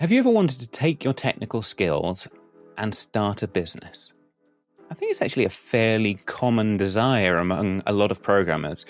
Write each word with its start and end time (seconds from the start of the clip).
Have 0.00 0.10
you 0.10 0.18
ever 0.18 0.30
wanted 0.30 0.60
to 0.60 0.66
take 0.66 1.04
your 1.04 1.12
technical 1.12 1.60
skills 1.60 2.26
and 2.78 2.94
start 2.94 3.42
a 3.42 3.46
business? 3.46 4.14
I 4.90 4.94
think 4.94 5.10
it's 5.10 5.20
actually 5.20 5.44
a 5.44 5.50
fairly 5.50 6.14
common 6.24 6.78
desire 6.78 7.36
among 7.36 7.82
a 7.86 7.92
lot 7.92 8.10
of 8.10 8.22
programmers. 8.22 8.86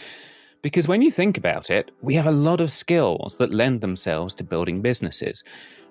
Because 0.62 0.86
when 0.86 1.02
you 1.02 1.10
think 1.10 1.36
about 1.36 1.68
it, 1.68 1.90
we 2.00 2.14
have 2.14 2.28
a 2.28 2.30
lot 2.30 2.60
of 2.60 2.70
skills 2.70 3.38
that 3.38 3.50
lend 3.50 3.80
themselves 3.80 4.34
to 4.34 4.44
building 4.44 4.82
businesses. 4.82 5.42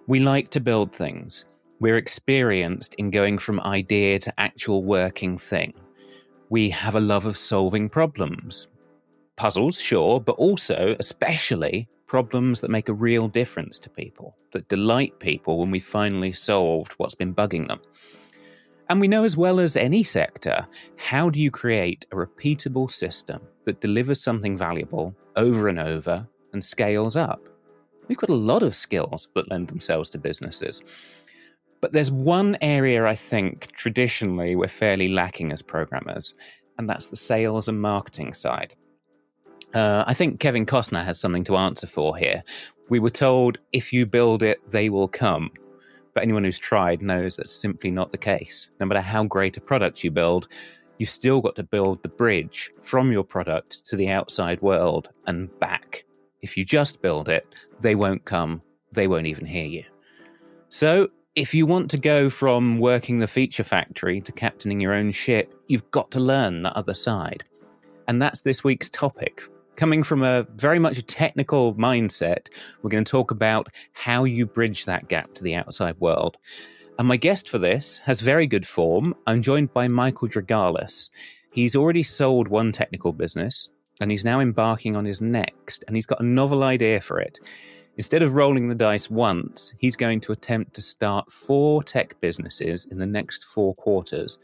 We 0.07 0.21
like 0.21 0.51
to 0.51 0.61
build 0.61 0.95
things. 0.95 1.43
We're 1.81 1.97
experienced 1.97 2.93
in 2.93 3.11
going 3.11 3.39
from 3.39 3.59
idea 3.59 4.19
to 4.19 4.39
actual 4.39 4.85
working 4.85 5.37
thing. 5.37 5.73
We 6.47 6.69
have 6.69 6.95
a 6.95 7.01
love 7.01 7.25
of 7.25 7.37
solving 7.37 7.89
problems. 7.89 8.69
Puzzles, 9.35 9.81
sure, 9.81 10.21
but 10.21 10.37
also, 10.37 10.95
especially, 10.97 11.89
problems 12.09 12.59
that 12.59 12.71
make 12.71 12.89
a 12.89 12.93
real 12.93 13.27
difference 13.27 13.77
to 13.79 13.89
people, 13.89 14.35
that 14.51 14.67
delight 14.67 15.17
people 15.19 15.59
when 15.59 15.71
we 15.71 15.79
finally 15.79 16.33
solved 16.33 16.91
what's 16.93 17.15
been 17.15 17.33
bugging 17.33 17.67
them. 17.67 17.79
And 18.89 18.99
we 18.99 19.07
know 19.07 19.23
as 19.23 19.37
well 19.37 19.59
as 19.59 19.77
any 19.77 20.01
sector 20.01 20.67
how 20.97 21.29
do 21.29 21.39
you 21.39 21.51
create 21.51 22.07
a 22.11 22.15
repeatable 22.15 22.89
system 22.89 23.39
that 23.65 23.79
delivers 23.79 24.21
something 24.21 24.57
valuable 24.57 25.15
over 25.35 25.67
and 25.69 25.79
over 25.79 26.27
and 26.51 26.63
scales 26.63 27.15
up? 27.15 27.47
We've 28.07 28.17
got 28.17 28.31
a 28.31 28.45
lot 28.51 28.63
of 28.63 28.75
skills 28.75 29.29
that 29.35 29.51
lend 29.51 29.67
themselves 29.67 30.09
to 30.09 30.17
businesses. 30.17 30.81
But 31.79 31.93
there's 31.93 32.11
one 32.11 32.57
area 32.61 33.05
I 33.05 33.13
think 33.13 33.71
traditionally 33.73 34.55
we're 34.55 34.67
fairly 34.67 35.09
lacking 35.09 35.51
as 35.51 35.61
programmers, 35.61 36.33
and 36.79 36.89
that's 36.89 37.05
the 37.05 37.15
sales 37.15 37.67
and 37.67 37.79
marketing 37.79 38.33
side. 38.33 38.73
Uh, 39.73 40.03
I 40.07 40.13
think 40.13 40.39
Kevin 40.39 40.65
Costner 40.65 41.03
has 41.03 41.19
something 41.19 41.43
to 41.45 41.57
answer 41.57 41.85
for 41.85 42.17
here. 42.17 42.43
We 42.89 42.99
were 42.99 43.11
told 43.11 43.59
if 43.71 43.93
you 43.93 44.05
build 44.05 44.41
it, 44.41 44.59
they 44.71 44.89
will 44.89 45.07
come. 45.07 45.51
But 46.13 46.23
anyone 46.23 46.43
who's 46.43 46.57
tried 46.57 47.03
knows 47.03 47.35
that's 47.35 47.51
simply 47.51 47.91
not 47.91 48.11
the 48.11 48.17
case. 48.17 48.71
No 48.79 48.87
matter 48.87 49.01
how 49.01 49.23
great 49.25 49.57
a 49.57 49.61
product 49.61 50.03
you 50.03 50.09
build, 50.09 50.47
you've 50.97 51.11
still 51.11 51.39
got 51.39 51.55
to 51.55 51.63
build 51.63 52.01
the 52.01 52.09
bridge 52.09 52.71
from 52.81 53.11
your 53.11 53.23
product 53.23 53.85
to 53.85 53.95
the 53.95 54.09
outside 54.09 54.59
world 54.61 55.09
and 55.27 55.57
back. 55.59 56.03
If 56.41 56.57
you 56.57 56.65
just 56.65 57.01
build 57.01 57.29
it, 57.29 57.45
they 57.79 57.93
won't 57.93 58.25
come, 58.25 58.63
they 58.91 59.07
won't 59.07 59.27
even 59.27 59.45
hear 59.45 59.65
you. 59.65 59.83
So, 60.69 61.09
if 61.35 61.53
you 61.53 61.67
want 61.67 61.91
to 61.91 61.97
go 61.97 62.29
from 62.29 62.79
working 62.79 63.19
the 63.19 63.27
feature 63.27 63.63
factory 63.63 64.19
to 64.21 64.31
captaining 64.31 64.81
your 64.81 64.93
own 64.93 65.11
ship, 65.11 65.53
you've 65.67 65.89
got 65.91 66.09
to 66.11 66.19
learn 66.19 66.63
the 66.63 66.75
other 66.75 66.95
side. 66.95 67.43
And 68.07 68.19
that's 68.19 68.41
this 68.41 68.63
week's 68.63 68.89
topic 68.89 69.43
coming 69.79 70.03
from 70.03 70.21
a 70.23 70.45
very 70.57 70.77
much 70.77 70.97
a 70.97 71.01
technical 71.01 71.73
mindset, 71.75 72.49
we're 72.81 72.89
going 72.89 73.05
to 73.05 73.09
talk 73.09 73.31
about 73.31 73.69
how 73.93 74.25
you 74.25 74.45
bridge 74.45 74.83
that 74.83 75.07
gap 75.07 75.33
to 75.33 75.41
the 75.41 75.55
outside 75.55 75.97
world. 76.01 76.35
And 76.97 77.07
my 77.07 77.15
guest 77.15 77.47
for 77.47 77.59
this 77.59 77.99
has 77.99 78.19
very 78.19 78.45
good 78.45 78.67
form. 78.67 79.15
I'm 79.25 79.41
joined 79.41 79.73
by 79.73 79.87
Michael 79.87 80.27
Drogalis. 80.27 81.09
He's 81.53 81.77
already 81.77 82.03
sold 82.03 82.49
one 82.49 82.73
technical 82.73 83.13
business 83.13 83.69
and 84.01 84.11
he's 84.11 84.25
now 84.25 84.41
embarking 84.41 84.97
on 84.97 85.05
his 85.05 85.21
next, 85.21 85.83
and 85.87 85.95
he's 85.95 86.05
got 86.05 86.21
a 86.21 86.25
novel 86.25 86.63
idea 86.63 86.99
for 86.99 87.19
it. 87.19 87.39
Instead 87.95 88.21
of 88.21 88.35
rolling 88.35 88.67
the 88.67 88.75
dice 88.75 89.09
once, 89.09 89.73
he's 89.77 89.95
going 89.95 90.19
to 90.21 90.33
attempt 90.33 90.73
to 90.73 90.81
start 90.81 91.31
four 91.31 91.83
tech 91.83 92.19
businesses 92.19 92.85
in 92.91 92.99
the 92.99 93.05
next 93.05 93.45
four 93.45 93.75
quarters 93.75 94.39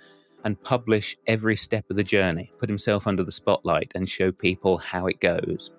and 0.46 0.62
publish 0.64 1.18
every 1.28 1.58
step 1.58 1.90
of 1.90 1.98
the 1.98 2.04
journey, 2.04 2.52
put 2.60 2.70
himself 2.70 3.08
under 3.08 3.24
the 3.24 3.32
spotlight, 3.32 3.92
and 3.96 4.08
show 4.08 4.32
people 4.32 4.78
how 4.78 5.08
it 5.08 5.20
goes. 5.20 5.72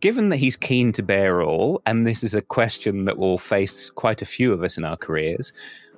Given 0.00 0.28
that 0.30 0.38
he's 0.38 0.56
keen 0.56 0.92
to 0.92 1.02
bear 1.02 1.42
all, 1.42 1.80
and 1.86 2.06
this 2.06 2.24
is 2.24 2.34
a 2.34 2.42
question 2.42 3.04
that 3.04 3.18
will 3.18 3.38
face 3.38 3.88
quite 3.88 4.20
a 4.20 4.26
few 4.26 4.52
of 4.52 4.62
us 4.62 4.76
in 4.76 4.84
our 4.84 4.96
careers, 4.96 5.52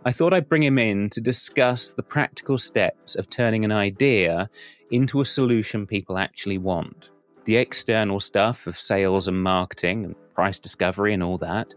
I 0.04 0.12
thought 0.12 0.34
I'd 0.34 0.48
bring 0.48 0.62
him 0.62 0.78
in 0.78 1.08
to 1.10 1.20
discuss 1.20 1.88
the 1.88 2.02
practical 2.02 2.58
steps 2.58 3.14
of 3.16 3.30
turning 3.30 3.64
an 3.64 3.72
idea 3.72 4.50
into 4.90 5.22
a 5.22 5.26
solution 5.26 5.86
people 5.86 6.18
actually 6.18 6.58
want. 6.58 7.10
The 7.44 7.56
external 7.56 8.20
stuff 8.20 8.66
of 8.66 8.78
sales 8.78 9.26
and 9.26 9.42
marketing 9.42 10.04
and 10.04 10.14
price 10.34 10.58
discovery 10.58 11.14
and 11.14 11.22
all 11.22 11.38
that, 11.38 11.72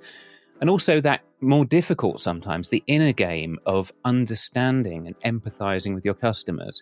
and 0.59 0.69
also 0.69 1.00
that 1.01 1.22
more 1.42 1.66
difficult 1.66 2.20
sometimes, 2.20 2.70
the 2.70 2.84
inner 2.88 3.14
game 3.14 3.59
of 3.66 3.92
understanding 4.06 5.08
and 5.08 5.20
empathizing 5.22 5.94
with 5.94 6.06
your 6.06 6.14
customers, 6.14 6.81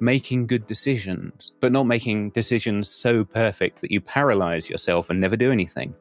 making 0.00 0.46
good 0.46 0.66
decisions, 0.66 1.52
but 1.60 1.72
not 1.72 1.86
making 1.86 2.30
decisions 2.30 2.88
so 2.88 3.24
perfect 3.24 3.80
that 3.80 3.90
you 3.90 4.00
paralyze 4.00 4.70
yourself 4.70 5.10
and 5.10 5.20
never 5.20 5.36
do 5.36 5.52
anything. 5.52 5.94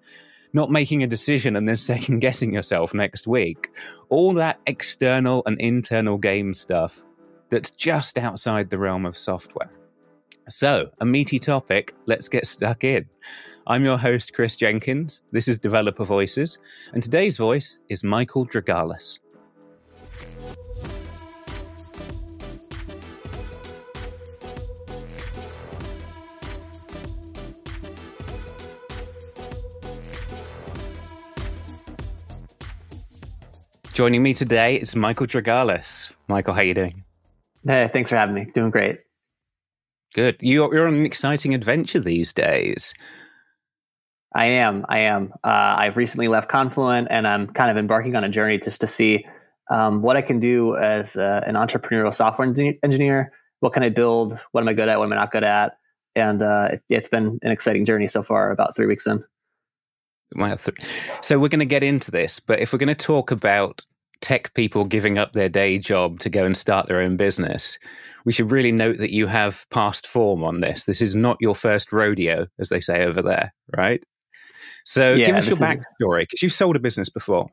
Not 0.54 0.72
making 0.72 1.04
a 1.04 1.08
decision 1.08 1.56
and 1.56 1.68
then 1.68 1.78
second 1.92 2.20
guessing 2.20 2.54
yourself 2.54 2.94
next 2.94 3.28
week. 3.28 3.70
All 4.10 4.34
that 4.34 4.60
external 4.66 5.44
and 5.46 5.60
internal 5.60 6.18
game 6.18 6.54
stuff 6.54 7.04
that's 7.50 7.72
just 7.72 8.18
outside 8.18 8.70
the 8.70 8.78
realm 8.78 9.06
of 9.06 9.18
software. 9.18 9.72
So, 10.48 10.90
a 11.00 11.06
meaty 11.06 11.38
topic, 11.38 11.94
let's 12.06 12.28
get 12.28 12.48
stuck 12.48 12.84
in. 12.84 13.08
I'm 13.70 13.86
your 13.86 14.00
host, 14.00 14.34
Kris 14.34 14.56
Jenkins. 14.56 15.22
This 15.32 15.48
is 15.48 15.60
Developer 15.60 16.04
Voices, 16.04 16.58
and 16.92 17.04
today's 17.04 17.38
voice 17.38 17.78
is 17.88 18.04
Michael 18.04 18.48
Drogalis. 18.48 19.20
Joining 33.94 34.24
me 34.24 34.34
today 34.34 34.78
is 34.78 34.96
Michael 34.96 35.28
Drogalis. 35.28 36.12
Michael, 36.28 36.56
how 36.56 36.62
you 36.62 36.74
doing? 36.74 37.04
Hey, 37.64 37.88
thanks 37.94 38.10
for 38.10 38.16
having 38.16 38.34
me. 38.34 38.46
Doing 38.46 38.72
great. 38.72 39.02
Good. 40.16 40.38
You're, 40.40 40.74
you're 40.74 40.88
on 40.88 40.96
an 40.96 41.06
exciting 41.06 41.54
adventure 41.54 42.00
these 42.00 42.34
days. 42.34 42.96
I 44.34 44.46
am. 44.46 44.86
I 44.90 45.00
am. 45.00 45.34
Uh, 45.44 45.76
I've 45.78 45.98
recently 45.98 46.28
left 46.28 46.50
Confluent, 46.50 47.08
and 47.10 47.28
I'm 47.28 47.48
kind 47.48 47.72
of 47.72 47.78
embarking 47.78 48.16
on 48.16 48.24
a 48.24 48.30
journey 48.30 48.60
just 48.60 48.82
to 48.82 48.88
see 48.88 49.26
um, 49.72 50.02
what 50.02 50.18
I 50.18 50.22
can 50.22 50.40
do 50.40 50.76
as 50.78 51.16
uh, 51.16 51.42
an 51.46 51.56
entrepreneurial 51.56 52.14
software 52.14 52.48
engineer. 52.84 53.32
What 53.60 53.74
can 53.74 53.84
I 53.84 53.90
build? 53.90 54.40
What 54.52 54.62
am 54.62 54.68
I 54.68 54.74
good 54.74 54.88
at? 54.88 54.98
What 55.00 55.06
am 55.06 55.14
I 55.14 55.16
not 55.16 55.32
good 55.32 55.44
at? 55.44 55.78
And 56.16 56.42
uh, 56.42 56.70
it, 56.72 56.96
has 56.96 57.10
been 57.10 57.40
an 57.42 57.52
exciting 57.52 57.86
journey 57.86 58.08
so 58.08 58.24
far. 58.24 58.52
About 58.52 58.76
three 58.76 58.86
weeks 58.86 59.08
in. 59.08 59.24
So 61.22 61.40
we're 61.40 61.50
going 61.50 61.60
to 61.60 61.66
get 61.66 61.84
into 61.84 62.12
this, 62.12 62.40
but 62.40 62.60
if 62.60 62.72
we're 62.72 62.80
going 62.80 62.88
to 62.88 62.96
talk 62.96 63.32
about 63.32 63.82
tech 64.22 64.54
people 64.54 64.84
giving 64.84 65.18
up 65.18 65.34
their 65.34 65.50
day 65.50 65.80
job 65.80 66.20
to 66.20 66.30
go 66.30 66.46
and 66.46 66.56
start 66.56 66.86
their 66.86 67.00
own 67.00 67.18
business, 67.18 67.80
we 68.26 68.34
should 68.34 68.52
really 68.52 68.72
note 68.72 68.98
that 68.98 69.14
you 69.14 69.28
have 69.28 69.66
past 69.72 70.06
form 70.06 70.44
on 70.44 70.60
this. 70.60 70.84
This 70.84 71.02
is 71.02 71.16
not 71.16 71.38
your 71.40 71.56
first 71.56 71.92
rodeo, 71.92 72.46
as 72.60 72.70
they 72.70 72.82
say 72.82 73.06
over 73.06 73.22
there, 73.22 73.54
right? 73.76 74.04
So 74.90 75.14
yeah, 75.14 75.28
give 75.28 75.36
us 75.36 75.48
your 75.48 75.58
backstory 75.58 76.22
because 76.22 76.42
you've 76.42 76.52
sold 76.52 76.76
a 76.76 76.80
business 76.80 77.10
before. 77.10 77.48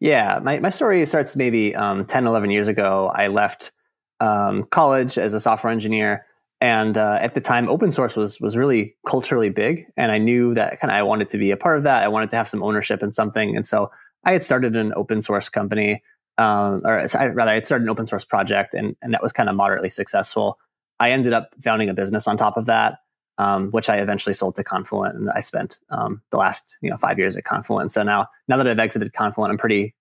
Yeah, 0.00 0.38
my, 0.42 0.60
my 0.60 0.70
story 0.70 1.04
starts 1.04 1.36
maybe 1.36 1.74
um, 1.74 2.06
10, 2.06 2.26
11 2.26 2.50
years 2.50 2.68
ago. 2.68 3.12
I 3.14 3.26
left 3.26 3.70
um, 4.18 4.64
college 4.70 5.18
as 5.18 5.34
a 5.34 5.40
software 5.40 5.70
engineer. 5.70 6.24
And 6.62 6.96
uh, 6.96 7.18
at 7.20 7.34
the 7.34 7.42
time, 7.42 7.68
open 7.68 7.92
source 7.92 8.16
was 8.16 8.40
was 8.40 8.56
really 8.56 8.96
culturally 9.06 9.50
big, 9.50 9.84
and 9.98 10.10
I 10.10 10.16
knew 10.16 10.54
that 10.54 10.80
kind 10.80 10.90
of 10.90 10.96
I 10.96 11.02
wanted 11.02 11.28
to 11.30 11.38
be 11.38 11.50
a 11.50 11.56
part 11.56 11.76
of 11.76 11.82
that. 11.82 12.02
I 12.02 12.08
wanted 12.08 12.30
to 12.30 12.36
have 12.36 12.48
some 12.48 12.62
ownership 12.62 13.02
in 13.02 13.12
something, 13.12 13.54
and 13.54 13.66
so 13.66 13.90
I 14.24 14.32
had 14.32 14.42
started 14.42 14.74
an 14.74 14.94
open 14.96 15.20
source 15.20 15.50
company, 15.50 16.02
um, 16.38 16.80
or 16.84 17.06
rather, 17.12 17.50
I 17.50 17.54
had 17.54 17.66
started 17.66 17.82
an 17.82 17.90
open 17.90 18.06
source 18.06 18.24
project, 18.24 18.74
and 18.74 18.96
and 19.02 19.12
that 19.12 19.22
was 19.22 19.32
kind 19.32 19.48
of 19.48 19.56
moderately 19.56 19.90
successful. 19.90 20.56
I 21.00 21.10
ended 21.10 21.32
up 21.32 21.50
founding 21.62 21.90
a 21.90 21.94
business 21.94 22.28
on 22.28 22.36
top 22.36 22.56
of 22.56 22.66
that, 22.66 23.00
um, 23.38 23.70
which 23.70 23.88
I 23.88 23.98
eventually 23.98 24.34
sold 24.34 24.56
to 24.56 24.64
Confluent, 24.64 25.16
and 25.16 25.30
I 25.30 25.40
spent 25.40 25.78
um, 25.90 26.22
the 26.30 26.36
last 26.36 26.76
you 26.82 26.90
know 26.90 26.96
five 26.96 27.18
years 27.18 27.36
at 27.36 27.44
Confluent. 27.44 27.92
So 27.92 28.02
now 28.02 28.26
now 28.48 28.56
that 28.56 28.66
I've 28.66 28.78
exited 28.78 29.12
Confluent, 29.12 29.50
I'm 29.50 29.58
pretty 29.58 29.94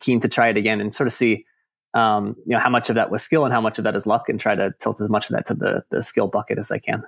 keen 0.00 0.20
to 0.20 0.28
try 0.28 0.48
it 0.48 0.56
again 0.56 0.80
and 0.80 0.94
sort 0.94 1.06
of 1.06 1.12
see 1.12 1.44
um, 1.94 2.36
you 2.46 2.54
know 2.54 2.60
how 2.60 2.70
much 2.70 2.88
of 2.88 2.94
that 2.94 3.10
was 3.10 3.22
skill 3.22 3.44
and 3.44 3.52
how 3.52 3.60
much 3.60 3.78
of 3.78 3.84
that 3.84 3.96
is 3.96 4.06
luck, 4.06 4.28
and 4.28 4.38
try 4.38 4.54
to 4.54 4.72
tilt 4.78 5.00
as 5.00 5.08
much 5.08 5.30
of 5.30 5.36
that 5.36 5.46
to 5.46 5.54
the 5.54 5.84
the 5.90 6.02
skill 6.02 6.28
bucket 6.28 6.58
as 6.58 6.70
I 6.70 6.78
can. 6.78 7.02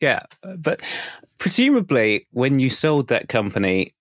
Yeah, 0.00 0.22
but 0.56 0.80
presumably 1.38 2.26
when 2.30 2.58
you 2.58 2.70
sold 2.70 3.08
that 3.08 3.28
company, 3.28 3.94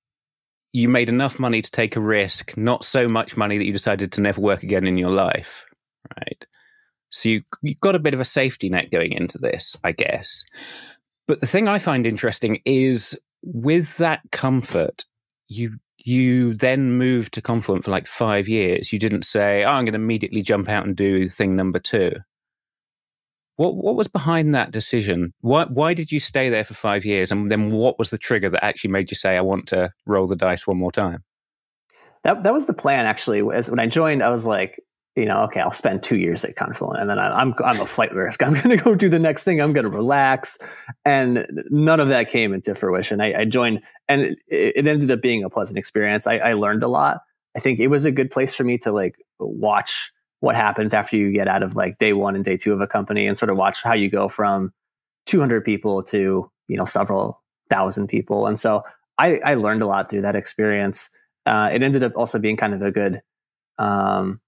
you 0.71 0.87
made 0.87 1.09
enough 1.09 1.39
money 1.39 1.61
to 1.61 1.71
take 1.71 1.95
a 1.95 2.01
risk, 2.01 2.55
not 2.55 2.85
so 2.85 3.07
much 3.07 3.35
money 3.35 3.57
that 3.57 3.65
you 3.65 3.73
decided 3.73 4.11
to 4.13 4.21
never 4.21 4.39
work 4.39 4.63
again 4.63 4.85
in 4.85 4.97
your 4.97 5.11
life, 5.11 5.65
right? 6.17 6.45
So 7.09 7.29
you 7.29 7.43
you've 7.61 7.79
got 7.79 7.95
a 7.95 7.99
bit 7.99 8.13
of 8.13 8.19
a 8.19 8.25
safety 8.25 8.69
net 8.69 8.91
going 8.91 9.13
into 9.13 9.37
this, 9.37 9.75
I 9.83 9.91
guess. 9.91 10.43
But 11.27 11.41
the 11.41 11.47
thing 11.47 11.67
I 11.67 11.79
find 11.79 12.05
interesting 12.05 12.61
is 12.65 13.17
with 13.43 13.97
that 13.97 14.21
comfort, 14.31 15.05
you 15.47 15.77
you 15.97 16.53
then 16.53 16.97
moved 16.97 17.33
to 17.33 17.41
Confluent 17.41 17.85
for 17.85 17.91
like 17.91 18.07
five 18.07 18.47
years. 18.47 18.93
You 18.93 18.99
didn't 18.99 19.25
say, 19.25 19.63
"Oh, 19.63 19.69
I'm 19.69 19.85
going 19.85 19.93
to 19.93 19.99
immediately 19.99 20.41
jump 20.41 20.69
out 20.69 20.85
and 20.85 20.95
do 20.95 21.29
thing 21.29 21.55
number 21.55 21.79
two. 21.79 22.11
What 23.57 23.75
what 23.75 23.95
was 23.95 24.07
behind 24.07 24.55
that 24.55 24.71
decision? 24.71 25.33
Why 25.41 25.65
why 25.65 25.93
did 25.93 26.11
you 26.11 26.19
stay 26.19 26.49
there 26.49 26.63
for 26.63 26.73
five 26.73 27.05
years? 27.05 27.31
And 27.31 27.51
then 27.51 27.71
what 27.71 27.99
was 27.99 28.09
the 28.09 28.17
trigger 28.17 28.49
that 28.49 28.63
actually 28.63 28.91
made 28.91 29.11
you 29.11 29.15
say, 29.15 29.37
"I 29.37 29.41
want 29.41 29.67
to 29.67 29.91
roll 30.05 30.27
the 30.27 30.35
dice 30.35 30.65
one 30.65 30.77
more 30.77 30.91
time"? 30.91 31.23
that 32.23 32.43
that 32.43 32.53
was 32.53 32.65
the 32.65 32.73
plan 32.73 33.05
actually. 33.05 33.41
As 33.53 33.69
when 33.69 33.79
I 33.79 33.87
joined, 33.87 34.23
I 34.23 34.29
was 34.29 34.45
like, 34.45 34.79
you 35.19 35.25
know, 35.25 35.43
okay, 35.43 35.59
I'll 35.59 35.73
spend 35.73 36.01
two 36.01 36.17
years 36.17 36.45
at 36.45 36.55
Confluent, 36.55 37.01
and 37.01 37.09
then 37.09 37.19
I, 37.19 37.41
I'm 37.41 37.53
I'm 37.63 37.81
a 37.81 37.85
flight 37.85 38.13
risk. 38.13 38.41
I'm 38.45 38.53
going 38.53 38.69
to 38.69 38.77
go 38.77 38.95
do 38.95 39.09
the 39.09 39.19
next 39.19 39.43
thing. 39.43 39.61
I'm 39.61 39.73
going 39.73 39.83
to 39.83 39.89
relax, 39.89 40.57
and 41.03 41.45
none 41.69 41.99
of 41.99 42.07
that 42.07 42.29
came 42.29 42.53
into 42.53 42.73
fruition. 42.73 43.19
I, 43.19 43.41
I 43.41 43.45
joined, 43.45 43.81
and 44.07 44.21
it, 44.21 44.37
it, 44.47 44.87
ended 44.87 45.11
up 45.11 45.21
being 45.21 45.43
a 45.43 45.49
pleasant 45.49 45.77
experience. 45.77 46.25
I, 46.25 46.37
I 46.37 46.53
learned 46.53 46.83
a 46.83 46.87
lot. 46.87 47.21
I 47.55 47.59
think 47.59 47.79
it 47.79 47.87
was 47.87 48.05
a 48.05 48.11
good 48.11 48.31
place 48.31 48.55
for 48.55 48.63
me 48.63 48.77
to 48.79 48.91
like 48.91 49.15
watch 49.39 50.11
what 50.39 50.55
happens 50.55 50.93
after 50.93 51.17
you 51.17 51.33
get 51.33 51.49
out 51.49 51.63
of 51.63 51.75
like 51.75 51.97
day 51.97 52.13
one 52.13 52.35
and 52.35 52.45
day 52.45 52.55
two 52.55 52.71
of 52.71 52.79
a 52.79 52.87
company, 52.87 53.27
and 53.27 53.37
sort 53.37 53.49
of 53.49 53.57
watch 53.57 53.83
how 53.83 53.93
you 53.93 54.09
go 54.09 54.29
from 54.29 54.71
200 55.25 55.65
people 55.65 56.01
to 56.03 56.49
you 56.69 56.77
know 56.77 56.85
several 56.85 57.43
thousand 57.69 58.07
people. 58.07 58.47
And 58.47 58.59
so 58.59 58.83
I, 59.17 59.39
I 59.39 59.55
learned 59.55 59.81
a 59.81 59.87
lot 59.87 60.09
through 60.09 60.21
that 60.21 60.35
experience. 60.35 61.09
Uh, 61.45 61.69
it 61.73 61.83
ended 61.83 62.03
up 62.03 62.13
also 62.15 62.39
being 62.39 62.57
kind 62.57 62.73
of 62.73 62.81
a 62.81 62.91
good 62.91 63.21
um, 63.77 64.39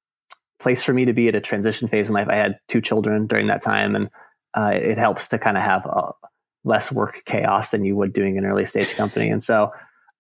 place 0.62 0.84
for 0.84 0.94
me 0.94 1.06
to 1.06 1.14
be 1.14 1.28
at 1.28 1.36
a 1.36 1.42
transition 1.42 1.88
phase 1.88 2.10
in 2.10 2.14
life. 2.14 2.28
I 2.30 2.36
had 2.36 2.60
two 2.68 2.82
children 2.82 3.28
during 3.28 3.48
that 3.48 3.62
time, 3.62 3.96
and 3.96 4.10
uh, 4.54 4.72
it 4.74 4.98
helps 4.98 5.28
to 5.30 5.40
kind 5.40 5.58
of 5.58 5.64
have 5.64 5.86
a, 5.86 6.12
less 6.64 6.92
work 6.92 7.24
chaos 7.26 7.72
than 7.72 7.84
you 7.84 7.96
would 7.96 8.14
doing 8.14 8.38
an 8.38 8.46
early 8.46 8.66
stage 8.66 8.94
company. 8.94 9.30
And 9.30 9.44
so 9.44 9.72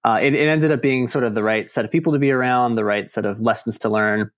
uh, 0.03 0.19
it, 0.21 0.33
it, 0.33 0.47
ended 0.47 0.71
up 0.71 0.81
being 0.81 1.07
sort 1.07 1.23
of 1.23 1.35
the 1.35 1.43
right 1.43 1.69
set 1.69 1.85
of 1.85 1.91
people 1.91 2.13
to 2.13 2.19
be 2.19 2.31
around, 2.31 2.75
the 2.75 2.83
right 2.83 3.11
set 3.11 3.25
of 3.25 3.39
lessons 3.39 3.77
to 3.79 3.89
learn. 3.89 4.31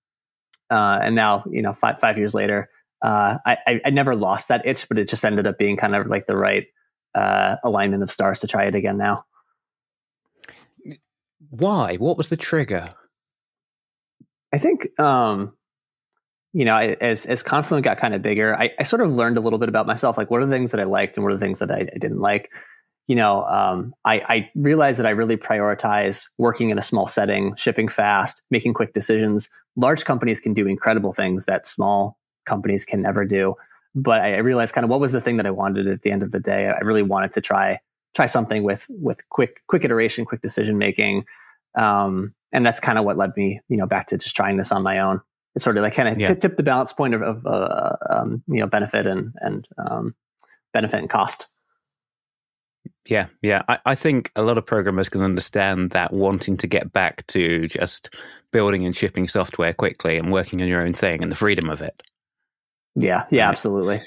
Uh, 0.70 1.00
and 1.02 1.16
now, 1.16 1.46
you 1.50 1.62
know, 1.62 1.74
five 1.74 2.00
five 2.00 2.18
years 2.18 2.34
later, 2.34 2.70
uh, 3.02 3.38
I, 3.46 3.82
I 3.86 3.90
never 3.90 4.16
lost 4.16 4.50
that 4.50 4.66
itch, 4.66 4.88
but 4.90 4.98
it 4.98 5.08
just 5.08 5.24
ended 5.24 5.48
up 5.48 5.58
being 5.58 5.78
kind 5.78 5.96
of 5.96 6.08
like 6.08 6.28
the 6.28 6.36
right 6.36 6.68
uh, 7.16 7.58
alignment 7.64 8.04
of 8.04 8.12
stars 8.12 8.40
to 8.42 8.48
try 8.48 8.66
it 8.66 8.76
again 8.76 8.98
now. 8.98 9.24
Why? 11.50 11.96
What 11.98 12.18
was 12.18 12.30
the 12.30 12.38
trigger? 12.38 12.94
I 14.52 14.58
think, 14.58 15.00
um, 15.00 15.54
you 16.54 16.66
know, 16.66 16.76
I, 16.76 16.96
as 17.02 17.26
as 17.26 17.42
Confluent 17.42 17.84
got 17.84 17.98
kind 17.98 18.14
of 18.14 18.22
bigger, 18.22 18.56
I, 18.56 18.72
I, 18.80 18.84
sort 18.84 19.02
of 19.02 19.12
learned 19.12 19.38
a 19.38 19.42
little 19.42 19.60
bit 19.60 19.70
about 19.70 19.88
myself. 19.88 20.18
Like, 20.18 20.30
what 20.30 20.42
are 20.42 20.46
the 20.46 20.52
things 20.52 20.72
that 20.72 20.80
I 20.80 20.84
liked, 20.84 21.18
and 21.18 21.24
what 21.24 21.34
are 21.34 21.38
the 21.38 21.46
things 21.46 21.60
that 21.60 21.72
I, 21.72 21.80
I 21.80 21.98
didn't 21.98 22.20
like. 22.20 22.52
You 23.08 23.18
know, 23.18 23.44
um, 23.44 23.94
I, 24.06 24.22
I 24.30 24.52
realized 24.56 25.00
that 25.00 25.06
I 25.06 25.10
really 25.10 25.36
prioritize 25.36 26.30
working 26.38 26.70
in 26.70 26.78
a 26.78 26.82
small 26.82 27.08
setting, 27.08 27.54
shipping 27.56 27.90
fast, 27.90 28.44
making 28.50 28.74
quick 28.74 28.94
decisions. 28.94 29.50
Large 29.76 30.06
companies 30.06 30.40
can 30.40 30.54
do 30.54 30.68
incredible 30.68 31.12
things 31.12 31.46
that 31.46 31.68
small 31.68 32.18
companies 32.46 32.86
can 32.86 33.02
never 33.02 33.26
do 33.26 33.56
but 33.96 34.22
I 34.22 34.38
realized 34.38 34.74
kind 34.74 34.84
of 34.84 34.90
what 34.90 35.00
was 35.00 35.12
the 35.12 35.22
thing 35.22 35.38
that 35.38 35.46
I 35.46 35.52
wanted 35.52 35.88
at 35.88 36.02
the 36.02 36.12
end 36.12 36.24
of 36.24 36.32
the 36.32 36.40
day. 36.40 36.68
I 36.68 36.80
really 36.80 37.04
wanted 37.04 37.32
to 37.34 37.42
try 37.42 37.80
try 38.16 38.26
something 38.26 38.64
with 38.64 38.86
with 38.90 39.28
quick 39.30 39.62
quick 39.68 39.84
iteration, 39.86 40.26
quick 40.26 40.42
decision 40.42 40.78
making, 40.78 41.26
um, 41.76 42.34
and 42.52 42.66
that's 42.66 42.80
kind 42.80 42.98
of 42.98 43.06
what 43.06 43.18
led 43.18 43.36
me, 43.36 43.62
you 43.70 43.78
know, 43.78 43.86
back 43.86 44.08
to 44.08 44.18
just 44.18 44.36
trying 44.36 44.58
this 44.58 44.72
on 44.72 44.84
my 44.84 45.00
own. 45.00 45.22
It's 45.56 45.64
sort 45.64 45.78
of 45.78 45.84
like 45.84 45.94
kind 45.94 46.10
of 46.10 46.20
yeah. 46.20 46.34
t- 46.34 46.40
tip 46.40 46.58
the 46.58 46.64
balance 46.64 46.94
point 46.94 47.14
of, 47.14 47.22
of 47.22 47.46
uh, 47.46 47.96
um, 48.10 48.44
you 48.48 48.60
know 48.60 48.68
benefit 48.68 49.06
and 49.06 49.34
and 49.40 49.68
um, 49.78 50.16
benefit 50.74 51.00
and 51.00 51.10
cost. 51.10 51.48
Yeah, 53.06 53.28
yeah. 53.42 53.64
I, 53.68 53.80
I 53.86 53.96
think 53.96 54.32
a 54.36 54.44
lot 54.44 54.58
of 54.58 54.66
programmers 54.66 55.10
can 55.10 55.22
understand 55.22 55.92
that 55.92 56.14
wanting 56.14 56.58
to 56.58 56.68
get 56.68 56.92
back 56.92 57.28
to 57.28 57.68
just 57.68 58.14
building 58.52 58.86
and 58.86 58.96
shipping 58.96 59.28
software 59.28 59.74
quickly 59.74 60.18
and 60.18 60.32
working 60.32 60.62
on 60.62 60.68
your 60.68 60.82
own 60.82 60.94
thing 60.94 61.22
and 61.22 61.32
the 61.32 61.36
freedom 61.36 61.70
of 61.70 61.82
it. 61.82 62.02
Yeah, 62.96 63.26
yeah, 63.30 63.46
right? 63.46 63.52
absolutely. 63.52 64.02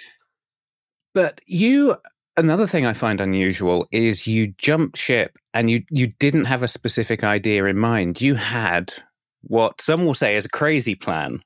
But 1.15 1.41
you 1.47 1.97
another 2.37 2.67
thing 2.67 2.87
I 2.87 2.93
find 2.93 3.21
unusual 3.21 3.87
is 3.91 4.27
you 4.27 4.49
jumped 4.59 4.97
ship 4.97 5.39
and 5.55 5.71
you 5.71 5.83
you 5.91 6.09
didn't 6.19 6.45
have 6.45 6.63
a 6.63 6.69
specific 6.69 7.25
idea 7.25 7.65
in 7.65 7.79
mind. 7.79 8.21
You 8.21 8.35
had 8.35 8.95
what 9.49 9.81
some 9.81 10.05
will 10.05 10.15
say 10.15 10.37
is 10.37 10.47
a 10.47 10.51
crazy 10.51 10.95
plan 10.95 11.43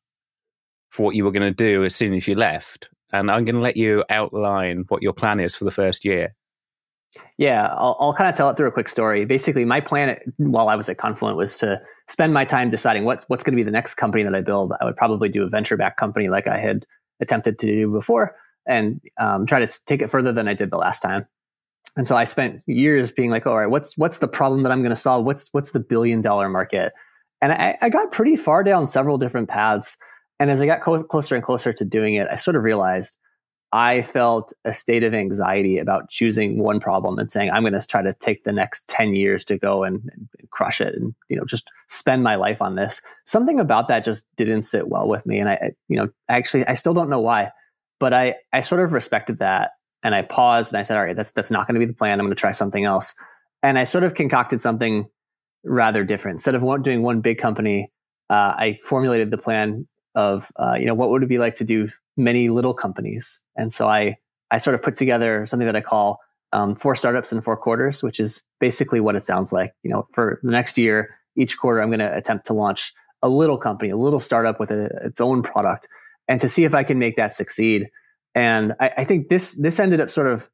for 0.91 1.05
what 1.05 1.15
you 1.15 1.25
were 1.25 1.33
going 1.33 1.43
to 1.43 1.51
do 1.51 1.85
as 1.85 1.95
soon 1.95 2.15
as 2.15 2.27
you 2.27 2.35
left. 2.35 2.89
And 3.13 3.31
I'm 3.31 3.45
going 3.45 3.57
to 3.57 3.61
let 3.61 3.77
you 3.77 4.05
outline 4.09 4.85
what 4.89 5.03
your 5.03 5.13
plan 5.13 5.41
is 5.41 5.55
for 5.55 5.65
the 5.65 5.71
first 5.71 6.05
year. 6.05 6.35
Yeah, 7.39 7.67
I'll, 7.67 7.97
I'll 7.99 8.15
kind 8.15 8.31
of 8.31 8.37
tell 8.37 8.49
it 8.51 8.57
through 8.57 8.69
a 8.69 8.73
quick 8.73 8.89
story. 8.89 9.25
Basically, 9.25 9.65
my 9.65 9.81
plan 9.81 10.17
while 10.37 10.69
I 10.69 10.77
was 10.77 10.89
at 10.89 10.99
Confluent 10.99 11.37
was 11.37 11.59
to 11.59 11.81
spend 12.09 12.33
my 12.33 12.45
time 12.45 12.71
deciding 12.71 13.05
what's 13.05 13.25
what's 13.29 13.43
going 13.43 13.53
to 13.53 13.57
be 13.57 13.65
the 13.65 13.71
next 13.73 13.95
company 13.95 14.23
that 14.23 14.35
I 14.35 14.43
build. 14.43 14.73
I 14.81 14.85
would 14.85 14.97
probably 14.97 15.29
do 15.29 15.43
a 15.43 15.49
venture 15.49 15.77
back 15.77 15.97
company 15.97 16.29
like 16.29 16.47
I 16.47 16.59
had 16.59 16.87
attempted 17.21 17.59
to 17.59 17.67
do 17.67 17.91
before 17.91 18.37
and 18.67 19.01
um, 19.19 19.45
try 19.45 19.65
to 19.65 19.85
take 19.87 20.03
it 20.03 20.11
further 20.11 20.33
than 20.33 20.47
I 20.47 20.55
did 20.55 20.71
the 20.71 20.77
last 20.77 21.01
time. 21.01 21.27
And 21.97 22.07
so 22.07 22.17
I 22.17 22.25
spent 22.25 22.63
years 22.67 23.11
being 23.11 23.31
like, 23.31 23.47
all 23.47 23.59
right, 23.59 23.67
what's 23.67 23.97
what's 23.99 24.19
the 24.19 24.29
problem 24.29 24.63
that 24.63 24.71
I'm 24.71 24.83
going 24.83 24.95
to 24.95 24.97
solve? 24.97 25.25
What's 25.25 25.49
what's 25.53 25.73
the 25.73 25.81
billion 25.81 26.21
dollar 26.21 26.49
market? 26.49 26.93
And 27.43 27.53
I, 27.53 27.79
I, 27.81 27.89
got 27.89 28.13
pretty 28.13 28.37
far 28.37 28.63
down 28.63 28.87
several 28.87 29.17
different 29.17 29.49
paths. 29.49 29.97
And 30.39 30.51
as 30.51 30.61
I 30.61 30.67
got 30.67 30.83
co- 30.83 31.03
closer 31.03 31.35
and 31.35 31.43
closer 31.43 31.73
to 31.73 31.85
doing 31.85 32.15
it, 32.15 32.29
I 32.31 32.37
sort 32.37 32.57
of 32.57 32.63
realized 32.63 33.17
I 33.73 34.03
felt 34.03 34.53
a 34.65 34.75
state 34.75 35.05
of 35.05 35.15
anxiety 35.15 35.79
about 35.79 36.11
choosing 36.11 36.59
one 36.59 36.81
problem 36.81 37.19
and 37.19 37.31
saying 37.31 37.51
I'm 37.51 37.63
going 37.63 37.79
to 37.79 37.87
try 37.87 38.03
to 38.03 38.13
take 38.15 38.43
the 38.43 38.53
next 38.53 38.89
10 38.89 39.15
years 39.15 39.45
to 39.45 39.59
go 39.59 39.85
and, 39.85 40.11
and, 40.13 40.29
crush 40.51 40.81
it 40.81 40.97
and 40.97 41.15
you 41.29 41.37
know 41.37 41.45
just 41.45 41.71
spend 41.87 42.25
my 42.25 42.35
life 42.35 42.61
on 42.61 42.75
this. 42.75 43.01
Something 43.25 43.61
about 43.61 43.87
that 43.87 44.03
just 44.03 44.27
didn't 44.37 44.63
sit 44.63 44.89
well 44.89 45.07
with 45.07 45.25
me 45.25 45.39
and 45.39 45.49
I 45.49 45.71
you 45.87 45.97
know 45.97 46.09
actually 46.29 46.67
I 46.67 46.75
still 46.75 46.93
don't 46.93 47.09
know 47.09 47.21
why, 47.21 47.53
but 48.01 48.13
I 48.13 48.35
I 48.53 48.61
sort 48.61 48.83
of 48.83 48.93
respected 48.93 49.39
that 49.39 49.71
and 50.03 50.13
I 50.13 50.23
paused 50.23 50.73
and 50.73 50.81
I 50.81 50.83
said 50.83 50.97
all 50.97 51.05
right 51.05 51.15
that's 51.15 51.31
that's 51.31 51.53
not 51.53 51.69
going 51.69 51.75
to 51.77 51.79
be 51.79 51.87
the 51.87 51.97
plan. 51.97 52.19
I'm 52.19 52.27
going 52.27 52.35
to 52.35 52.41
try 52.41 52.51
something 52.51 52.85
else. 52.85 53.15
And 53.63 53.79
I 53.79 53.85
sort 53.85 54.03
of 54.03 54.15
concocted 54.15 54.61
something 54.61 55.09
rather 55.65 56.05
different. 56.05 56.37
Instead 56.37 56.55
of 56.55 56.83
doing 56.83 57.03
one 57.03 57.21
big 57.21 57.39
company, 57.39 57.91
uh, 58.31 58.55
I 58.57 58.79
formulated 58.85 59.31
the 59.31 59.39
plan 59.39 59.87
of 60.15 60.51
uh, 60.57 60.75
you 60.75 60.87
know 60.87 60.95
what 60.95 61.11
would 61.11 61.23
it 61.23 61.29
be 61.29 61.39
like 61.39 61.55
to 61.57 61.65
do 61.65 61.89
many 62.17 62.49
little 62.49 62.75
companies? 62.75 63.41
And 63.57 63.73
so 63.73 63.89
i 63.89 64.17
i 64.51 64.59
sort 64.59 64.75
of 64.75 64.83
put 64.83 64.97
together 64.97 65.47
something 65.47 65.67
that 65.67 65.77
i 65.77 65.81
call 65.81 66.19
um, 66.53 66.75
four 66.75 66.97
startups 66.97 67.33
in 67.33 67.41
four 67.41 67.57
quarters 67.57 68.03
which 68.03 68.19
is 68.19 68.43
basically 68.59 69.01
what 69.01 69.15
it 69.17 69.25
sounds 69.25 69.53
like. 69.53 69.73
You 69.83 69.91
know 69.91 70.09
for 70.13 70.41
the 70.43 70.51
next 70.51 70.77
year 70.77 71.17
each 71.37 71.59
quarter 71.59 71.81
i'm 71.81 71.91
going 71.91 72.01
to 72.01 72.17
attempt 72.17 72.47
to 72.47 72.53
launch 72.53 72.93
a 73.23 73.29
little 73.29 73.59
company 73.59 73.91
a 73.91 73.97
little 73.97 74.21
startup 74.21 74.59
with 74.59 74.71
a, 74.71 74.87
its 75.05 75.21
own 75.21 75.43
product 75.43 75.87
and 76.27 76.41
to 76.41 76.49
see 76.49 76.65
if 76.65 76.75
i 76.75 76.83
can 76.83 76.99
make 76.99 77.17
that 77.17 77.33
succeed. 77.35 77.89
And 78.35 78.75
I, 78.81 78.91
I 78.99 79.05
think 79.05 79.29
this 79.29 79.55
this 79.55 79.79
ended 79.79 80.01
up 80.01 80.11
sort 80.11 80.27
of 80.27 80.49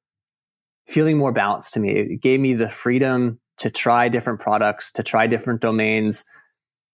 feeling 0.87 1.19
more 1.19 1.33
balanced 1.33 1.75
to 1.75 1.81
me. 1.81 1.91
It 1.91 2.21
gave 2.21 2.41
me 2.41 2.55
the 2.55 2.71
freedom 2.71 3.41
to 3.59 3.71
try 3.71 4.09
different 4.09 4.41
products 4.41 4.93
to 4.93 5.03
try 5.03 5.27
different 5.27 5.61
domains 5.61 6.25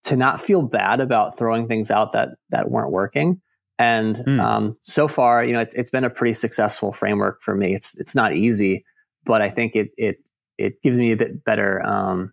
to 0.04 0.16
not 0.16 0.42
feel 0.42 0.62
bad 0.62 1.00
about 1.00 1.38
throwing 1.38 1.68
things 1.68 1.90
out 1.90 2.12
that 2.12 2.30
that 2.50 2.70
weren't 2.70 2.90
working. 2.90 3.40
And 3.78 4.16
mm. 4.16 4.40
um, 4.40 4.76
so 4.80 5.08
far, 5.08 5.44
you 5.44 5.52
know, 5.52 5.60
it's, 5.60 5.74
it's 5.74 5.90
been 5.90 6.04
a 6.04 6.10
pretty 6.10 6.34
successful 6.34 6.92
framework 6.92 7.42
for 7.42 7.54
me. 7.54 7.74
It's 7.74 7.96
it's 7.98 8.14
not 8.14 8.34
easy, 8.34 8.84
but 9.24 9.42
I 9.42 9.50
think 9.50 9.74
it 9.74 9.90
it 9.96 10.18
it 10.58 10.82
gives 10.82 10.98
me 10.98 11.12
a 11.12 11.16
bit 11.16 11.44
better, 11.44 11.84
um, 11.84 12.32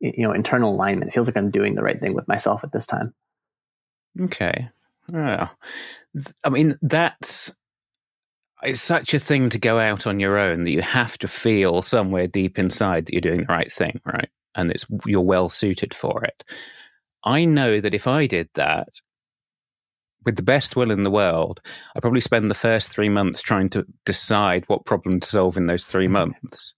you 0.00 0.22
know, 0.22 0.32
internal 0.32 0.72
alignment. 0.72 1.10
It 1.10 1.14
feels 1.14 1.28
like 1.28 1.36
I'm 1.36 1.50
doing 1.50 1.74
the 1.74 1.82
right 1.82 2.00
thing 2.00 2.14
with 2.14 2.28
myself 2.28 2.64
at 2.64 2.72
this 2.72 2.86
time. 2.86 3.14
Okay. 4.20 4.68
Well, 5.08 5.50
I 6.44 6.48
mean, 6.48 6.78
that's 6.82 7.54
it's 8.62 8.80
such 8.80 9.14
a 9.14 9.18
thing 9.18 9.50
to 9.50 9.58
go 9.58 9.78
out 9.78 10.06
on 10.06 10.20
your 10.20 10.38
own 10.38 10.64
that 10.64 10.70
you 10.70 10.82
have 10.82 11.16
to 11.18 11.28
feel 11.28 11.82
somewhere 11.82 12.26
deep 12.26 12.58
inside 12.58 13.06
that 13.06 13.12
you're 13.12 13.20
doing 13.20 13.40
the 13.40 13.52
right 13.52 13.72
thing, 13.72 14.00
right? 14.04 14.28
And 14.54 14.70
it's 14.70 14.86
you're 15.06 15.20
well 15.20 15.48
suited 15.48 15.94
for 15.94 16.24
it. 16.24 16.44
I 17.24 17.44
know 17.44 17.80
that 17.80 17.94
if 17.94 18.06
I 18.06 18.26
did 18.26 18.48
that, 18.54 18.88
with 20.24 20.36
the 20.36 20.42
best 20.42 20.76
will 20.76 20.90
in 20.90 21.02
the 21.02 21.10
world, 21.10 21.60
I 21.96 22.00
probably 22.00 22.20
spend 22.20 22.50
the 22.50 22.54
first 22.54 22.90
three 22.90 23.08
months 23.08 23.40
trying 23.40 23.70
to 23.70 23.86
decide 24.04 24.64
what 24.66 24.84
problem 24.84 25.20
to 25.20 25.26
solve 25.26 25.56
in 25.56 25.66
those 25.66 25.84
three 25.84 26.06
mm-hmm. 26.06 26.12
months. 26.12 26.74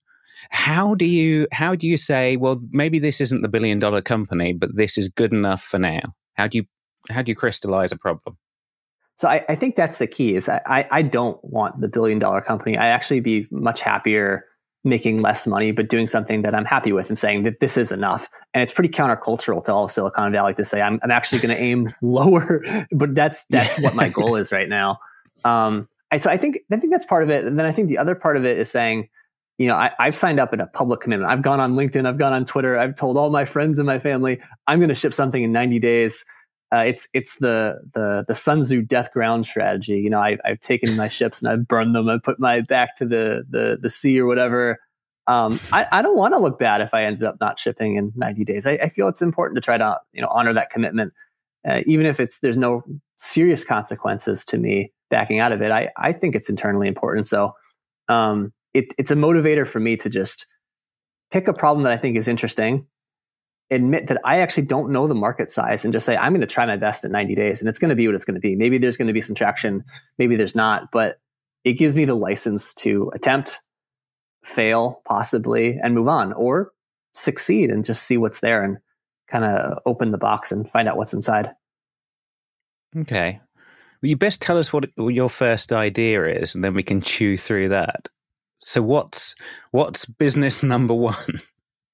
How 0.51 0.95
do 0.95 1.05
you 1.05 1.47
how 1.53 1.75
do 1.75 1.87
you 1.87 1.97
say, 1.97 2.37
well, 2.37 2.61
maybe 2.71 2.99
this 2.99 3.21
isn't 3.21 3.43
the 3.43 3.49
billion 3.49 3.79
dollar 3.79 4.03
company, 4.03 4.53
but 4.53 4.77
this 4.77 4.99
is 4.99 5.09
good 5.09 5.33
enough 5.33 5.63
for 5.63 5.79
now? 5.79 6.01
How 6.35 6.49
do 6.49 6.59
you 6.59 6.65
how 7.11 7.23
do 7.23 7.31
you 7.31 7.37
crystallize 7.37 7.93
a 7.93 7.97
problem? 7.97 8.37
So 9.17 9.29
I, 9.29 9.45
I 9.49 9.55
think 9.55 9.77
that's 9.77 9.99
the 9.99 10.07
key. 10.07 10.35
Is 10.35 10.49
I, 10.49 10.87
I 10.91 11.03
don't 11.03 11.43
want 11.45 11.81
the 11.81 11.89
billion 11.89 12.19
dollar 12.19 12.41
company. 12.41 12.77
I 12.77 12.87
actually 12.87 13.21
be 13.21 13.47
much 13.51 13.81
happier 13.81 14.47
making 14.85 15.23
less 15.23 15.47
money, 15.47 15.71
but 15.71 15.89
doing 15.89 16.07
something 16.07 16.43
that 16.43 16.55
I'm 16.55 16.65
happy 16.65 16.93
with 16.93 17.09
and 17.09 17.19
saying 17.19 17.45
that 17.45 17.61
this 17.61 17.77
is 17.77 17.93
enough. 17.93 18.29
And 18.53 18.63
it's 18.63 18.73
pretty 18.73 18.89
countercultural 18.89 19.63
to 19.65 19.73
all 19.73 19.85
of 19.85 19.93
Silicon 19.93 20.33
Valley 20.33 20.55
to 20.55 20.65
say 20.65 20.83
I'm, 20.83 20.99
I'm 21.05 21.11
actually 21.11 21.41
going 21.41 21.55
to 21.55 21.63
aim 21.63 21.95
lower, 22.03 22.65
but 22.91 23.15
that's 23.15 23.45
that's 23.47 23.79
what 23.81 23.95
my 23.95 24.09
goal 24.09 24.37
is 24.37 24.51
right 24.51 24.69
now. 24.69 24.99
Um, 25.45 25.89
I, 26.11 26.17
so 26.17 26.31
I 26.31 26.37
think 26.37 26.61
I 26.71 26.77
think 26.77 26.93
that's 26.93 27.05
part 27.05 27.23
of 27.23 27.31
it. 27.31 27.45
And 27.45 27.59
then 27.59 27.67
I 27.67 27.73
think 27.73 27.89
the 27.89 27.99
other 27.99 28.15
part 28.15 28.37
of 28.37 28.45
it 28.45 28.59
is 28.59 28.71
saying, 28.71 29.09
you 29.59 29.69
know, 29.69 29.75
I, 29.75 29.93
I've 29.99 30.17
signed 30.17 30.41
up 30.41 30.53
in 30.53 30.61
a 30.61 30.67
public 30.67 31.01
commitment. 31.01 31.31
I've 31.31 31.43
gone 31.43 31.61
on 31.61 31.75
LinkedIn, 31.75 32.07
I've 32.07 32.19
gone 32.19 32.33
on 32.33 32.45
Twitter, 32.45 32.77
I've 32.77 32.97
told 32.97 33.17
all 33.17 33.31
my 33.31 33.45
friends 33.45 33.79
and 33.79 33.87
my 33.87 33.99
family 33.99 34.41
I'm 34.67 34.79
going 34.79 34.89
to 34.89 34.95
ship 34.95 35.15
something 35.15 35.43
in 35.43 35.53
90 35.53 35.79
days. 35.79 36.25
Uh, 36.73 36.85
it's 36.87 37.07
it's 37.13 37.37
the 37.37 37.81
the 37.93 38.25
the 38.27 38.35
Sun 38.35 38.63
Tzu 38.63 38.83
death 38.83 39.13
ground 39.13 39.45
strategy. 39.45 39.99
You 39.99 40.09
know, 40.09 40.21
I, 40.21 40.39
I've 40.45 40.61
taken 40.61 40.97
my 40.97 41.09
ships 41.09 41.43
and 41.43 41.51
I've 41.51 41.69
burned 41.69 41.95
them. 41.95 42.09
I 42.09 42.17
put 42.23 42.41
my 42.41 42.61
back 42.61 42.97
to 42.97 43.05
the 43.05 43.45
the 43.49 43.79
the 43.81 43.91
sea 43.91 44.19
or 44.19 44.27
whatever. 44.27 44.79
um, 45.27 45.61
I, 45.71 45.87
I, 45.93 46.03
don't 46.03 46.17
want 46.17 46.35
to 46.35 46.41
look 46.41 46.59
bad 46.59 46.81
if 46.81 46.95
I 46.95 47.05
ended 47.05 47.23
up 47.23 47.37
not 47.41 47.57
shipping 47.57 47.95
in 47.95 48.13
90 48.17 48.45
days. 48.45 48.67
I, 48.67 48.73
I 48.73 48.89
feel 48.89 49.07
it's 49.07 49.23
important 49.23 49.57
to 49.57 49.61
try 49.61 49.79
to 49.79 49.99
you 50.13 50.23
know 50.23 50.29
honor 50.29 50.55
that 50.55 50.71
commitment, 50.71 51.13
uh, 51.69 51.83
even 51.87 52.07
if 52.07 52.19
it's 52.19 52.39
there's 52.39 52.57
no 52.57 52.83
serious 53.19 53.65
consequences 53.65 54.45
to 54.47 54.59
me 54.59 54.93
backing 55.11 55.39
out 55.39 55.53
of 55.53 55.61
it. 55.61 55.71
I, 55.71 55.91
I 55.97 56.13
think 56.13 56.35
it's 56.35 56.49
internally 56.49 56.89
important. 56.89 57.27
So 57.27 57.53
um, 58.09 58.53
it, 58.73 58.87
it's 58.99 59.11
a 59.11 59.15
motivator 59.15 59.67
for 59.67 59.79
me 59.79 59.97
to 59.97 60.09
just 60.09 60.47
pick 61.31 61.49
a 61.49 61.53
problem 61.53 61.85
that 61.85 61.93
I 61.93 61.99
think 61.99 62.17
is 62.17 62.29
interesting, 62.29 62.87
admit 63.73 64.07
that 64.09 64.21
I 64.25 64.39
actually 64.39 64.65
don't 64.65 64.93
know 64.93 65.07
the 65.07 65.15
market 65.15 65.51
size, 65.51 65.85
and 65.85 65.93
just 65.93 66.07
say 66.07 66.17
I'm 66.17 66.33
going 66.33 66.41
to 66.41 66.47
try 66.47 66.67
my 66.67 66.77
best 66.77 67.05
in 67.05 67.13
90 67.13 67.35
days, 67.35 67.61
and 67.61 67.69
it's 67.69 67.79
going 67.79 67.91
to 67.91 67.95
be 67.97 68.07
what 68.07 68.15
it's 68.15 68.25
going 68.25 68.35
to 68.35 68.41
be. 68.41 68.57
Maybe 68.57 68.79
there's 68.79 68.97
going 68.97 69.09
to 69.09 69.13
be 69.13 69.21
some 69.21 69.35
traction, 69.35 69.85
maybe 70.19 70.37
there's 70.37 70.55
not, 70.55 70.91
but 70.93 71.19
it 71.65 71.75
gives 71.75 71.97
me 71.97 72.05
the 72.05 72.15
license 72.15 72.75
to 72.75 73.11
attempt 73.15 73.61
fail 74.45 75.01
possibly 75.05 75.79
and 75.83 75.95
move 75.95 76.09
on 76.09 76.33
or 76.33 76.73
succeed 77.15 77.71
and 77.71 77.85
just 77.85 78.03
see 78.03 78.17
what's 78.17 78.41
there 78.41 78.63
and 78.63 78.79
kind 79.29 79.45
of 79.45 79.79
open 79.87 80.11
the 80.11 80.19
box 80.19 80.53
and 80.53 80.71
find 80.71 80.89
out 80.89 80.97
what's 80.97 81.13
inside. 81.13 81.51
Okay. 82.97 83.41
Well, 84.03 84.09
you 84.09 84.17
best 84.17 84.43
tell 84.43 84.59
us 84.59 84.73
what 84.73 84.91
your 84.97 85.31
first 85.31 85.73
idea 85.73 86.25
is 86.25 86.55
and 86.55 86.65
then 86.65 86.75
we 86.75 86.83
can 86.83 87.01
chew 87.01 87.39
through 87.39 87.69
that. 87.71 88.09
So 88.59 88.83
what's 88.83 89.35
what's 89.71 90.05
business 90.05 90.63
number 90.63 90.95
1? 90.95 91.17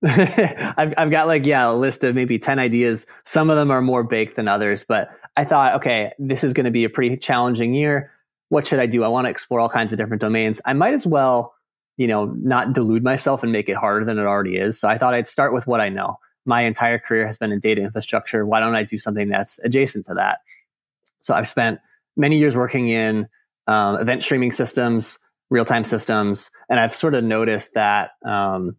I've 0.05 0.95
I've 0.97 1.11
got 1.11 1.26
like 1.26 1.45
yeah, 1.45 1.71
a 1.71 1.73
list 1.73 2.05
of 2.05 2.14
maybe 2.14 2.38
10 2.38 2.59
ideas. 2.59 3.07
Some 3.25 3.50
of 3.50 3.57
them 3.57 3.71
are 3.71 3.83
more 3.83 4.02
baked 4.02 4.37
than 4.37 4.47
others, 4.47 4.85
but 4.87 5.11
I 5.37 5.45
thought 5.45 5.75
okay, 5.76 6.12
this 6.19 6.45
is 6.45 6.52
going 6.52 6.67
to 6.67 6.71
be 6.71 6.85
a 6.85 6.90
pretty 6.90 7.17
challenging 7.17 7.75
year. 7.75 8.12
What 8.49 8.67
should 8.67 8.78
I 8.78 8.87
do? 8.87 9.05
I 9.05 9.09
want 9.09 9.26
to 9.26 9.31
explore 9.31 9.61
all 9.61 9.69
kinds 9.69 9.93
of 9.93 9.99
different 9.99 10.21
domains. 10.21 10.61
I 10.64 10.73
might 10.73 10.95
as 10.95 11.07
well 11.07 11.55
you 11.99 12.07
know, 12.07 12.26
not 12.40 12.73
delude 12.73 13.02
myself 13.02 13.43
and 13.43 13.52
make 13.52 13.69
it 13.69 13.76
harder 13.76 14.07
than 14.07 14.19
it 14.19 14.25
already 14.25 14.57
is. 14.57 14.81
So 14.81 14.88
I 14.88 14.97
thought 14.97 15.14
I'd 15.14 15.28
start 15.28 15.52
with 15.52 15.67
what 15.67 15.81
I 15.81 15.90
know. 15.90 16.19
My 16.47 16.62
entire 16.62 16.99
career 16.99 17.26
has 17.26 17.37
been 17.37 17.52
in 17.52 17.59
data 17.59 17.83
infrastructure. 17.83 18.47
Why 18.47 18.61
don't 18.61 18.76
I 18.76 18.85
do 18.85 18.97
something 18.97 19.28
that's 19.28 19.59
adjacent 19.64 20.07
to 20.07 20.14
that? 20.14 20.38
So 21.23 21.35
I've 21.35 21.49
spent 21.49 21.81
many 22.17 22.38
years 22.38 22.57
working 22.57 22.88
in 22.88 23.28
um, 23.67 23.97
event 23.97 24.23
streaming 24.23 24.52
systems, 24.52 25.19
real 25.50 25.64
time 25.64 25.85
systems, 25.85 26.50
and 26.71 26.78
I've 26.78 26.95
sort 26.95 27.14
of 27.14 27.25
noticed 27.25 27.75
that 27.75 28.12
um, 28.25 28.76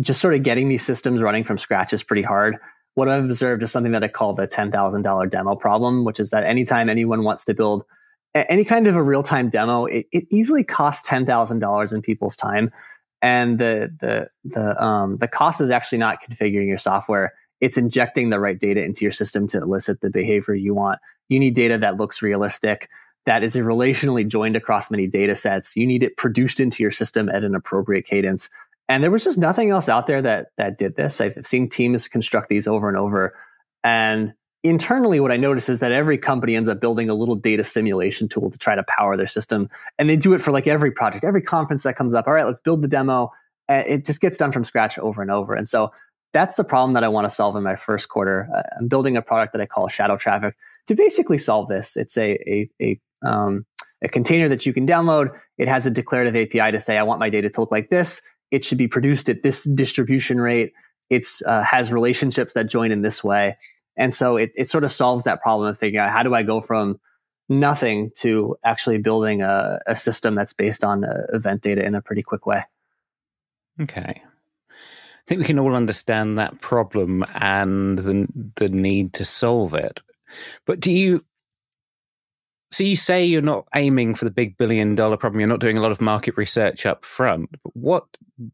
just 0.00 0.20
sort 0.20 0.34
of 0.34 0.42
getting 0.42 0.68
these 0.68 0.84
systems 0.84 1.20
running 1.20 1.44
from 1.44 1.58
scratch 1.58 1.92
is 1.92 2.02
pretty 2.02 2.22
hard. 2.22 2.56
What 2.94 3.08
I've 3.08 3.24
observed 3.24 3.62
is 3.62 3.70
something 3.70 3.92
that 3.92 4.04
I 4.04 4.08
call 4.08 4.34
the 4.34 4.48
$10,000 4.48 5.30
demo 5.30 5.54
problem, 5.54 6.04
which 6.04 6.18
is 6.18 6.30
that 6.30 6.44
anytime 6.44 6.88
anyone 6.88 7.24
wants 7.24 7.44
to 7.46 7.54
build 7.54 7.84
any 8.34 8.64
kind 8.64 8.86
of 8.86 8.96
a 8.96 9.02
real 9.02 9.22
time 9.22 9.48
demo, 9.50 9.86
it, 9.86 10.06
it 10.12 10.26
easily 10.30 10.64
costs 10.64 11.06
ten 11.06 11.26
thousand 11.26 11.60
dollars 11.60 11.92
in 11.92 12.02
people's 12.02 12.36
time, 12.36 12.70
and 13.22 13.58
the 13.58 13.92
the 14.00 14.28
the 14.44 14.82
um, 14.82 15.16
the 15.18 15.28
cost 15.28 15.60
is 15.60 15.70
actually 15.70 15.98
not 15.98 16.18
configuring 16.22 16.68
your 16.68 16.78
software. 16.78 17.32
It's 17.60 17.76
injecting 17.76 18.30
the 18.30 18.38
right 18.38 18.58
data 18.58 18.84
into 18.84 19.04
your 19.04 19.12
system 19.12 19.48
to 19.48 19.58
elicit 19.58 20.00
the 20.00 20.10
behavior 20.10 20.54
you 20.54 20.74
want. 20.74 21.00
You 21.28 21.40
need 21.40 21.54
data 21.54 21.78
that 21.78 21.96
looks 21.96 22.22
realistic, 22.22 22.88
that 23.26 23.42
is 23.42 23.56
relationally 23.56 24.26
joined 24.26 24.56
across 24.56 24.90
many 24.90 25.06
data 25.06 25.34
sets. 25.34 25.76
You 25.76 25.86
need 25.86 26.02
it 26.02 26.16
produced 26.16 26.60
into 26.60 26.82
your 26.82 26.92
system 26.92 27.28
at 27.28 27.44
an 27.44 27.54
appropriate 27.54 28.06
cadence. 28.06 28.48
And 28.88 29.02
there 29.02 29.10
was 29.10 29.24
just 29.24 29.38
nothing 29.38 29.70
else 29.70 29.88
out 29.88 30.06
there 30.06 30.22
that 30.22 30.48
that 30.56 30.78
did 30.78 30.96
this. 30.96 31.20
I've 31.20 31.46
seen 31.46 31.68
teams 31.68 32.08
construct 32.08 32.48
these 32.48 32.66
over 32.66 32.88
and 32.88 32.96
over. 32.96 33.34
And 33.84 34.32
internally 34.64 35.20
what 35.20 35.30
i 35.30 35.36
notice 35.36 35.68
is 35.68 35.78
that 35.78 35.92
every 35.92 36.18
company 36.18 36.56
ends 36.56 36.68
up 36.68 36.80
building 36.80 37.08
a 37.08 37.14
little 37.14 37.36
data 37.36 37.62
simulation 37.62 38.28
tool 38.28 38.50
to 38.50 38.58
try 38.58 38.74
to 38.74 38.82
power 38.88 39.16
their 39.16 39.28
system 39.28 39.68
and 39.98 40.10
they 40.10 40.16
do 40.16 40.32
it 40.32 40.40
for 40.40 40.50
like 40.50 40.66
every 40.66 40.90
project 40.90 41.24
every 41.24 41.40
conference 41.40 41.84
that 41.84 41.94
comes 41.94 42.12
up 42.12 42.26
all 42.26 42.34
right 42.34 42.44
let's 42.44 42.58
build 42.58 42.82
the 42.82 42.88
demo 42.88 43.30
it 43.68 44.04
just 44.04 44.20
gets 44.20 44.36
done 44.36 44.50
from 44.50 44.64
scratch 44.64 44.98
over 44.98 45.22
and 45.22 45.30
over 45.30 45.54
and 45.54 45.68
so 45.68 45.92
that's 46.32 46.56
the 46.56 46.64
problem 46.64 46.92
that 46.92 47.04
i 47.04 47.08
want 47.08 47.24
to 47.24 47.30
solve 47.30 47.54
in 47.54 47.62
my 47.62 47.76
first 47.76 48.08
quarter 48.08 48.48
i'm 48.76 48.88
building 48.88 49.16
a 49.16 49.22
product 49.22 49.52
that 49.52 49.60
i 49.60 49.66
call 49.66 49.86
shadow 49.86 50.16
traffic 50.16 50.56
to 50.88 50.96
basically 50.96 51.38
solve 51.38 51.68
this 51.68 51.96
it's 51.96 52.16
a, 52.16 52.32
a, 52.52 52.68
a 52.82 53.00
um, 53.24 53.64
a 54.02 54.08
container 54.08 54.48
that 54.48 54.64
you 54.64 54.72
can 54.72 54.86
download. 54.86 55.30
It 55.56 55.68
has 55.68 55.86
a 55.86 55.90
declarative 55.90 56.36
API 56.36 56.72
to 56.72 56.80
say, 56.80 56.98
I 56.98 57.02
want 57.02 57.20
my 57.20 57.30
data 57.30 57.50
to 57.50 57.60
look 57.60 57.72
like 57.72 57.90
this. 57.90 58.22
It 58.50 58.64
should 58.64 58.78
be 58.78 58.88
produced 58.88 59.28
at 59.28 59.42
this 59.42 59.64
distribution 59.64 60.40
rate. 60.40 60.72
It 61.10 61.26
uh, 61.46 61.62
has 61.62 61.92
relationships 61.92 62.54
that 62.54 62.64
join 62.64 62.92
in 62.92 63.02
this 63.02 63.22
way. 63.22 63.56
And 63.96 64.14
so 64.14 64.36
it, 64.36 64.52
it 64.54 64.70
sort 64.70 64.84
of 64.84 64.92
solves 64.92 65.24
that 65.24 65.42
problem 65.42 65.68
of 65.68 65.78
figuring 65.78 66.04
out 66.04 66.12
how 66.12 66.22
do 66.22 66.34
I 66.34 66.42
go 66.42 66.60
from 66.60 67.00
nothing 67.48 68.10
to 68.16 68.56
actually 68.64 68.98
building 68.98 69.42
a, 69.42 69.80
a 69.86 69.96
system 69.96 70.34
that's 70.34 70.52
based 70.52 70.84
on 70.84 71.04
uh, 71.04 71.26
event 71.32 71.62
data 71.62 71.84
in 71.84 71.94
a 71.94 72.02
pretty 72.02 72.22
quick 72.22 72.46
way. 72.46 72.64
Okay. 73.80 74.22
I 74.70 75.28
think 75.28 75.40
we 75.40 75.44
can 75.44 75.58
all 75.58 75.74
understand 75.74 76.38
that 76.38 76.60
problem 76.60 77.24
and 77.34 77.98
the 77.98 78.26
the 78.56 78.68
need 78.68 79.12
to 79.14 79.24
solve 79.24 79.74
it. 79.74 80.00
But 80.64 80.80
do 80.80 80.90
you 80.90 81.24
so 82.70 82.84
you 82.84 82.96
say 82.96 83.24
you're 83.24 83.40
not 83.40 83.66
aiming 83.74 84.14
for 84.14 84.24
the 84.24 84.30
big 84.30 84.56
billion 84.58 84.94
dollar 84.94 85.16
problem, 85.16 85.40
you're 85.40 85.48
not 85.48 85.60
doing 85.60 85.78
a 85.78 85.80
lot 85.80 85.92
of 85.92 86.00
market 86.00 86.36
research 86.36 86.84
up 86.84 87.04
front. 87.04 87.48
What 87.74 88.04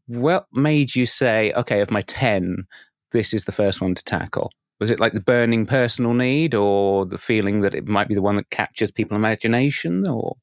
what 0.07 0.47
made 0.53 0.95
you 0.95 1.05
say, 1.05 1.51
okay, 1.55 1.81
of 1.81 1.91
my 1.91 2.01
10, 2.01 2.65
this 3.11 3.33
is 3.33 3.43
the 3.43 3.51
first 3.51 3.81
one 3.81 3.93
to 3.95 4.03
tackle? 4.03 4.51
Was 4.79 4.89
it 4.89 4.99
like 4.99 5.13
the 5.13 5.21
burning 5.21 5.65
personal 5.65 6.13
need, 6.13 6.53
or 6.53 7.05
the 7.05 7.17
feeling 7.17 7.61
that 7.61 7.73
it 7.73 7.87
might 7.87 8.07
be 8.07 8.15
the 8.15 8.21
one 8.21 8.35
that 8.35 8.49
captures 8.49 8.91
people's 8.91 9.17
imagination, 9.17 10.07
or? 10.07 10.35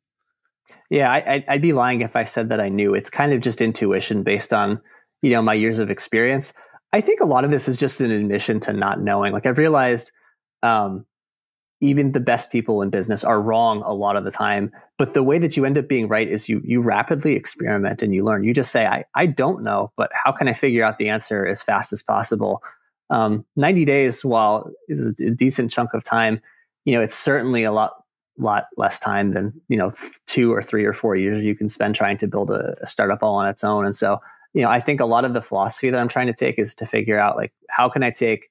Yeah, 0.90 1.10
I, 1.10 1.44
would 1.48 1.62
be 1.62 1.72
lying 1.72 2.02
if 2.02 2.16
I 2.16 2.24
said 2.24 2.48
that 2.50 2.60
I 2.60 2.68
knew. 2.68 2.94
It's 2.94 3.10
kind 3.10 3.32
of 3.32 3.40
just 3.40 3.60
intuition 3.60 4.22
based 4.22 4.52
on 4.52 4.80
you 5.22 5.30
know 5.30 5.42
my 5.42 5.54
years 5.54 5.78
of 5.78 5.90
experience. 5.90 6.52
I 6.92 7.00
think 7.00 7.20
a 7.20 7.26
lot 7.26 7.44
of 7.44 7.50
this 7.50 7.68
is 7.68 7.78
just 7.78 8.00
an 8.00 8.10
admission 8.10 8.60
to 8.60 8.72
not 8.72 9.00
knowing. 9.00 9.32
Like 9.32 9.46
I've 9.46 9.58
realized, 9.58 10.12
um, 10.62 11.06
even 11.82 12.12
the 12.12 12.20
best 12.20 12.50
people 12.50 12.80
in 12.80 12.88
business 12.88 13.24
are 13.24 13.42
wrong 13.42 13.82
a 13.82 13.92
lot 13.92 14.16
of 14.16 14.24
the 14.24 14.30
time. 14.30 14.72
But 14.98 15.12
the 15.12 15.22
way 15.22 15.38
that 15.38 15.56
you 15.56 15.66
end 15.66 15.76
up 15.76 15.88
being 15.88 16.08
right 16.08 16.28
is 16.28 16.48
you 16.48 16.62
you 16.64 16.80
rapidly 16.80 17.34
experiment 17.34 18.02
and 18.02 18.14
you 18.14 18.24
learn. 18.24 18.44
You 18.44 18.54
just 18.54 18.72
say, 18.72 18.86
I 18.86 19.04
I 19.14 19.26
don't 19.26 19.62
know, 19.62 19.92
but 19.96 20.10
how 20.14 20.32
can 20.32 20.48
I 20.48 20.54
figure 20.54 20.84
out 20.84 20.98
the 20.98 21.10
answer 21.10 21.46
as 21.46 21.62
fast 21.62 21.92
as 21.92 22.02
possible? 22.02 22.62
um, 23.12 23.44
90 23.56 23.84
days, 23.84 24.24
while 24.24 24.70
is 24.88 25.00
a 25.00 25.30
decent 25.30 25.70
chunk 25.70 25.92
of 25.92 26.02
time, 26.02 26.40
you 26.84 26.94
know, 26.94 27.02
it's 27.02 27.14
certainly 27.14 27.62
a 27.62 27.72
lot 27.72 27.92
lot 28.38 28.64
less 28.78 28.98
time 28.98 29.34
than 29.34 29.52
you 29.68 29.76
know 29.76 29.92
two 30.26 30.50
or 30.52 30.62
three 30.62 30.86
or 30.86 30.94
four 30.94 31.14
years 31.14 31.44
you 31.44 31.54
can 31.54 31.68
spend 31.68 31.94
trying 31.94 32.16
to 32.16 32.26
build 32.26 32.50
a, 32.50 32.74
a 32.80 32.86
startup 32.86 33.22
all 33.22 33.34
on 33.34 33.46
its 33.46 33.62
own. 33.62 33.84
And 33.84 33.94
so, 33.94 34.18
you 34.54 34.62
know, 34.62 34.70
I 34.70 34.80
think 34.80 35.00
a 35.00 35.04
lot 35.04 35.26
of 35.26 35.34
the 35.34 35.42
philosophy 35.42 35.90
that 35.90 36.00
I'm 36.00 36.08
trying 36.08 36.28
to 36.28 36.32
take 36.32 36.58
is 36.58 36.74
to 36.76 36.86
figure 36.86 37.18
out 37.18 37.36
like 37.36 37.52
how 37.68 37.90
can 37.90 38.02
I 38.02 38.10
take 38.10 38.48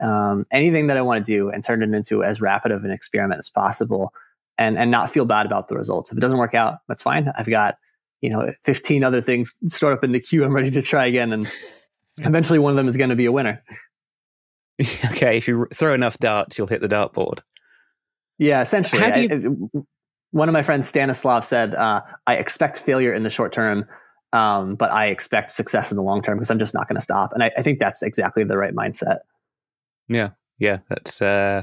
um, 0.00 0.46
anything 0.50 0.86
that 0.88 0.96
I 0.96 1.02
want 1.02 1.24
to 1.24 1.32
do 1.32 1.50
and 1.50 1.62
turn 1.62 1.82
it 1.82 1.94
into 1.94 2.24
as 2.24 2.40
rapid 2.40 2.72
of 2.72 2.84
an 2.84 2.90
experiment 2.90 3.38
as 3.38 3.48
possible, 3.48 4.12
and 4.58 4.78
and 4.78 4.90
not 4.90 5.10
feel 5.10 5.24
bad 5.24 5.46
about 5.46 5.68
the 5.68 5.76
results. 5.76 6.10
If 6.10 6.18
it 6.18 6.20
doesn't 6.20 6.38
work 6.38 6.54
out, 6.54 6.78
that's 6.88 7.02
fine. 7.02 7.32
I've 7.36 7.48
got 7.48 7.76
you 8.20 8.30
know 8.30 8.52
15 8.64 9.04
other 9.04 9.20
things 9.20 9.54
stored 9.66 9.96
up 9.96 10.04
in 10.04 10.12
the 10.12 10.20
queue. 10.20 10.44
I'm 10.44 10.54
ready 10.54 10.70
to 10.70 10.82
try 10.82 11.06
again, 11.06 11.32
and 11.32 11.50
eventually 12.18 12.58
one 12.58 12.72
of 12.72 12.76
them 12.76 12.88
is 12.88 12.96
going 12.96 13.10
to 13.10 13.16
be 13.16 13.26
a 13.26 13.32
winner. 13.32 13.62
okay, 15.10 15.36
if 15.36 15.46
you 15.46 15.66
throw 15.74 15.94
enough 15.94 16.18
darts, 16.18 16.56
you'll 16.56 16.66
hit 16.66 16.80
the 16.80 16.88
dartboard. 16.88 17.40
Yeah, 18.38 18.62
essentially. 18.62 19.22
You... 19.22 19.70
I, 19.74 19.80
one 20.32 20.48
of 20.48 20.52
my 20.52 20.62
friends, 20.62 20.88
Stanislav, 20.88 21.44
said, 21.44 21.74
uh, 21.74 22.02
I 22.26 22.36
expect 22.36 22.78
failure 22.78 23.12
in 23.12 23.24
the 23.24 23.30
short 23.30 23.52
term, 23.52 23.84
um, 24.32 24.76
but 24.76 24.90
I 24.90 25.06
expect 25.06 25.50
success 25.50 25.90
in 25.90 25.96
the 25.96 26.02
long 26.02 26.22
term 26.22 26.38
because 26.38 26.50
I'm 26.50 26.58
just 26.58 26.74
not 26.74 26.88
going 26.88 26.96
to 26.96 27.02
stop. 27.02 27.32
And 27.32 27.42
I, 27.42 27.50
I, 27.58 27.62
think 27.62 27.80
that's 27.80 28.00
exactly 28.00 28.44
the 28.44 28.56
right 28.56 28.74
mindset. 28.74 29.18
Yeah, 30.10 30.30
yeah, 30.58 30.78
that's, 30.88 31.22
uh, 31.22 31.62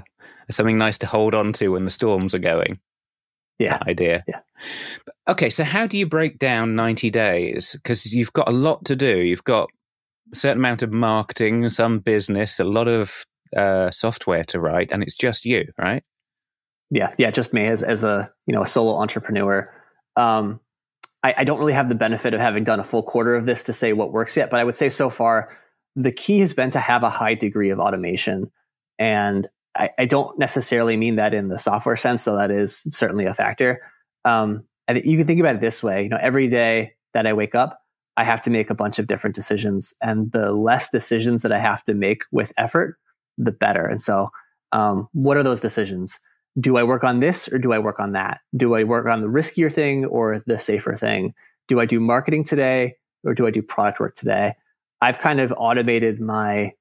something 0.50 0.78
nice 0.78 0.98
to 1.00 1.06
hold 1.06 1.36
on 1.36 1.54
to 1.54 1.70
when 1.70 1.86
the 1.86 1.92
storms 1.92 2.34
are 2.34 2.40
going. 2.40 2.80
Yeah. 3.60 3.80
idea. 3.88 4.24
Yeah. 4.28 4.42
Okay, 5.28 5.50
so 5.50 5.64
how 5.64 5.88
do 5.88 5.98
you 5.98 6.06
break 6.06 6.40
down 6.40 6.76
90 6.76 7.10
days? 7.10 7.74
Because 7.74 8.06
you've 8.14 8.34
got 8.34 8.48
a 8.48 8.52
lot 8.52 8.86
to 8.86 8.96
do. 8.96 9.18
You've 9.18 9.44
got 9.44 9.70
a 10.32 10.36
certain 10.36 10.60
amount 10.60 10.84
of 10.84 10.92
marketing, 10.92 11.70
some 11.70 12.00
business, 12.00 12.60
a 12.60 12.64
lot 12.64 12.88
of 12.88 13.26
uh, 13.56 13.92
software 13.92 14.44
to 14.46 14.60
write, 14.60 14.92
and 14.92 15.02
it's 15.02 15.16
just 15.16 15.46
you, 15.46 15.72
right? 15.78 16.04
Yeah, 16.90 17.14
yeah, 17.18 17.32
just 17.32 17.54
me 17.54 17.66
as 17.66 17.84
as 17.84 18.04
a 18.04 18.32
you 18.46 18.54
know 18.54 18.64
a 18.64 18.68
solo 18.68 18.96
entrepreneur. 18.98 19.70
Um, 20.16 20.60
I, 21.24 21.34
I 21.40 21.44
don't 21.44 21.60
really 21.60 21.74
have 21.74 21.90
the 21.90 21.96
benefit 21.96 22.34
of 22.34 22.40
having 22.40 22.64
done 22.64 22.80
a 22.80 22.84
full 22.84 23.04
quarter 23.04 23.36
of 23.36 23.46
this 23.46 23.64
to 23.64 23.74
say 23.74 23.94
what 23.94 24.12
works 24.12 24.38
yet, 24.38 24.50
but 24.50 24.60
I 24.60 24.64
would 24.64 24.76
say 24.76 24.90
so 24.90 25.10
far 25.10 25.50
the 25.98 26.12
key 26.12 26.40
has 26.40 26.54
been 26.54 26.70
to 26.70 26.80
have 26.80 27.04
a 27.04 27.10
high 27.10 27.34
degree 27.34 27.72
of 27.72 27.80
automation, 27.80 28.52
and 29.00 29.48
I, 29.76 29.90
I 29.98 30.06
don't 30.06 30.38
necessarily 30.38 30.96
mean 30.96 31.18
that 31.18 31.34
in 31.34 31.50
the 31.50 31.58
software 31.58 31.98
sense, 31.98 32.24
though 32.24 32.38
that 32.38 32.52
is 32.52 32.86
certainly 32.90 33.26
a 33.26 33.34
factor. 33.34 33.82
Um, 34.24 34.64
you 34.90 35.18
can 35.18 35.28
think 35.28 35.40
about 35.40 35.56
it 35.56 35.62
this 35.62 35.82
way: 35.82 36.04
you 36.04 36.10
know, 36.10 36.20
every 36.22 36.48
day 36.48 36.94
that 37.14 37.26
I 37.26 37.34
wake 37.34 37.56
up, 37.56 37.82
I 38.16 38.24
have 38.24 38.42
to 38.44 38.52
make 38.52 38.70
a 38.70 38.76
bunch 38.76 39.00
of 39.00 39.08
different 39.08 39.36
decisions. 39.36 39.94
And 40.02 40.32
the 40.32 40.52
less 40.52 40.90
decisions 40.90 41.42
that 41.42 41.52
I 41.52 41.60
have 41.60 41.84
to 41.86 41.96
make 41.96 42.24
with 42.32 42.54
effort, 42.58 42.98
the 43.38 43.52
better. 43.52 43.86
And 43.86 44.02
so, 44.02 44.30
um, 44.72 45.08
what 45.14 45.36
are 45.36 45.44
those 45.44 45.62
decisions? 45.62 46.20
Do 46.60 46.78
I 46.78 46.84
work 46.84 47.04
on 47.04 47.20
this 47.20 47.48
or 47.48 47.58
do 47.58 47.74
I 47.74 47.80
work 47.80 48.00
on 48.00 48.14
that? 48.14 48.40
Do 48.56 48.76
I 48.76 48.84
work 48.84 49.08
on 49.08 49.22
the 49.22 49.28
riskier 49.28 49.72
thing 49.72 50.06
or 50.06 50.44
the 50.46 50.60
safer 50.60 50.96
thing? 50.96 51.34
Do 51.68 51.80
I 51.80 51.86
do 51.86 52.00
marketing 52.00 52.44
today 52.44 52.96
or 53.24 53.34
do 53.34 53.46
I 53.46 53.52
do 53.52 53.62
product 53.62 54.00
work 54.00 54.16
today? 54.16 54.56
I've 55.02 55.20
kind 55.20 55.40
of 55.40 55.54
automated 55.58 56.20
my 56.20 56.74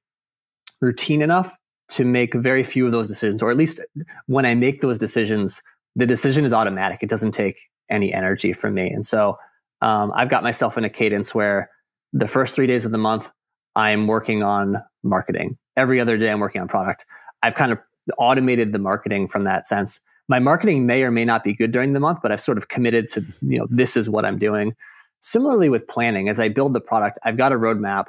routine 0.81 1.21
enough 1.21 1.53
to 1.89 2.03
make 2.03 2.33
very 2.33 2.63
few 2.63 2.85
of 2.85 2.91
those 2.91 3.07
decisions, 3.07 3.41
or 3.41 3.49
at 3.49 3.57
least 3.57 3.79
when 4.25 4.45
I 4.45 4.55
make 4.55 4.81
those 4.81 4.97
decisions, 4.97 5.61
the 5.95 6.05
decision 6.05 6.45
is 6.45 6.53
automatic. 6.53 6.99
It 7.01 7.09
doesn't 7.09 7.31
take 7.31 7.61
any 7.89 8.13
energy 8.13 8.53
from 8.53 8.73
me. 8.73 8.89
And 8.89 9.05
so 9.05 9.37
um, 9.81 10.11
I've 10.15 10.29
got 10.29 10.43
myself 10.43 10.77
in 10.77 10.83
a 10.83 10.89
cadence 10.89 11.33
where 11.33 11.69
the 12.13 12.27
first 12.27 12.55
three 12.55 12.67
days 12.67 12.85
of 12.85 12.91
the 12.91 12.97
month, 12.97 13.31
I'm 13.75 14.07
working 14.07 14.43
on 14.43 14.77
marketing. 15.03 15.57
Every 15.75 16.01
other 16.01 16.17
day, 16.17 16.29
I'm 16.29 16.39
working 16.39 16.61
on 16.61 16.67
product. 16.67 17.05
I've 17.43 17.55
kind 17.55 17.71
of 17.71 17.79
automated 18.17 18.73
the 18.73 18.79
marketing 18.79 19.27
from 19.27 19.43
that 19.43 19.67
sense. 19.67 19.99
My 20.27 20.39
marketing 20.39 20.85
may 20.85 21.03
or 21.03 21.11
may 21.11 21.23
not 21.23 21.43
be 21.43 21.53
good 21.53 21.71
during 21.71 21.93
the 21.93 21.99
month, 21.99 22.19
but 22.21 22.31
I've 22.31 22.41
sort 22.41 22.57
of 22.57 22.67
committed 22.67 23.09
to, 23.11 23.25
you 23.41 23.59
know, 23.59 23.67
this 23.69 23.95
is 23.95 24.09
what 24.09 24.25
I'm 24.25 24.37
doing. 24.37 24.75
Similarly 25.21 25.69
with 25.69 25.87
planning, 25.87 26.29
as 26.29 26.39
I 26.39 26.49
build 26.49 26.73
the 26.73 26.81
product, 26.81 27.19
I've 27.23 27.37
got 27.37 27.51
a 27.51 27.55
roadmap. 27.55 28.05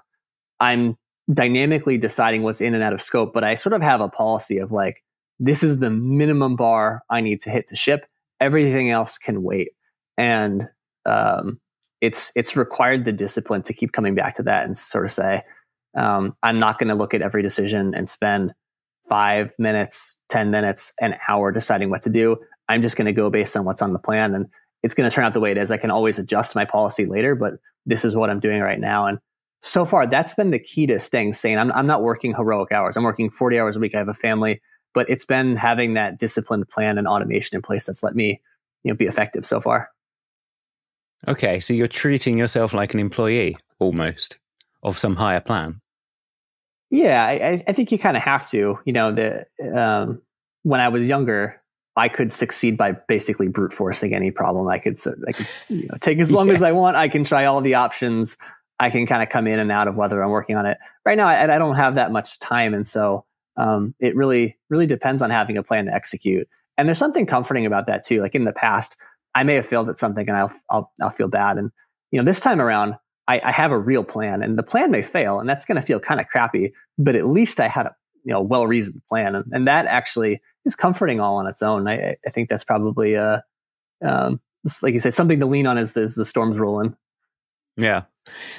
I'm 0.60 0.96
dynamically 1.32 1.98
deciding 1.98 2.42
what's 2.42 2.60
in 2.60 2.74
and 2.74 2.82
out 2.82 2.92
of 2.92 3.02
scope, 3.02 3.32
but 3.32 3.44
I 3.44 3.54
sort 3.54 3.72
of 3.72 3.82
have 3.82 4.00
a 4.00 4.08
policy 4.08 4.58
of 4.58 4.72
like, 4.72 5.02
this 5.38 5.62
is 5.62 5.78
the 5.78 5.90
minimum 5.90 6.56
bar 6.56 7.02
I 7.10 7.20
need 7.20 7.40
to 7.42 7.50
hit 7.50 7.66
to 7.68 7.76
ship. 7.76 8.06
Everything 8.40 8.90
else 8.90 9.18
can 9.18 9.42
wait. 9.42 9.70
And 10.16 10.68
um, 11.06 11.60
it's 12.00 12.32
it's 12.34 12.56
required 12.56 13.04
the 13.04 13.12
discipline 13.12 13.62
to 13.62 13.72
keep 13.72 13.92
coming 13.92 14.14
back 14.14 14.34
to 14.36 14.42
that 14.44 14.64
and 14.64 14.76
sort 14.76 15.04
of 15.04 15.12
say, 15.12 15.42
um, 15.96 16.36
I'm 16.42 16.58
not 16.58 16.78
going 16.78 16.88
to 16.88 16.94
look 16.94 17.14
at 17.14 17.22
every 17.22 17.42
decision 17.42 17.94
and 17.94 18.08
spend 18.08 18.52
five 19.08 19.52
minutes, 19.58 20.16
10 20.28 20.50
minutes, 20.50 20.92
an 21.00 21.16
hour 21.28 21.50
deciding 21.50 21.90
what 21.90 22.02
to 22.02 22.10
do. 22.10 22.36
I'm 22.68 22.82
just 22.82 22.96
going 22.96 23.06
to 23.06 23.12
go 23.12 23.30
based 23.30 23.56
on 23.56 23.64
what's 23.64 23.82
on 23.82 23.92
the 23.92 23.98
plan. 23.98 24.34
And 24.34 24.46
it's 24.82 24.94
going 24.94 25.08
to 25.08 25.14
turn 25.14 25.24
out 25.24 25.34
the 25.34 25.40
way 25.40 25.50
it 25.50 25.58
is. 25.58 25.70
I 25.70 25.76
can 25.76 25.90
always 25.90 26.18
adjust 26.18 26.54
my 26.54 26.64
policy 26.64 27.06
later, 27.06 27.34
but 27.34 27.54
this 27.86 28.04
is 28.04 28.14
what 28.14 28.30
I'm 28.30 28.40
doing 28.40 28.60
right 28.60 28.78
now. 28.78 29.06
And 29.06 29.18
so 29.62 29.84
far, 29.84 30.06
that's 30.06 30.34
been 30.34 30.50
the 30.50 30.58
key 30.58 30.86
to 30.86 30.98
staying 30.98 31.32
sane. 31.32 31.58
I'm, 31.58 31.72
I'm 31.72 31.86
not 31.86 32.02
working 32.02 32.34
heroic 32.34 32.70
hours. 32.70 32.96
I'm 32.96 33.02
working 33.02 33.30
40 33.30 33.58
hours 33.58 33.76
a 33.76 33.80
week. 33.80 33.94
I 33.94 33.98
have 33.98 34.08
a 34.08 34.14
family, 34.14 34.60
but 34.94 35.08
it's 35.10 35.24
been 35.24 35.56
having 35.56 35.94
that 35.94 36.18
disciplined 36.18 36.68
plan 36.68 36.98
and 36.98 37.08
automation 37.08 37.56
in 37.56 37.62
place 37.62 37.86
that's 37.86 38.02
let 38.02 38.14
me, 38.14 38.40
you 38.84 38.92
know, 38.92 38.96
be 38.96 39.06
effective 39.06 39.44
so 39.44 39.60
far. 39.60 39.90
Okay, 41.26 41.58
so 41.58 41.74
you're 41.74 41.88
treating 41.88 42.38
yourself 42.38 42.72
like 42.72 42.94
an 42.94 43.00
employee 43.00 43.56
almost 43.80 44.38
of 44.84 44.98
some 44.98 45.16
higher 45.16 45.40
plan. 45.40 45.80
Yeah, 46.90 47.24
I, 47.24 47.62
I 47.66 47.72
think 47.72 47.90
you 47.92 47.98
kind 47.98 48.16
of 48.16 48.22
have 48.22 48.48
to. 48.50 48.78
You 48.84 48.92
know, 48.92 49.12
the 49.12 49.46
um, 49.76 50.22
when 50.62 50.80
I 50.80 50.88
was 50.88 51.04
younger, 51.04 51.60
I 51.98 52.08
could 52.08 52.32
succeed 52.32 52.76
by 52.76 52.92
basically 52.92 53.48
brute 53.48 53.72
forcing 53.72 54.14
any 54.14 54.30
problem. 54.30 54.68
I 54.68 54.78
could, 54.78 54.98
I 55.26 55.32
could 55.32 55.48
you 55.68 55.88
know, 55.88 55.96
take 56.00 56.18
as 56.18 56.30
long 56.30 56.48
yeah. 56.48 56.54
as 56.54 56.62
I 56.62 56.72
want. 56.72 56.96
I 56.96 57.08
can 57.08 57.24
try 57.24 57.44
all 57.44 57.60
the 57.60 57.74
options. 57.74 58.36
I 58.80 58.90
can 58.90 59.04
kind 59.04 59.22
of 59.22 59.28
come 59.28 59.48
in 59.48 59.58
and 59.58 59.72
out 59.72 59.88
of 59.88 59.96
whether 59.96 60.22
I'm 60.22 60.30
working 60.30 60.56
on 60.56 60.64
it. 60.64 60.78
Right 61.04 61.16
now, 61.16 61.26
I, 61.26 61.42
I 61.42 61.58
don't 61.58 61.74
have 61.74 61.96
that 61.96 62.12
much 62.12 62.38
time, 62.38 62.72
and 62.72 62.86
so 62.86 63.24
um, 63.56 63.94
it 63.98 64.14
really, 64.14 64.56
really 64.70 64.86
depends 64.86 65.20
on 65.20 65.30
having 65.30 65.58
a 65.58 65.62
plan 65.62 65.86
to 65.86 65.92
execute. 65.92 66.48
And 66.76 66.86
there's 66.86 66.98
something 66.98 67.26
comforting 67.26 67.66
about 67.66 67.88
that 67.88 68.04
too. 68.04 68.22
Like 68.22 68.36
in 68.36 68.44
the 68.44 68.52
past, 68.52 68.96
I 69.34 69.42
may 69.42 69.54
have 69.54 69.66
failed 69.66 69.88
at 69.88 69.98
something, 69.98 70.28
and 70.28 70.36
I'll, 70.38 70.52
I'll, 70.70 70.92
I'll 71.02 71.10
feel 71.10 71.28
bad. 71.28 71.58
And 71.58 71.72
you 72.12 72.20
know, 72.20 72.24
this 72.24 72.40
time 72.40 72.60
around, 72.60 72.94
I, 73.26 73.40
I 73.44 73.50
have 73.50 73.72
a 73.72 73.78
real 73.78 74.04
plan, 74.04 74.42
and 74.42 74.56
the 74.56 74.62
plan 74.62 74.92
may 74.92 75.02
fail, 75.02 75.40
and 75.40 75.48
that's 75.48 75.64
going 75.64 75.76
to 75.76 75.82
feel 75.82 75.98
kind 75.98 76.20
of 76.20 76.28
crappy. 76.28 76.72
But 76.96 77.16
at 77.16 77.26
least 77.26 77.58
I 77.58 77.66
had 77.66 77.86
a 77.86 77.96
you 78.24 78.32
know 78.32 78.40
well 78.40 78.68
reasoned 78.68 79.02
plan, 79.08 79.34
and, 79.34 79.44
and 79.52 79.66
that 79.66 79.86
actually 79.86 80.40
is 80.68 80.76
comforting 80.76 81.18
all 81.18 81.36
on 81.36 81.46
its 81.46 81.62
own. 81.62 81.88
I, 81.88 82.16
I 82.24 82.30
think 82.30 82.48
that's 82.48 82.64
probably 82.64 83.16
uh, 83.16 83.40
um, 84.04 84.40
like 84.82 84.94
you 84.94 85.00
said, 85.00 85.14
something 85.14 85.40
to 85.40 85.46
lean 85.46 85.66
on 85.66 85.78
as, 85.78 85.96
as 85.96 86.14
the 86.14 86.24
storms 86.24 86.58
rolling. 86.58 86.96
Yeah, 87.76 88.02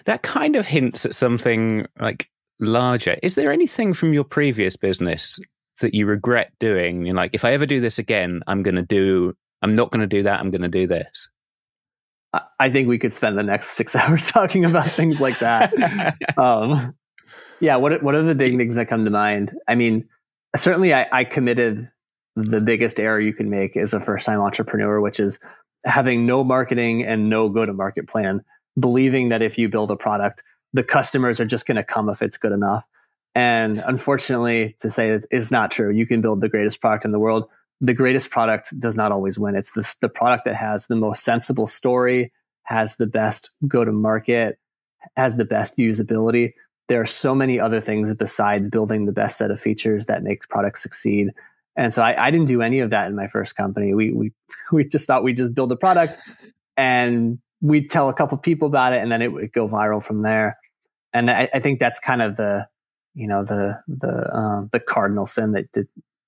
that 0.06 0.24
kind 0.24 0.56
of 0.56 0.66
hints 0.66 1.06
at 1.06 1.16
something 1.16 1.86
like 2.00 2.30
larger. 2.60 3.18
Is 3.22 3.36
there 3.36 3.52
anything 3.52 3.94
from 3.94 4.14
your 4.14 4.24
previous 4.24 4.76
business 4.76 5.40
that 5.82 5.94
you 5.94 6.06
regret 6.06 6.52
doing? 6.60 7.06
You're 7.06 7.16
like, 7.16 7.32
if 7.34 7.46
I 7.46 7.54
ever 7.54 7.66
do 7.66 7.82
this 7.82 8.00
again, 8.00 8.42
I'm 8.48 8.64
going 8.64 8.76
to 8.76 8.82
do. 8.82 9.36
I'm 9.62 9.76
not 9.76 9.92
going 9.92 10.02
to 10.02 10.08
do 10.08 10.24
that. 10.24 10.40
I'm 10.40 10.52
going 10.52 10.62
to 10.62 10.70
do 10.70 10.88
this. 10.88 11.30
I 12.60 12.70
think 12.70 12.88
we 12.88 13.00
could 13.00 13.12
spend 13.12 13.38
the 13.38 13.44
next 13.44 13.72
six 13.76 13.96
hours 13.96 14.32
talking 14.32 14.66
about 14.66 14.92
things 14.94 15.20
like 15.20 15.40
that. 15.40 15.74
um, 16.38 16.96
yeah, 17.60 17.76
what 17.76 18.02
what 18.02 18.16
are 18.16 18.22
the 18.22 18.36
big 18.36 18.58
things 18.58 18.76
that 18.76 18.88
come 18.88 19.04
to 19.04 19.12
mind? 19.12 19.52
I 19.68 19.76
mean, 19.76 20.08
certainly 20.56 20.94
I, 20.94 21.08
I 21.12 21.24
committed 21.26 21.92
the 22.44 22.62
biggest 22.62 23.00
error 23.00 23.20
you 23.20 23.34
can 23.34 23.50
make 23.50 23.78
as 23.78 23.94
a 23.94 24.00
first 24.00 24.26
time 24.26 24.40
entrepreneur, 24.40 25.00
which 25.02 25.20
is 25.20 25.40
having 25.86 26.26
no 26.26 26.44
marketing 26.44 27.04
and 27.04 27.30
no 27.30 27.50
go 27.50 27.66
to 27.66 27.74
market 27.74 28.08
plan, 28.08 28.44
believing 28.80 29.30
that 29.30 29.42
if 29.42 29.58
you 29.58 29.70
build 29.70 29.92
a 29.92 29.96
product, 29.96 30.44
the 30.74 30.84
customers 30.84 31.40
are 31.40 31.46
just 31.46 31.66
going 31.66 31.78
to 31.78 31.84
come 31.84 32.10
if 32.10 32.22
it's 32.22 32.38
good 32.38 32.52
enough. 32.52 32.84
And 33.36 33.80
unfortunately, 33.86 34.76
to 34.80 34.90
say 34.90 35.10
it 35.10 35.26
is 35.32 35.52
not 35.52 35.72
true. 35.72 35.92
You 35.92 36.06
can 36.06 36.22
build 36.22 36.42
the 36.42 36.50
greatest 36.50 36.82
product 36.82 37.06
in 37.06 37.12
the 37.12 37.20
world. 37.20 37.46
The 37.82 37.94
greatest 37.94 38.30
product 38.30 38.78
does 38.80 38.96
not 38.96 39.12
always 39.12 39.40
win. 39.40 39.56
It's 39.56 39.72
the, 39.72 39.96
the 40.02 40.10
product 40.10 40.46
that 40.46 40.56
has 40.56 40.88
the 40.88 40.96
most 40.96 41.24
sensible 41.24 41.68
story, 41.68 42.32
has 42.64 42.98
the 42.98 43.08
best 43.08 43.52
go 43.68 43.86
to 43.86 43.92
market, 43.92 44.60
has 45.16 45.38
the 45.38 45.46
best 45.46 45.78
usability. 45.78 46.54
There 46.88 47.00
are 47.00 47.06
so 47.06 47.36
many 47.36 47.60
other 47.60 47.80
things 47.80 48.14
besides 48.16 48.68
building 48.68 49.06
the 49.06 49.12
best 49.12 49.38
set 49.38 49.52
of 49.52 49.62
features 49.62 50.08
that 50.08 50.24
make 50.24 50.50
products 50.50 50.82
succeed. 50.82 51.32
And 51.76 51.94
so 51.94 52.02
I, 52.02 52.28
I, 52.28 52.32
didn't 52.32 52.48
do 52.48 52.62
any 52.62 52.80
of 52.80 52.90
that 52.90 53.08
in 53.08 53.16
my 53.16 53.28
first 53.28 53.56
company. 53.56 53.94
We 53.94 54.12
we 54.12 54.32
we 54.72 54.84
just 54.84 55.08
thought 55.08 55.24
we'd 55.24 55.38
just 55.38 55.54
build 55.54 55.72
a 55.72 55.76
product 55.76 56.18
and 56.76 57.40
we'd 57.62 57.90
tell 57.90 58.10
a 58.10 58.14
couple 58.14 58.38
people 58.38 58.68
about 58.68 58.94
it 58.94 59.02
and 59.02 59.12
then 59.12 59.22
it 59.22 59.32
would 59.32 59.54
go 59.54 59.68
viral 59.68 60.04
from 60.04 60.22
there. 60.22 60.58
And 61.14 61.30
I, 61.30 61.50
I 61.54 61.60
think 61.60 61.80
that's 61.80 62.00
kind 62.00 62.22
of 62.22 62.38
the 62.38 62.68
you 63.16 63.28
know 63.28 63.44
the 63.44 63.80
the 63.88 64.08
uh, 64.08 64.66
the 64.72 64.80
cardinal 64.80 65.26
sin 65.26 65.54
that, 65.54 65.72
that 65.74 65.88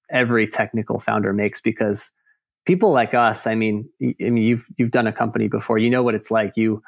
every 0.09 0.47
technical 0.47 0.99
founder 0.99 1.33
makes 1.33 1.61
because 1.61 2.11
people 2.65 2.91
like 2.91 3.13
us, 3.13 3.47
I 3.47 3.55
mean, 3.55 3.89
I 4.01 4.29
mean 4.29 4.43
you've 4.43 4.65
you've 4.77 4.91
done 4.91 5.07
a 5.07 5.13
company 5.13 5.47
before, 5.47 5.77
you 5.77 5.89
know 5.89 6.03
what 6.03 6.15
it's 6.15 6.31
like. 6.31 6.57
You 6.57 6.81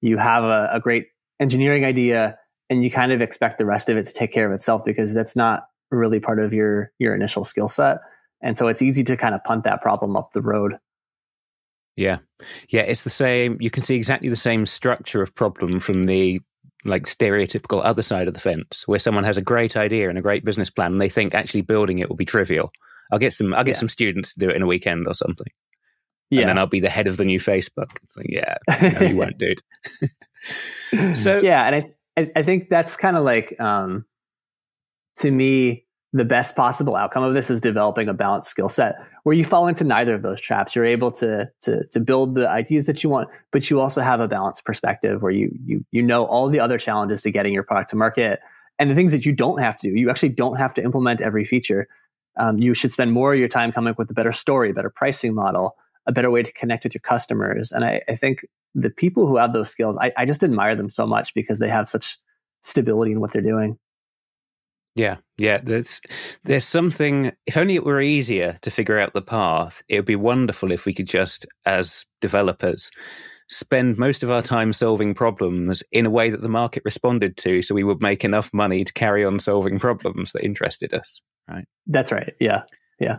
you 0.00 0.18
have 0.18 0.44
a, 0.44 0.68
a 0.72 0.80
great 0.80 1.06
engineering 1.40 1.84
idea 1.84 2.38
and 2.68 2.82
you 2.82 2.90
kind 2.90 3.12
of 3.12 3.20
expect 3.20 3.58
the 3.58 3.66
rest 3.66 3.88
of 3.88 3.96
it 3.96 4.06
to 4.06 4.12
take 4.12 4.32
care 4.32 4.46
of 4.46 4.52
itself 4.52 4.84
because 4.84 5.14
that's 5.14 5.36
not 5.36 5.68
really 5.90 6.20
part 6.20 6.38
of 6.38 6.52
your 6.52 6.92
your 6.98 7.14
initial 7.14 7.44
skill 7.44 7.68
set. 7.68 7.98
And 8.42 8.56
so 8.56 8.68
it's 8.68 8.82
easy 8.82 9.02
to 9.04 9.16
kind 9.16 9.34
of 9.34 9.42
punt 9.44 9.64
that 9.64 9.82
problem 9.82 10.16
up 10.16 10.32
the 10.32 10.42
road. 10.42 10.78
Yeah. 11.96 12.18
Yeah 12.68 12.82
it's 12.82 13.02
the 13.02 13.10
same 13.10 13.56
you 13.60 13.70
can 13.70 13.82
see 13.82 13.96
exactly 13.96 14.28
the 14.28 14.36
same 14.36 14.66
structure 14.66 15.22
of 15.22 15.34
problem 15.34 15.80
from 15.80 16.04
the 16.04 16.40
like 16.84 17.04
stereotypical 17.04 17.80
other 17.82 18.02
side 18.02 18.28
of 18.28 18.34
the 18.34 18.40
fence 18.40 18.84
where 18.86 18.98
someone 18.98 19.24
has 19.24 19.38
a 19.38 19.42
great 19.42 19.76
idea 19.76 20.08
and 20.08 20.18
a 20.18 20.22
great 20.22 20.44
business 20.44 20.70
plan 20.70 20.92
and 20.92 21.00
they 21.00 21.08
think 21.08 21.34
actually 21.34 21.62
building 21.62 21.98
it 21.98 22.08
will 22.08 22.16
be 22.16 22.26
trivial. 22.26 22.70
I'll 23.10 23.18
get 23.18 23.32
some 23.32 23.54
i'll 23.54 23.64
get 23.64 23.76
yeah. 23.76 23.80
some 23.80 23.88
students 23.88 24.34
to 24.34 24.40
do 24.40 24.50
it 24.50 24.56
in 24.56 24.62
a 24.62 24.66
weekend 24.66 25.08
or 25.08 25.14
something. 25.14 25.48
Yeah. 26.28 26.42
and 26.42 26.50
then 26.50 26.58
i'll 26.58 26.66
be 26.66 26.80
the 26.80 26.90
head 26.90 27.06
of 27.06 27.16
the 27.16 27.24
new 27.24 27.40
facebook. 27.40 27.96
It's 28.02 28.16
like 28.16 28.26
yeah 28.28 28.56
no, 29.00 29.06
you 29.06 29.16
won't 29.16 29.38
dude. 29.38 29.62
So 31.16 31.40
yeah 31.40 31.66
and 31.66 31.92
i 32.16 32.30
i 32.36 32.42
think 32.42 32.68
that's 32.68 32.96
kind 32.96 33.16
of 33.16 33.24
like 33.24 33.58
um 33.58 34.04
to 35.18 35.30
me, 35.30 35.84
the 36.12 36.24
best 36.24 36.56
possible 36.56 36.96
outcome 36.96 37.22
of 37.22 37.34
this 37.34 37.50
is 37.50 37.60
developing 37.60 38.08
a 38.08 38.14
balanced 38.14 38.48
skill 38.48 38.68
set 38.68 38.96
where 39.24 39.34
you 39.34 39.44
fall 39.44 39.66
into 39.66 39.84
neither 39.84 40.14
of 40.14 40.22
those 40.22 40.40
traps. 40.40 40.74
You're 40.74 40.84
able 40.84 41.10
to, 41.12 41.50
to, 41.62 41.84
to 41.88 42.00
build 42.00 42.36
the 42.36 42.48
ideas 42.48 42.86
that 42.86 43.02
you 43.02 43.10
want, 43.10 43.28
but 43.52 43.68
you 43.68 43.80
also 43.80 44.00
have 44.00 44.20
a 44.20 44.28
balanced 44.28 44.64
perspective 44.64 45.20
where 45.20 45.32
you, 45.32 45.50
you, 45.64 45.84
you 45.90 46.02
know 46.02 46.24
all 46.24 46.48
the 46.48 46.60
other 46.60 46.78
challenges 46.78 47.22
to 47.22 47.30
getting 47.30 47.52
your 47.52 47.64
product 47.64 47.90
to 47.90 47.96
market 47.96 48.40
and 48.78 48.90
the 48.90 48.94
things 48.94 49.12
that 49.12 49.26
you 49.26 49.32
don't 49.32 49.60
have 49.60 49.76
to. 49.78 49.88
You 49.88 50.08
actually 50.08 50.30
don't 50.30 50.56
have 50.56 50.74
to 50.74 50.82
implement 50.82 51.20
every 51.20 51.44
feature. 51.44 51.88
Um, 52.38 52.58
you 52.58 52.74
should 52.74 52.92
spend 52.92 53.12
more 53.12 53.32
of 53.32 53.38
your 53.38 53.48
time 53.48 53.72
coming 53.72 53.90
up 53.90 53.98
with 53.98 54.10
a 54.10 54.14
better 54.14 54.32
story, 54.32 54.72
better 54.72 54.90
pricing 54.90 55.34
model, 55.34 55.76
a 56.06 56.12
better 56.12 56.30
way 56.30 56.42
to 56.42 56.52
connect 56.52 56.84
with 56.84 56.94
your 56.94 57.00
customers. 57.00 57.72
And 57.72 57.84
I, 57.84 58.02
I 58.08 58.16
think 58.16 58.46
the 58.74 58.90
people 58.90 59.26
who 59.26 59.36
have 59.38 59.52
those 59.52 59.70
skills, 59.70 59.96
I, 60.00 60.12
I 60.16 60.24
just 60.24 60.44
admire 60.44 60.76
them 60.76 60.90
so 60.90 61.06
much 61.06 61.34
because 61.34 61.58
they 61.58 61.68
have 61.68 61.88
such 61.88 62.18
stability 62.62 63.12
in 63.12 63.20
what 63.20 63.32
they're 63.32 63.42
doing. 63.42 63.78
Yeah, 64.96 65.18
yeah. 65.36 65.60
There's 65.62 66.00
there's 66.44 66.64
something. 66.64 67.32
If 67.46 67.56
only 67.56 67.74
it 67.74 67.84
were 67.84 68.00
easier 68.00 68.58
to 68.62 68.70
figure 68.70 68.98
out 68.98 69.12
the 69.12 69.22
path, 69.22 69.82
it 69.88 69.96
would 69.96 70.06
be 70.06 70.16
wonderful 70.16 70.72
if 70.72 70.86
we 70.86 70.94
could 70.94 71.06
just, 71.06 71.46
as 71.66 72.06
developers, 72.22 72.90
spend 73.50 73.98
most 73.98 74.22
of 74.22 74.30
our 74.30 74.40
time 74.40 74.72
solving 74.72 75.14
problems 75.14 75.82
in 75.92 76.06
a 76.06 76.10
way 76.10 76.30
that 76.30 76.40
the 76.40 76.48
market 76.48 76.82
responded 76.86 77.36
to, 77.36 77.62
so 77.62 77.74
we 77.74 77.84
would 77.84 78.00
make 78.00 78.24
enough 78.24 78.50
money 78.54 78.84
to 78.84 78.92
carry 78.94 79.22
on 79.22 79.38
solving 79.38 79.78
problems 79.78 80.32
that 80.32 80.42
interested 80.42 80.94
us. 80.94 81.20
Right. 81.46 81.66
That's 81.86 82.10
right. 82.10 82.32
Yeah. 82.40 82.62
Yeah. 82.98 83.18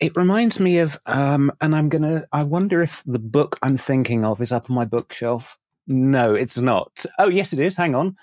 It 0.00 0.14
reminds 0.16 0.60
me 0.60 0.78
of, 0.78 0.98
um, 1.06 1.50
and 1.62 1.74
I'm 1.74 1.88
gonna. 1.88 2.24
I 2.30 2.44
wonder 2.44 2.82
if 2.82 3.02
the 3.06 3.18
book 3.18 3.58
I'm 3.62 3.78
thinking 3.78 4.22
of 4.22 4.42
is 4.42 4.52
up 4.52 4.68
on 4.68 4.76
my 4.76 4.84
bookshelf. 4.84 5.56
No, 5.86 6.34
it's 6.34 6.58
not. 6.58 7.06
Oh, 7.18 7.30
yes, 7.30 7.54
it 7.54 7.58
is. 7.58 7.74
Hang 7.74 7.94
on. 7.94 8.16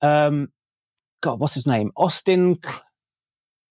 Um, 0.00 0.48
God, 1.20 1.40
what's 1.40 1.54
his 1.54 1.66
name? 1.66 1.92
Austin. 1.96 2.58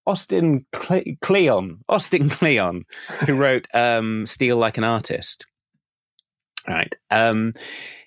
Austin 0.05 0.65
Cle- 0.71 1.17
Kleon, 1.19 1.81
Austin 1.89 2.29
Kleon, 2.29 2.86
who 3.25 3.33
wrote 3.36 3.67
um, 3.73 4.25
"Steal 4.25 4.55
Like 4.55 4.77
an 4.77 4.86
Artist." 4.86 5.45
Right. 6.65 6.95
Um, 7.12 7.53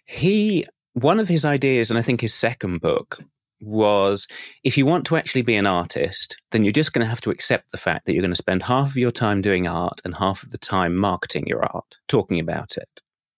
he 0.06 0.66
one 0.94 1.20
of 1.20 1.28
his 1.28 1.44
ideas, 1.44 1.90
and 1.90 1.98
I 1.98 2.02
think 2.02 2.22
his 2.22 2.32
second 2.32 2.80
book, 2.80 3.18
was 3.60 4.26
if 4.64 4.76
you 4.76 4.86
want 4.86 5.04
to 5.06 5.16
actually 5.16 5.42
be 5.42 5.54
an 5.54 5.66
artist, 5.66 6.36
then 6.50 6.64
you're 6.64 6.72
just 6.72 6.92
going 6.92 7.04
to 7.04 7.08
have 7.08 7.20
to 7.22 7.30
accept 7.30 7.70
the 7.70 7.78
fact 7.78 8.06
that 8.06 8.14
you're 8.14 8.22
going 8.22 8.30
to 8.30 8.36
spend 8.36 8.62
half 8.62 8.88
of 8.88 8.96
your 8.96 9.12
time 9.12 9.42
doing 9.42 9.66
art 9.66 10.00
and 10.04 10.14
half 10.14 10.42
of 10.42 10.50
the 10.50 10.58
time 10.58 10.96
marketing 10.96 11.44
your 11.46 11.62
art, 11.62 11.96
talking 12.08 12.40
about 12.40 12.76
it, 12.76 12.88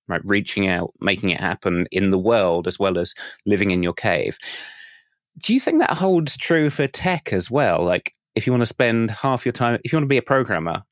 right? 0.08 0.20
Reaching 0.24 0.68
out, 0.68 0.92
making 1.00 1.30
it 1.30 1.40
happen 1.40 1.86
in 1.90 2.10
the 2.10 2.18
world 2.18 2.66
as 2.66 2.78
well 2.78 2.98
as 2.98 3.14
living 3.46 3.70
in 3.70 3.82
your 3.82 3.92
cave. 3.92 4.38
Do 5.38 5.55
you 5.55 5.61
think 5.61 5.81
that 5.81 5.95
holds 5.95 6.37
true 6.37 6.71
for 6.71 6.87
tech 6.87 7.33
as 7.33 7.51
well? 7.51 7.83
Like, 7.83 8.12
if 8.35 8.47
you 8.47 8.53
want 8.53 8.62
to 8.62 8.66
spend 8.66 9.11
half 9.11 9.45
your 9.45 9.53
time, 9.53 9.79
if 9.85 9.92
you 9.92 9.97
want 9.97 10.05
to 10.05 10.09
be 10.09 10.16
a 10.18 10.23
programmer, 10.23 10.83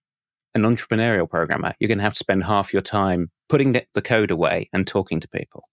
an 0.55 0.63
entrepreneurial 0.63 1.29
programmer, 1.29 1.75
you're 1.79 1.89
going 1.89 1.99
to 1.99 2.05
have 2.05 2.15
to 2.15 2.19
spend 2.19 2.45
half 2.45 2.73
your 2.73 2.83
time 2.83 3.31
putting 3.49 3.73
the 3.73 4.03
code 4.03 4.31
away 4.31 4.69
and 4.73 4.87
talking 4.87 5.21
to 5.21 5.29
people. 5.29 5.65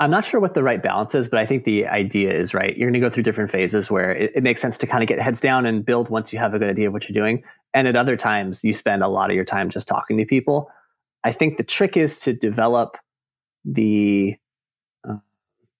I'm 0.00 0.10
not 0.10 0.24
sure 0.24 0.40
what 0.40 0.54
the 0.54 0.64
right 0.64 0.82
balance 0.82 1.14
is, 1.14 1.28
but 1.28 1.38
I 1.38 1.46
think 1.46 1.64
the 1.64 1.86
idea 1.86 2.32
is 2.32 2.54
right. 2.54 2.76
You're 2.76 2.90
going 2.90 3.00
to 3.00 3.06
go 3.06 3.08
through 3.08 3.22
different 3.22 3.52
phases 3.52 3.88
where 3.88 4.10
it, 4.12 4.32
it, 4.34 4.42
makes 4.42 4.60
sense 4.60 4.76
to 4.78 4.86
kind 4.86 5.00
of 5.00 5.06
get 5.06 5.20
heads 5.20 5.40
down 5.40 5.64
and 5.64 5.84
build 5.84 6.08
once 6.08 6.32
you 6.32 6.40
have 6.40 6.54
a 6.54 6.58
good 6.58 6.70
idea 6.70 6.88
of 6.88 6.92
what 6.92 7.08
you're 7.08 7.14
doing. 7.14 7.44
And 7.72 7.86
at 7.86 7.94
other 7.94 8.16
times, 8.16 8.64
you 8.64 8.74
spend 8.74 9.04
a 9.04 9.08
lot 9.08 9.30
of 9.30 9.36
your 9.36 9.44
time 9.44 9.70
just 9.70 9.86
talking 9.86 10.18
to 10.18 10.24
people. 10.24 10.68
I 11.22 11.30
think 11.30 11.56
the 11.56 11.62
trick 11.62 11.96
is 11.96 12.18
to 12.20 12.32
develop 12.32 12.96
the 13.64 14.36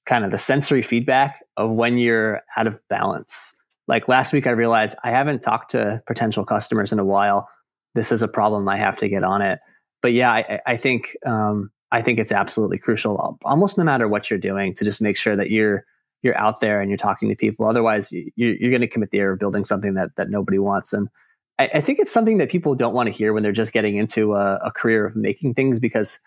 kind 0.06 0.24
of 0.24 0.30
the 0.30 0.38
sensory 0.38 0.82
feedback 0.82 1.44
of 1.56 1.70
when 1.70 1.98
you're 1.98 2.42
out 2.56 2.66
of 2.66 2.78
balance. 2.88 3.54
Like 3.88 4.08
last 4.08 4.32
week, 4.32 4.46
I 4.46 4.50
realized 4.50 4.96
I 5.04 5.10
haven't 5.10 5.42
talked 5.42 5.72
to 5.72 6.02
potential 6.06 6.44
customers 6.44 6.92
in 6.92 6.98
a 6.98 7.04
while. 7.04 7.48
This 7.94 8.12
is 8.12 8.22
a 8.22 8.28
problem. 8.28 8.68
I 8.68 8.78
have 8.78 8.96
to 8.98 9.08
get 9.08 9.24
on 9.24 9.42
it. 9.42 9.60
But 10.00 10.12
yeah, 10.12 10.32
I, 10.32 10.60
I 10.66 10.76
think 10.76 11.16
um, 11.26 11.70
I 11.90 12.02
think 12.02 12.18
it's 12.18 12.32
absolutely 12.32 12.78
crucial, 12.78 13.38
almost 13.44 13.78
no 13.78 13.84
matter 13.84 14.08
what 14.08 14.30
you're 14.30 14.38
doing, 14.38 14.74
to 14.74 14.84
just 14.84 15.00
make 15.00 15.16
sure 15.16 15.36
that 15.36 15.50
you're 15.50 15.84
you're 16.22 16.38
out 16.38 16.60
there 16.60 16.80
and 16.80 16.90
you're 16.90 16.96
talking 16.96 17.28
to 17.28 17.34
people. 17.34 17.66
Otherwise, 17.66 18.12
you, 18.12 18.30
are 18.38 18.70
going 18.70 18.80
to 18.80 18.88
commit 18.88 19.10
the 19.10 19.18
error 19.18 19.32
of 19.32 19.38
building 19.38 19.64
something 19.64 19.94
that 19.94 20.16
that 20.16 20.30
nobody 20.30 20.58
wants. 20.58 20.92
And 20.92 21.08
I, 21.58 21.70
I, 21.74 21.80
think 21.80 21.98
it's 21.98 22.12
something 22.12 22.38
that 22.38 22.48
people 22.48 22.74
don't 22.74 22.94
want 22.94 23.08
to 23.08 23.12
hear 23.12 23.32
when 23.32 23.42
they're 23.42 23.52
just 23.52 23.72
getting 23.72 23.96
into 23.96 24.34
a, 24.34 24.56
a 24.56 24.70
career 24.70 25.04
of 25.04 25.16
making 25.16 25.54
things, 25.54 25.78
because 25.78 26.18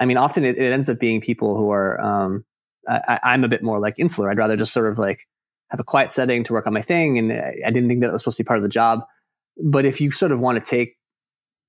I 0.00 0.06
mean, 0.06 0.16
often 0.16 0.44
it, 0.44 0.56
it 0.56 0.72
ends 0.72 0.88
up 0.88 0.98
being 0.98 1.20
people 1.20 1.56
who 1.56 1.70
are. 1.70 2.00
Um, 2.00 2.44
I, 2.88 3.20
I'm 3.22 3.44
a 3.44 3.48
bit 3.48 3.62
more 3.62 3.78
like 3.78 3.94
insular. 3.98 4.30
I'd 4.30 4.38
rather 4.38 4.56
just 4.56 4.72
sort 4.72 4.90
of 4.90 4.98
like 4.98 5.26
have 5.70 5.80
a 5.80 5.84
quiet 5.84 6.12
setting 6.12 6.44
to 6.44 6.52
work 6.52 6.66
on 6.66 6.72
my 6.72 6.82
thing, 6.82 7.18
and 7.18 7.32
I, 7.32 7.56
I 7.66 7.70
didn't 7.70 7.88
think 7.88 8.00
that 8.00 8.12
was 8.12 8.20
supposed 8.20 8.36
to 8.36 8.44
be 8.44 8.46
part 8.46 8.58
of 8.58 8.62
the 8.62 8.68
job. 8.68 9.04
But 9.62 9.84
if 9.84 10.00
you 10.00 10.10
sort 10.10 10.32
of 10.32 10.40
want 10.40 10.58
to 10.58 10.64
take 10.64 10.96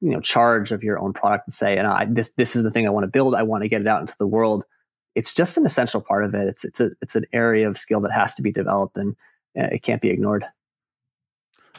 you 0.01 0.11
know 0.11 0.19
charge 0.19 0.71
of 0.71 0.83
your 0.83 0.99
own 0.99 1.13
product 1.13 1.47
and 1.47 1.53
say 1.53 1.77
and 1.77 1.87
I, 1.87 2.05
this 2.09 2.31
this 2.37 2.55
is 2.55 2.63
the 2.63 2.69
thing 2.69 2.85
i 2.85 2.89
want 2.89 3.05
to 3.05 3.11
build. 3.11 3.33
I 3.33 3.43
want 3.43 3.63
to 3.63 3.69
get 3.69 3.81
it 3.81 3.87
out 3.87 4.01
into 4.01 4.15
the 4.19 4.27
world 4.27 4.65
it's 5.15 5.33
just 5.33 5.57
an 5.57 5.65
essential 5.65 6.01
part 6.01 6.25
of 6.25 6.35
it. 6.35 6.47
It's 6.47 6.65
it's 6.65 6.81
a 6.81 6.91
it's 7.01 7.15
an 7.15 7.25
area 7.33 7.67
of 7.67 7.77
skill 7.77 8.01
that 8.01 8.11
has 8.11 8.33
to 8.35 8.41
be 8.41 8.51
developed 8.51 8.97
and 8.97 9.15
uh, 9.57 9.69
it 9.71 9.81
can't 9.81 10.01
be 10.01 10.09
ignored. 10.09 10.45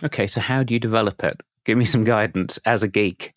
Okay 0.02 0.26
so 0.26 0.40
how 0.40 0.62
do 0.62 0.74
you 0.74 0.80
develop 0.80 1.22
it? 1.22 1.40
Give 1.64 1.78
me 1.78 1.84
some 1.84 2.04
guidance 2.04 2.58
as 2.64 2.82
a 2.82 2.88
geek 2.88 3.34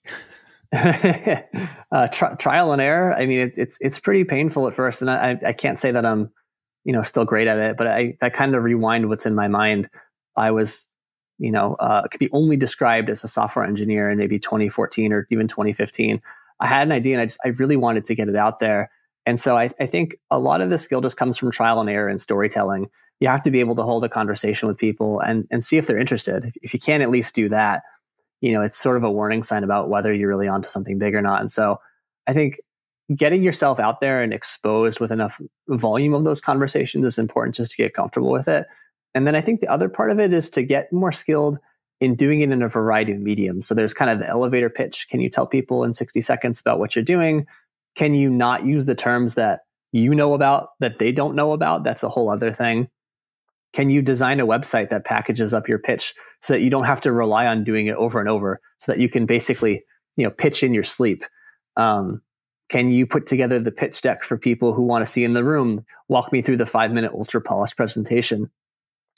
uh, 1.91 2.07
tri- 2.11 2.35
trial 2.35 2.71
and 2.71 2.81
error 2.81 3.13
i 3.13 3.25
mean 3.25 3.39
it, 3.39 3.53
it's 3.57 3.77
it's 3.81 3.99
pretty 3.99 4.23
painful 4.23 4.67
at 4.67 4.75
first 4.75 5.01
and 5.01 5.09
I, 5.09 5.39
I 5.43 5.53
can't 5.53 5.79
say 5.79 5.91
that 5.91 6.05
i'm 6.05 6.29
you 6.83 6.93
know 6.93 7.01
still 7.01 7.25
great 7.25 7.47
at 7.47 7.57
it 7.57 7.75
but 7.75 7.87
i 7.87 8.15
i 8.21 8.29
kind 8.29 8.53
of 8.53 8.63
rewind 8.63 9.09
what's 9.09 9.25
in 9.25 9.33
my 9.33 9.47
mind 9.47 9.89
i 10.35 10.51
was 10.51 10.85
you 11.39 11.51
know, 11.51 11.75
uh, 11.75 12.07
could 12.07 12.19
be 12.19 12.29
only 12.31 12.57
described 12.57 13.09
as 13.09 13.23
a 13.23 13.27
software 13.27 13.65
engineer 13.65 14.11
in 14.11 14.17
maybe 14.17 14.37
2014 14.37 15.11
or 15.13 15.25
even 15.31 15.47
2015. 15.47 16.21
I 16.59 16.67
had 16.67 16.85
an 16.85 16.91
idea 16.91 17.15
and 17.15 17.21
I 17.21 17.25
just, 17.25 17.39
I 17.43 17.49
really 17.49 17.77
wanted 17.77 18.05
to 18.05 18.15
get 18.15 18.27
it 18.27 18.35
out 18.35 18.59
there. 18.59 18.91
And 19.25 19.39
so 19.39 19.57
I, 19.57 19.71
I 19.79 19.85
think 19.85 20.17
a 20.29 20.37
lot 20.37 20.61
of 20.61 20.69
the 20.69 20.77
skill 20.77 21.01
just 21.01 21.17
comes 21.17 21.37
from 21.37 21.49
trial 21.49 21.79
and 21.79 21.89
error 21.89 22.09
and 22.09 22.19
storytelling. 22.19 22.89
You 23.21 23.29
have 23.29 23.41
to 23.43 23.51
be 23.51 23.61
able 23.61 23.75
to 23.77 23.83
hold 23.83 24.03
a 24.03 24.09
conversation 24.09 24.67
with 24.67 24.77
people 24.77 25.21
and, 25.21 25.47
and 25.49 25.63
see 25.63 25.77
if 25.77 25.87
they're 25.87 25.97
interested. 25.97 26.45
If, 26.45 26.53
if 26.61 26.73
you 26.73 26.79
can't 26.79 27.03
at 27.03 27.09
least 27.09 27.35
do 27.35 27.47
that, 27.49 27.83
you 28.41 28.51
know, 28.51 28.61
it's 28.61 28.77
sort 28.77 28.97
of 28.97 29.03
a 29.03 29.11
warning 29.11 29.43
sign 29.43 29.63
about 29.63 29.89
whether 29.89 30.13
you're 30.13 30.29
really 30.29 30.47
onto 30.47 30.69
something 30.69 30.97
big 30.97 31.15
or 31.15 31.21
not. 31.21 31.41
And 31.41 31.51
so 31.51 31.79
I 32.27 32.33
think 32.33 32.59
getting 33.15 33.43
yourself 33.43 33.79
out 33.79 34.01
there 34.01 34.21
and 34.21 34.33
exposed 34.33 34.99
with 34.99 35.11
enough 35.11 35.41
volume 35.67 36.13
of 36.13 36.23
those 36.23 36.41
conversations 36.41 37.05
is 37.05 37.17
important 37.17 37.55
just 37.55 37.71
to 37.71 37.77
get 37.77 37.93
comfortable 37.93 38.31
with 38.31 38.47
it. 38.47 38.67
And 39.15 39.25
then 39.25 39.35
I 39.35 39.41
think 39.41 39.59
the 39.59 39.67
other 39.67 39.89
part 39.89 40.11
of 40.11 40.19
it 40.19 40.31
is 40.31 40.49
to 40.51 40.63
get 40.63 40.93
more 40.93 41.11
skilled 41.11 41.57
in 41.99 42.15
doing 42.15 42.41
it 42.41 42.51
in 42.51 42.61
a 42.61 42.69
variety 42.69 43.11
of 43.11 43.19
mediums. 43.19 43.67
So 43.67 43.73
there's 43.73 43.93
kind 43.93 44.11
of 44.11 44.19
the 44.19 44.27
elevator 44.27 44.69
pitch. 44.69 45.07
Can 45.09 45.19
you 45.19 45.29
tell 45.29 45.47
people 45.47 45.83
in 45.83 45.93
60 45.93 46.21
seconds 46.21 46.59
about 46.59 46.79
what 46.79 46.95
you're 46.95 47.03
doing? 47.03 47.45
Can 47.95 48.13
you 48.13 48.29
not 48.29 48.65
use 48.65 48.85
the 48.85 48.95
terms 48.95 49.35
that 49.35 49.61
you 49.91 50.13
know 50.13 50.33
about 50.33 50.69
that 50.79 50.99
they 50.99 51.11
don't 51.11 51.35
know 51.35 51.51
about? 51.51 51.83
That's 51.83 52.03
a 52.03 52.09
whole 52.09 52.31
other 52.31 52.53
thing. 52.53 52.87
Can 53.73 53.89
you 53.89 54.01
design 54.01 54.39
a 54.39 54.47
website 54.47 54.89
that 54.89 55.05
packages 55.05 55.53
up 55.53 55.67
your 55.67 55.79
pitch 55.79 56.15
so 56.41 56.53
that 56.53 56.61
you 56.61 56.69
don't 56.69 56.85
have 56.85 57.01
to 57.01 57.11
rely 57.11 57.45
on 57.45 57.63
doing 57.63 57.87
it 57.87 57.95
over 57.95 58.19
and 58.19 58.29
over 58.29 58.59
so 58.77 58.91
that 58.91 58.99
you 58.99 59.09
can 59.09 59.25
basically, 59.25 59.83
you 60.15 60.23
know, 60.23 60.31
pitch 60.31 60.63
in 60.63 60.73
your 60.73 60.83
sleep? 60.83 61.23
Um, 61.77 62.21
can 62.69 62.91
you 62.91 63.05
put 63.05 63.27
together 63.27 63.59
the 63.59 63.71
pitch 63.71 64.01
deck 64.01 64.23
for 64.23 64.37
people 64.37 64.73
who 64.73 64.83
want 64.83 65.03
to 65.03 65.11
see 65.11 65.23
in 65.23 65.33
the 65.33 65.43
room? 65.43 65.85
Walk 66.07 66.31
me 66.31 66.41
through 66.41 66.57
the 66.57 66.65
five 66.65 66.91
minute 66.91 67.11
ultra 67.13 67.41
polished 67.41 67.75
presentation 67.75 68.49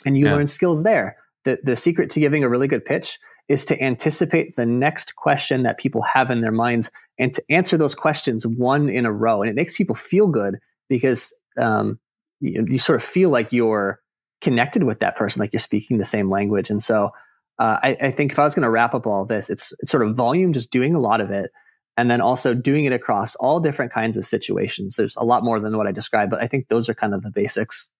and 0.05 0.17
you 0.17 0.25
yeah. 0.25 0.35
learn 0.35 0.47
skills 0.47 0.83
there. 0.83 1.17
The, 1.43 1.59
the 1.63 1.75
secret 1.75 2.09
to 2.11 2.19
giving 2.19 2.43
a 2.43 2.49
really 2.49 2.67
good 2.67 2.85
pitch 2.85 3.19
is 3.47 3.65
to 3.65 3.81
anticipate 3.83 4.55
the 4.55 4.65
next 4.65 5.15
question 5.15 5.63
that 5.63 5.77
people 5.77 6.01
have 6.01 6.31
in 6.31 6.41
their 6.41 6.51
minds 6.51 6.89
and 7.17 7.33
to 7.33 7.43
answer 7.49 7.77
those 7.77 7.95
questions 7.95 8.45
one 8.45 8.89
in 8.89 9.05
a 9.05 9.11
row. 9.11 9.41
And 9.41 9.49
it 9.49 9.55
makes 9.55 9.73
people 9.73 9.95
feel 9.95 10.27
good 10.27 10.57
because 10.87 11.33
um, 11.57 11.99
you, 12.39 12.65
you, 12.69 12.79
sort 12.79 13.01
of 13.01 13.07
feel 13.07 13.29
like 13.29 13.51
you're 13.51 13.99
connected 14.41 14.83
with 14.83 14.99
that 14.99 15.15
person, 15.15 15.39
like 15.39 15.53
you're 15.53 15.59
speaking 15.59 15.97
the 15.97 16.05
same 16.05 16.29
language. 16.29 16.69
And 16.69 16.81
so 16.81 17.11
uh, 17.59 17.77
I, 17.83 17.97
I, 18.01 18.11
think 18.11 18.31
if 18.31 18.39
I 18.39 18.43
was 18.43 18.55
going 18.55 18.63
to 18.63 18.69
wrap 18.69 18.93
up 18.93 19.05
all 19.05 19.25
this, 19.25 19.49
it's, 19.49 19.73
it's 19.79 19.91
sort 19.91 20.05
of 20.05 20.15
volume, 20.15 20.51
just 20.51 20.71
doing 20.71 20.95
a 20.95 20.99
lot 20.99 21.21
of 21.21 21.31
it, 21.31 21.51
and 21.95 22.09
then 22.09 22.21
also 22.21 22.53
doing 22.53 22.85
it 22.85 22.93
across 22.93 23.35
all 23.35 23.59
different 23.59 23.93
kinds 23.93 24.17
of 24.17 24.25
situations. 24.25 24.95
There's 24.95 25.15
a 25.15 25.23
lot 25.23 25.43
more 25.43 25.59
than 25.59 25.77
what 25.77 25.87
I 25.87 25.91
described, 25.91 26.31
but 26.31 26.41
I 26.41 26.47
think 26.47 26.67
those 26.67 26.89
are 26.89 26.93
kind 26.93 27.13
of 27.13 27.21
the 27.21 27.29
basics. 27.29 27.91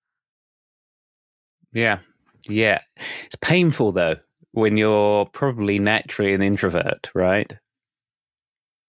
Yeah. 1.73 1.99
Yeah. 2.47 2.80
It's 3.25 3.36
painful 3.36 3.91
though 3.91 4.15
when 4.51 4.77
you're 4.77 5.25
probably 5.27 5.80
naturally 5.80 6.34
an 6.34 6.41
introvert, 6.41 7.12
right? 7.13 7.54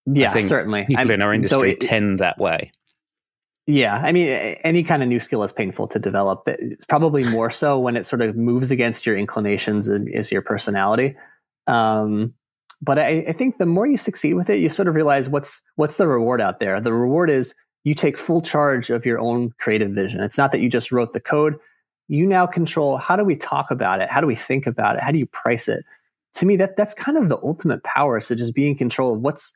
Yeah, 0.06 0.36
certainly. 0.38 0.84
People 0.86 1.10
I 1.10 1.14
in 1.14 1.22
our 1.22 1.32
industry 1.32 1.72
it, 1.72 1.80
tend 1.80 2.18
that 2.18 2.38
way. 2.38 2.72
Yeah, 3.66 4.02
I 4.04 4.10
mean, 4.10 4.28
any 4.28 4.82
kind 4.82 5.02
of 5.02 5.08
new 5.08 5.20
skill 5.20 5.42
is 5.44 5.52
painful 5.52 5.86
to 5.88 5.98
develop. 5.98 6.42
It's 6.46 6.84
probably 6.84 7.24
more 7.30 7.50
so 7.50 7.78
when 7.78 7.96
it 7.96 8.06
sort 8.06 8.22
of 8.22 8.36
moves 8.36 8.70
against 8.70 9.06
your 9.06 9.16
inclinations 9.16 9.88
and 9.88 10.08
is 10.08 10.32
your 10.32 10.42
personality. 10.42 11.16
Um, 11.66 12.34
but 12.80 12.98
I, 12.98 13.24
I, 13.28 13.32
think 13.32 13.58
the 13.58 13.66
more 13.66 13.86
you 13.86 13.96
succeed 13.96 14.34
with 14.34 14.50
it, 14.50 14.56
you 14.56 14.68
sort 14.68 14.88
of 14.88 14.96
realize 14.96 15.28
what's 15.28 15.62
what's 15.76 15.96
the 15.96 16.08
reward 16.08 16.40
out 16.40 16.58
there. 16.58 16.80
The 16.80 16.92
reward 16.92 17.30
is 17.30 17.54
you 17.84 17.94
take 17.94 18.18
full 18.18 18.42
charge 18.42 18.90
of 18.90 19.06
your 19.06 19.20
own 19.20 19.52
creative 19.60 19.92
vision. 19.92 20.20
It's 20.20 20.36
not 20.36 20.50
that 20.50 20.60
you 20.60 20.68
just 20.68 20.90
wrote 20.90 21.12
the 21.12 21.20
code 21.20 21.56
you 22.12 22.26
now 22.26 22.46
control 22.46 22.98
how 22.98 23.16
do 23.16 23.24
we 23.24 23.36
talk 23.36 23.70
about 23.70 24.02
it? 24.02 24.10
How 24.10 24.20
do 24.20 24.26
we 24.26 24.34
think 24.34 24.66
about 24.66 24.96
it? 24.96 25.02
How 25.02 25.10
do 25.10 25.18
you 25.18 25.26
price 25.26 25.66
it? 25.66 25.84
To 26.34 26.46
me, 26.46 26.56
that 26.56 26.76
that's 26.76 26.92
kind 26.92 27.16
of 27.16 27.30
the 27.30 27.38
ultimate 27.42 27.82
power. 27.84 28.20
So 28.20 28.34
just 28.34 28.54
be 28.54 28.66
in 28.66 28.76
control 28.76 29.14
of 29.14 29.20
what's 29.20 29.54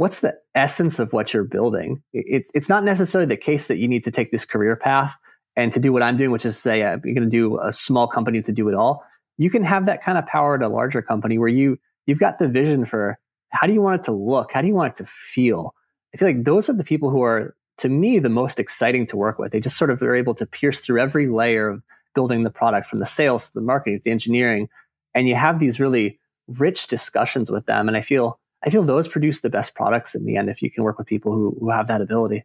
what's 0.00 0.20
the 0.20 0.34
essence 0.54 0.98
of 0.98 1.12
what 1.12 1.34
you're 1.34 1.44
building. 1.44 2.02
It's 2.14 2.50
it's 2.54 2.70
not 2.70 2.84
necessarily 2.84 3.28
the 3.28 3.36
case 3.36 3.66
that 3.66 3.76
you 3.76 3.86
need 3.86 4.02
to 4.04 4.10
take 4.10 4.32
this 4.32 4.46
career 4.46 4.74
path 4.74 5.14
and 5.56 5.70
to 5.72 5.78
do 5.78 5.92
what 5.92 6.02
I'm 6.02 6.16
doing, 6.16 6.30
which 6.30 6.46
is 6.46 6.56
say 6.56 6.82
uh, 6.82 6.96
you're 7.04 7.14
going 7.14 7.16
to 7.16 7.26
do 7.26 7.60
a 7.60 7.70
small 7.70 8.06
company 8.06 8.40
to 8.40 8.50
do 8.50 8.66
it 8.70 8.74
all. 8.74 9.04
You 9.36 9.50
can 9.50 9.62
have 9.62 9.84
that 9.84 10.02
kind 10.02 10.16
of 10.16 10.24
power 10.24 10.54
at 10.54 10.62
a 10.62 10.68
larger 10.68 11.02
company 11.02 11.36
where 11.36 11.50
you 11.50 11.78
you've 12.06 12.18
got 12.18 12.38
the 12.38 12.48
vision 12.48 12.86
for 12.86 13.18
how 13.50 13.66
do 13.66 13.74
you 13.74 13.82
want 13.82 14.00
it 14.00 14.04
to 14.04 14.12
look, 14.12 14.52
how 14.52 14.62
do 14.62 14.68
you 14.68 14.74
want 14.74 14.94
it 14.94 15.04
to 15.04 15.06
feel. 15.06 15.74
I 16.14 16.16
feel 16.16 16.28
like 16.28 16.44
those 16.44 16.70
are 16.70 16.72
the 16.72 16.82
people 16.82 17.10
who 17.10 17.22
are 17.22 17.54
to 17.76 17.90
me 17.90 18.18
the 18.20 18.30
most 18.30 18.58
exciting 18.58 19.04
to 19.08 19.18
work 19.18 19.38
with. 19.38 19.52
They 19.52 19.60
just 19.60 19.76
sort 19.76 19.90
of 19.90 20.00
are 20.00 20.16
able 20.16 20.34
to 20.36 20.46
pierce 20.46 20.80
through 20.80 21.02
every 21.02 21.28
layer 21.28 21.68
of 21.68 21.82
building 22.14 22.42
the 22.42 22.50
product 22.50 22.86
from 22.86 23.00
the 23.00 23.06
sales 23.06 23.48
to 23.48 23.52
the 23.52 23.60
marketing 23.60 23.98
to 23.98 24.04
the 24.04 24.12
engineering. 24.12 24.70
And 25.14 25.28
you 25.28 25.34
have 25.34 25.58
these 25.58 25.78
really 25.78 26.18
rich 26.48 26.86
discussions 26.86 27.50
with 27.50 27.66
them. 27.66 27.86
And 27.86 27.98
I 27.98 28.00
feel 28.00 28.39
I 28.64 28.70
feel 28.70 28.82
those 28.82 29.08
produce 29.08 29.40
the 29.40 29.50
best 29.50 29.74
products 29.74 30.14
in 30.14 30.24
the 30.24 30.36
end 30.36 30.50
if 30.50 30.62
you 30.62 30.70
can 30.70 30.84
work 30.84 30.98
with 30.98 31.06
people 31.06 31.32
who, 31.32 31.56
who 31.58 31.70
have 31.70 31.86
that 31.86 32.02
ability. 32.02 32.44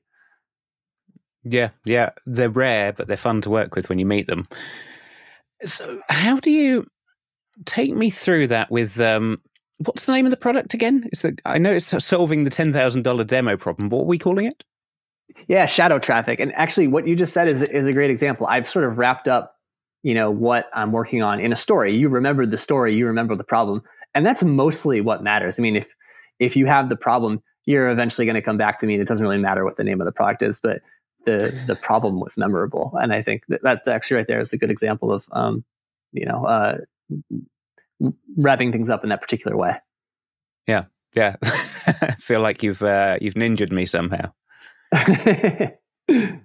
Yeah, 1.43 1.69
yeah. 1.86 2.12
They're 2.25 2.49
rare, 2.49 2.93
but 2.93 3.08
they're 3.08 3.17
fun 3.17 3.41
to 3.41 3.49
work 3.49 3.75
with 3.75 3.89
when 3.89 3.99
you 3.99 4.06
meet 4.06 4.28
them. 4.28 4.47
So 5.63 6.01
how 6.10 6.39
do 6.39 6.49
you 6.49 6.88
take 7.65 7.93
me 7.93 8.10
through 8.10 8.47
that 8.47 8.71
with 8.71 8.99
um, 8.99 9.41
what's 9.78 10.06
the 10.06 10.12
name 10.13 10.25
of 10.25 10.32
the 10.32 10.38
product 10.38 10.73
again? 10.73 11.08
Is 11.12 11.21
the 11.21 11.38
I 11.45 11.58
know 11.58 11.73
it's 11.73 12.04
solving 12.04 12.43
the 12.43 12.49
ten 12.49 12.73
thousand 12.73 13.04
dollar 13.04 13.23
demo 13.23 13.58
problem. 13.58 13.89
What 13.89 14.01
are 14.01 14.06
we 14.06 14.17
calling 14.17 14.45
it? 14.45 14.63
Yeah, 15.47 15.65
shadow 15.65 15.99
traffic. 15.99 16.39
And 16.39 16.54
actually, 16.56 16.88
what 16.88 17.08
you 17.08 17.15
just 17.15 17.34
said 17.34 17.47
is 17.47 17.62
is 17.62 17.88
a 17.88 17.93
great 17.93 18.10
example. 18.10 18.47
I've 18.47 18.67
sort 18.67 18.86
of 18.86 18.97
wrapped 18.97 19.28
up, 19.28 19.56
you 20.04 20.13
know, 20.13 20.32
what 20.32 20.69
I'm 20.73 20.91
working 20.91 21.21
on 21.21 21.39
in 21.39 21.51
a 21.51 21.56
story. 21.56 21.95
You 21.95 22.10
remember 22.10 22.45
the 22.45 22.58
story, 22.58 22.95
you 22.95 23.06
remember 23.06 23.36
the 23.36 23.43
problem, 23.43 23.82
and 24.13 24.25
that's 24.25 24.43
mostly 24.43 25.01
what 25.01 25.23
matters. 25.23 25.60
I 25.60 25.62
mean, 25.62 25.75
if 25.75 25.88
if 26.39 26.56
you 26.56 26.65
have 26.65 26.89
the 26.89 26.95
problem, 26.95 27.41
you're 27.65 27.89
eventually 27.89 28.26
going 28.26 28.36
to 28.36 28.41
come 28.41 28.58
back 28.58 28.80
to 28.80 28.86
me, 28.86 28.93
and 28.93 29.02
it 29.02 29.08
doesn't 29.08 29.24
really 29.24 29.38
matter 29.38 29.63
what 29.63 29.78
the 29.78 29.84
name 29.84 30.02
of 30.02 30.06
the 30.06 30.12
product 30.12 30.41
is. 30.41 30.60
But 30.60 30.82
the 31.26 31.58
the 31.67 31.76
problem 31.82 32.19
was 32.19 32.38
memorable. 32.38 32.93
And 33.00 33.13
I 33.13 33.21
think 33.21 33.43
that 33.50 33.62
that's 33.63 33.88
actually 33.88 34.17
right 34.17 34.28
there 34.28 34.39
is 34.39 34.54
a 34.54 34.58
good 34.58 34.71
example 34.71 35.12
of 35.12 35.26
um, 35.32 35.63
you 36.13 36.26
know 36.26 36.45
uh, 36.45 36.78
wrapping 38.38 38.71
things 38.71 38.89
up 38.89 39.04
in 39.04 39.10
that 39.10 39.21
particular 39.21 39.58
way. 39.58 39.78
Yeah, 40.67 40.86
yeah. 41.13 41.36
I 41.43 42.15
feel 42.19 42.41
like 42.41 42.63
you've 42.63 42.82
uh, 42.82 43.17
you've 43.21 43.36
ninjaed 43.36 43.71
me 43.71 43.86
somehow. 43.86 44.32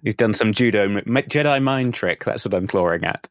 you've 0.03 0.17
done 0.17 0.35
some 0.35 0.53
judo 0.53 0.89
Jedi 0.89 1.63
mind 1.63 1.95
trick. 1.95 2.25
That's 2.25 2.45
what 2.45 2.55
I'm 2.55 2.67
clawing 2.67 3.05
at. 3.05 3.29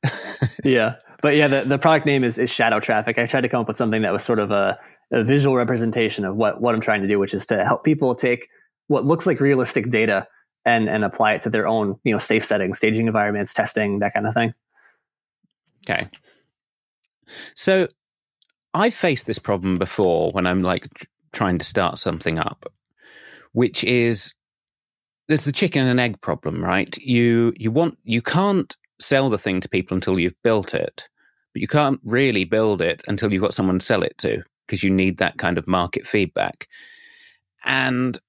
yeah, 0.63 0.95
but 1.21 1.35
yeah, 1.35 1.47
the, 1.47 1.63
the 1.63 1.77
product 1.77 2.05
name 2.05 2.23
is 2.23 2.37
is 2.37 2.49
Shadow 2.49 2.79
Traffic. 2.79 3.17
I 3.17 3.25
tried 3.25 3.41
to 3.41 3.49
come 3.49 3.61
up 3.61 3.67
with 3.67 3.77
something 3.77 4.01
that 4.03 4.13
was 4.13 4.23
sort 4.23 4.39
of 4.39 4.51
a, 4.51 4.79
a 5.11 5.23
visual 5.23 5.55
representation 5.55 6.25
of 6.25 6.35
what 6.35 6.61
what 6.61 6.75
I'm 6.75 6.81
trying 6.81 7.01
to 7.01 7.07
do, 7.07 7.19
which 7.19 7.33
is 7.33 7.45
to 7.47 7.63
help 7.63 7.83
people 7.83 8.15
take 8.15 8.49
what 8.87 9.05
looks 9.05 9.25
like 9.25 9.39
realistic 9.39 9.89
data 9.89 10.27
and 10.65 10.89
and 10.89 11.03
apply 11.03 11.33
it 11.33 11.41
to 11.43 11.49
their 11.49 11.67
own 11.67 11.99
you 12.03 12.13
know 12.13 12.19
safe 12.19 12.45
settings, 12.45 12.77
staging 12.77 13.07
environments, 13.07 13.53
testing, 13.53 13.99
that 13.99 14.13
kind 14.13 14.27
of 14.27 14.33
thing. 14.33 14.53
Okay. 15.89 16.07
So 17.55 17.87
I've 18.73 18.93
faced 18.93 19.25
this 19.25 19.39
problem 19.39 19.77
before 19.77 20.31
when 20.31 20.45
I'm 20.45 20.61
like 20.63 20.87
trying 21.31 21.57
to 21.59 21.65
start 21.65 21.99
something 21.99 22.37
up, 22.37 22.71
which 23.53 23.83
is 23.83 24.33
there's 25.27 25.45
the 25.45 25.51
chicken 25.51 25.87
and 25.87 25.99
egg 25.99 26.21
problem, 26.21 26.63
right? 26.63 26.95
You 26.97 27.53
you 27.55 27.71
want 27.71 27.97
you 28.03 28.21
can't 28.21 28.75
sell 28.99 29.29
the 29.29 29.37
thing 29.37 29.61
to 29.61 29.69
people 29.69 29.95
until 29.95 30.19
you've 30.19 30.41
built 30.43 30.73
it, 30.73 31.07
but 31.53 31.61
you 31.61 31.67
can't 31.67 31.99
really 32.03 32.43
build 32.43 32.81
it 32.81 33.03
until 33.07 33.31
you've 33.31 33.41
got 33.41 33.53
someone 33.53 33.79
to 33.79 33.85
sell 33.85 34.03
it 34.03 34.17
to 34.19 34.43
because 34.69 34.83
you 34.83 34.91
need 34.91 35.17
that 35.17 35.39
kind 35.39 35.57
of 35.57 35.67
market 35.67 36.05
feedback. 36.05 36.67
And 37.65 38.19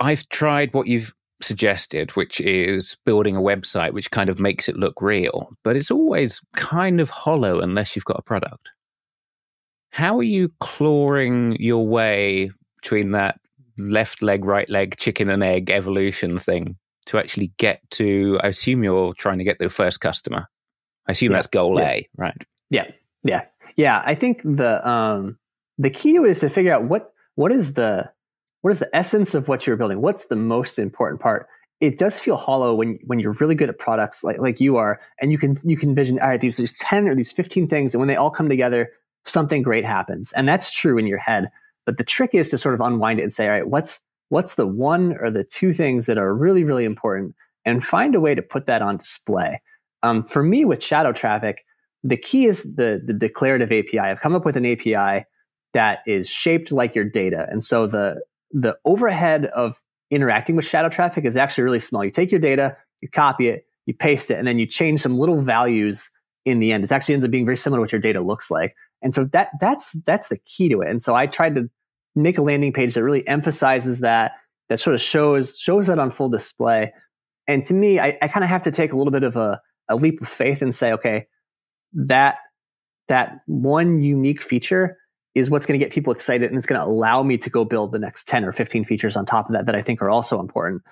I've 0.00 0.28
tried 0.28 0.74
what 0.74 0.88
you've 0.88 1.14
suggested, 1.40 2.10
which 2.16 2.40
is 2.40 2.96
building 3.04 3.36
a 3.36 3.40
website 3.40 3.92
which 3.92 4.10
kind 4.10 4.28
of 4.28 4.40
makes 4.40 4.68
it 4.68 4.76
look 4.76 5.00
real, 5.00 5.50
but 5.62 5.76
it's 5.76 5.92
always 5.92 6.40
kind 6.56 7.00
of 7.00 7.08
hollow 7.08 7.60
unless 7.60 7.94
you've 7.94 8.04
got 8.04 8.18
a 8.18 8.22
product. 8.22 8.70
How 9.90 10.18
are 10.18 10.24
you 10.24 10.52
clawing 10.58 11.56
your 11.60 11.86
way 11.86 12.50
between 12.82 13.12
that 13.12 13.38
left 13.78 14.22
leg, 14.22 14.44
right 14.44 14.68
leg, 14.68 14.96
chicken 14.96 15.30
and 15.30 15.44
egg 15.44 15.70
evolution 15.70 16.36
thing 16.36 16.76
to 17.06 17.18
actually 17.18 17.52
get 17.58 17.80
to? 17.92 18.40
I 18.42 18.48
assume 18.48 18.82
you're 18.82 19.14
trying 19.14 19.38
to 19.38 19.44
get 19.44 19.60
the 19.60 19.70
first 19.70 20.00
customer. 20.00 20.48
I 21.06 21.12
assume 21.12 21.30
yeah. 21.30 21.38
that's 21.38 21.46
goal 21.46 21.78
yeah. 21.78 21.90
A, 21.90 22.08
right? 22.16 22.42
Yeah, 22.70 22.90
yeah, 23.22 23.42
yeah. 23.76 24.02
I 24.04 24.16
think 24.16 24.42
the 24.42 24.86
um, 24.88 25.38
the 25.78 25.90
key 25.90 26.16
is 26.16 26.40
to 26.40 26.50
figure 26.50 26.72
out 26.72 26.84
what 26.84 27.12
what 27.34 27.52
is 27.52 27.74
the 27.74 28.10
what 28.62 28.70
is 28.70 28.78
the 28.78 28.96
essence 28.96 29.34
of 29.34 29.48
what 29.48 29.66
you're 29.66 29.76
building? 29.76 30.00
What's 30.00 30.26
the 30.26 30.36
most 30.36 30.78
important 30.78 31.20
part? 31.20 31.48
It 31.80 31.98
does 31.98 32.18
feel 32.18 32.36
hollow 32.36 32.74
when 32.74 32.98
when 33.04 33.18
you're 33.18 33.32
really 33.32 33.54
good 33.54 33.68
at 33.68 33.78
products 33.78 34.24
like 34.24 34.38
like 34.38 34.60
you 34.60 34.76
are, 34.76 35.00
and 35.20 35.32
you 35.32 35.38
can 35.38 35.58
you 35.64 35.76
can 35.76 35.90
envision 35.90 36.18
all 36.20 36.28
right 36.28 36.40
these 36.40 36.56
these 36.56 36.78
ten 36.78 37.08
or 37.08 37.14
these 37.14 37.32
fifteen 37.32 37.68
things, 37.68 37.94
and 37.94 38.00
when 38.00 38.08
they 38.08 38.16
all 38.16 38.30
come 38.30 38.48
together, 38.48 38.90
something 39.24 39.62
great 39.62 39.84
happens, 39.84 40.32
and 40.32 40.48
that's 40.48 40.70
true 40.72 40.96
in 40.96 41.06
your 41.06 41.18
head. 41.18 41.50
But 41.84 41.98
the 41.98 42.04
trick 42.04 42.30
is 42.32 42.50
to 42.50 42.58
sort 42.58 42.74
of 42.74 42.80
unwind 42.80 43.20
it 43.20 43.24
and 43.24 43.32
say, 43.32 43.46
all 43.46 43.52
right, 43.52 43.68
what's 43.68 44.00
what's 44.30 44.54
the 44.54 44.66
one 44.66 45.16
or 45.20 45.30
the 45.30 45.44
two 45.44 45.74
things 45.74 46.06
that 46.06 46.16
are 46.16 46.34
really 46.34 46.64
really 46.64 46.84
important, 46.84 47.34
and 47.64 47.84
find 47.84 48.14
a 48.14 48.20
way 48.20 48.34
to 48.34 48.42
put 48.42 48.66
that 48.66 48.80
on 48.80 48.96
display. 48.96 49.60
Um, 50.02 50.24
for 50.24 50.42
me, 50.42 50.64
with 50.64 50.82
shadow 50.82 51.12
traffic, 51.12 51.66
the 52.02 52.16
key 52.16 52.46
is 52.46 52.62
the 52.76 53.02
the 53.04 53.12
declarative 53.12 53.72
API. 53.72 53.98
I've 53.98 54.20
come 54.20 54.34
up 54.34 54.46
with 54.46 54.56
an 54.56 54.64
API 54.64 55.26
that 55.74 56.00
is 56.06 56.28
shaped 56.28 56.72
like 56.72 56.94
your 56.94 57.04
data, 57.04 57.46
and 57.50 57.62
so 57.62 57.86
the 57.86 58.22
the 58.52 58.76
overhead 58.84 59.46
of 59.46 59.80
interacting 60.10 60.56
with 60.56 60.64
shadow 60.64 60.88
traffic 60.88 61.24
is 61.24 61.36
actually 61.36 61.64
really 61.64 61.80
small. 61.80 62.04
You 62.04 62.10
take 62.10 62.30
your 62.30 62.40
data, 62.40 62.76
you 63.00 63.08
copy 63.08 63.48
it, 63.48 63.66
you 63.86 63.94
paste 63.94 64.30
it, 64.30 64.38
and 64.38 64.46
then 64.46 64.58
you 64.58 64.66
change 64.66 65.00
some 65.00 65.18
little 65.18 65.40
values 65.40 66.10
in 66.44 66.60
the 66.60 66.72
end. 66.72 66.84
It 66.84 66.92
actually 66.92 67.14
ends 67.14 67.24
up 67.24 67.30
being 67.30 67.44
very 67.44 67.56
similar 67.56 67.78
to 67.78 67.82
what 67.82 67.92
your 67.92 68.00
data 68.00 68.20
looks 68.20 68.50
like. 68.50 68.74
And 69.02 69.14
so 69.14 69.24
that 69.32 69.50
that's 69.60 69.92
that's 70.04 70.28
the 70.28 70.38
key 70.38 70.68
to 70.70 70.80
it. 70.82 70.88
And 70.88 71.02
so 71.02 71.14
I 71.14 71.26
tried 71.26 71.54
to 71.56 71.68
make 72.14 72.38
a 72.38 72.42
landing 72.42 72.72
page 72.72 72.94
that 72.94 73.02
really 73.02 73.26
emphasizes 73.26 74.00
that, 74.00 74.32
that 74.68 74.80
sort 74.80 74.94
of 74.94 75.00
shows 75.00 75.58
shows 75.58 75.86
that 75.86 75.98
on 75.98 76.10
full 76.10 76.28
display. 76.28 76.92
And 77.46 77.64
to 77.66 77.74
me, 77.74 77.98
I, 77.98 78.16
I 78.22 78.28
kind 78.28 78.44
of 78.44 78.50
have 78.50 78.62
to 78.62 78.70
take 78.70 78.92
a 78.92 78.96
little 78.96 79.10
bit 79.10 79.24
of 79.24 79.36
a, 79.36 79.60
a 79.88 79.96
leap 79.96 80.22
of 80.22 80.28
faith 80.28 80.62
and 80.62 80.74
say, 80.74 80.92
okay, 80.92 81.26
that 81.92 82.36
that 83.08 83.40
one 83.46 84.00
unique 84.00 84.42
feature 84.42 84.96
is 85.34 85.50
what's 85.50 85.66
going 85.66 85.78
to 85.78 85.84
get 85.84 85.92
people 85.92 86.12
excited 86.12 86.48
and 86.48 86.56
it's 86.56 86.66
going 86.66 86.80
to 86.80 86.86
allow 86.86 87.22
me 87.22 87.36
to 87.38 87.50
go 87.50 87.64
build 87.64 87.92
the 87.92 87.98
next 87.98 88.28
10 88.28 88.44
or 88.44 88.52
15 88.52 88.84
features 88.84 89.16
on 89.16 89.26
top 89.26 89.48
of 89.48 89.52
that 89.52 89.66
that 89.66 89.74
I 89.74 89.82
think 89.82 90.00
are 90.00 90.10
also 90.10 90.40
important. 90.40 90.82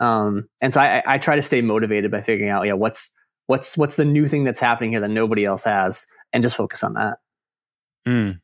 Um, 0.00 0.48
and 0.60 0.74
so 0.74 0.80
I, 0.80 1.02
I, 1.06 1.18
try 1.18 1.36
to 1.36 1.42
stay 1.42 1.60
motivated 1.60 2.10
by 2.10 2.20
figuring 2.20 2.50
out, 2.50 2.66
yeah, 2.66 2.72
what's 2.72 3.12
what's 3.46 3.76
what's 3.76 3.96
the 3.96 4.04
new 4.04 4.28
thing 4.28 4.44
that's 4.44 4.58
happening 4.58 4.90
here 4.90 5.00
that 5.00 5.08
nobody 5.08 5.44
else 5.44 5.64
has, 5.64 6.06
and 6.32 6.42
just 6.42 6.56
focus 6.56 6.82
on 6.82 6.94
that. 6.94 7.18
Mm. 8.06 8.40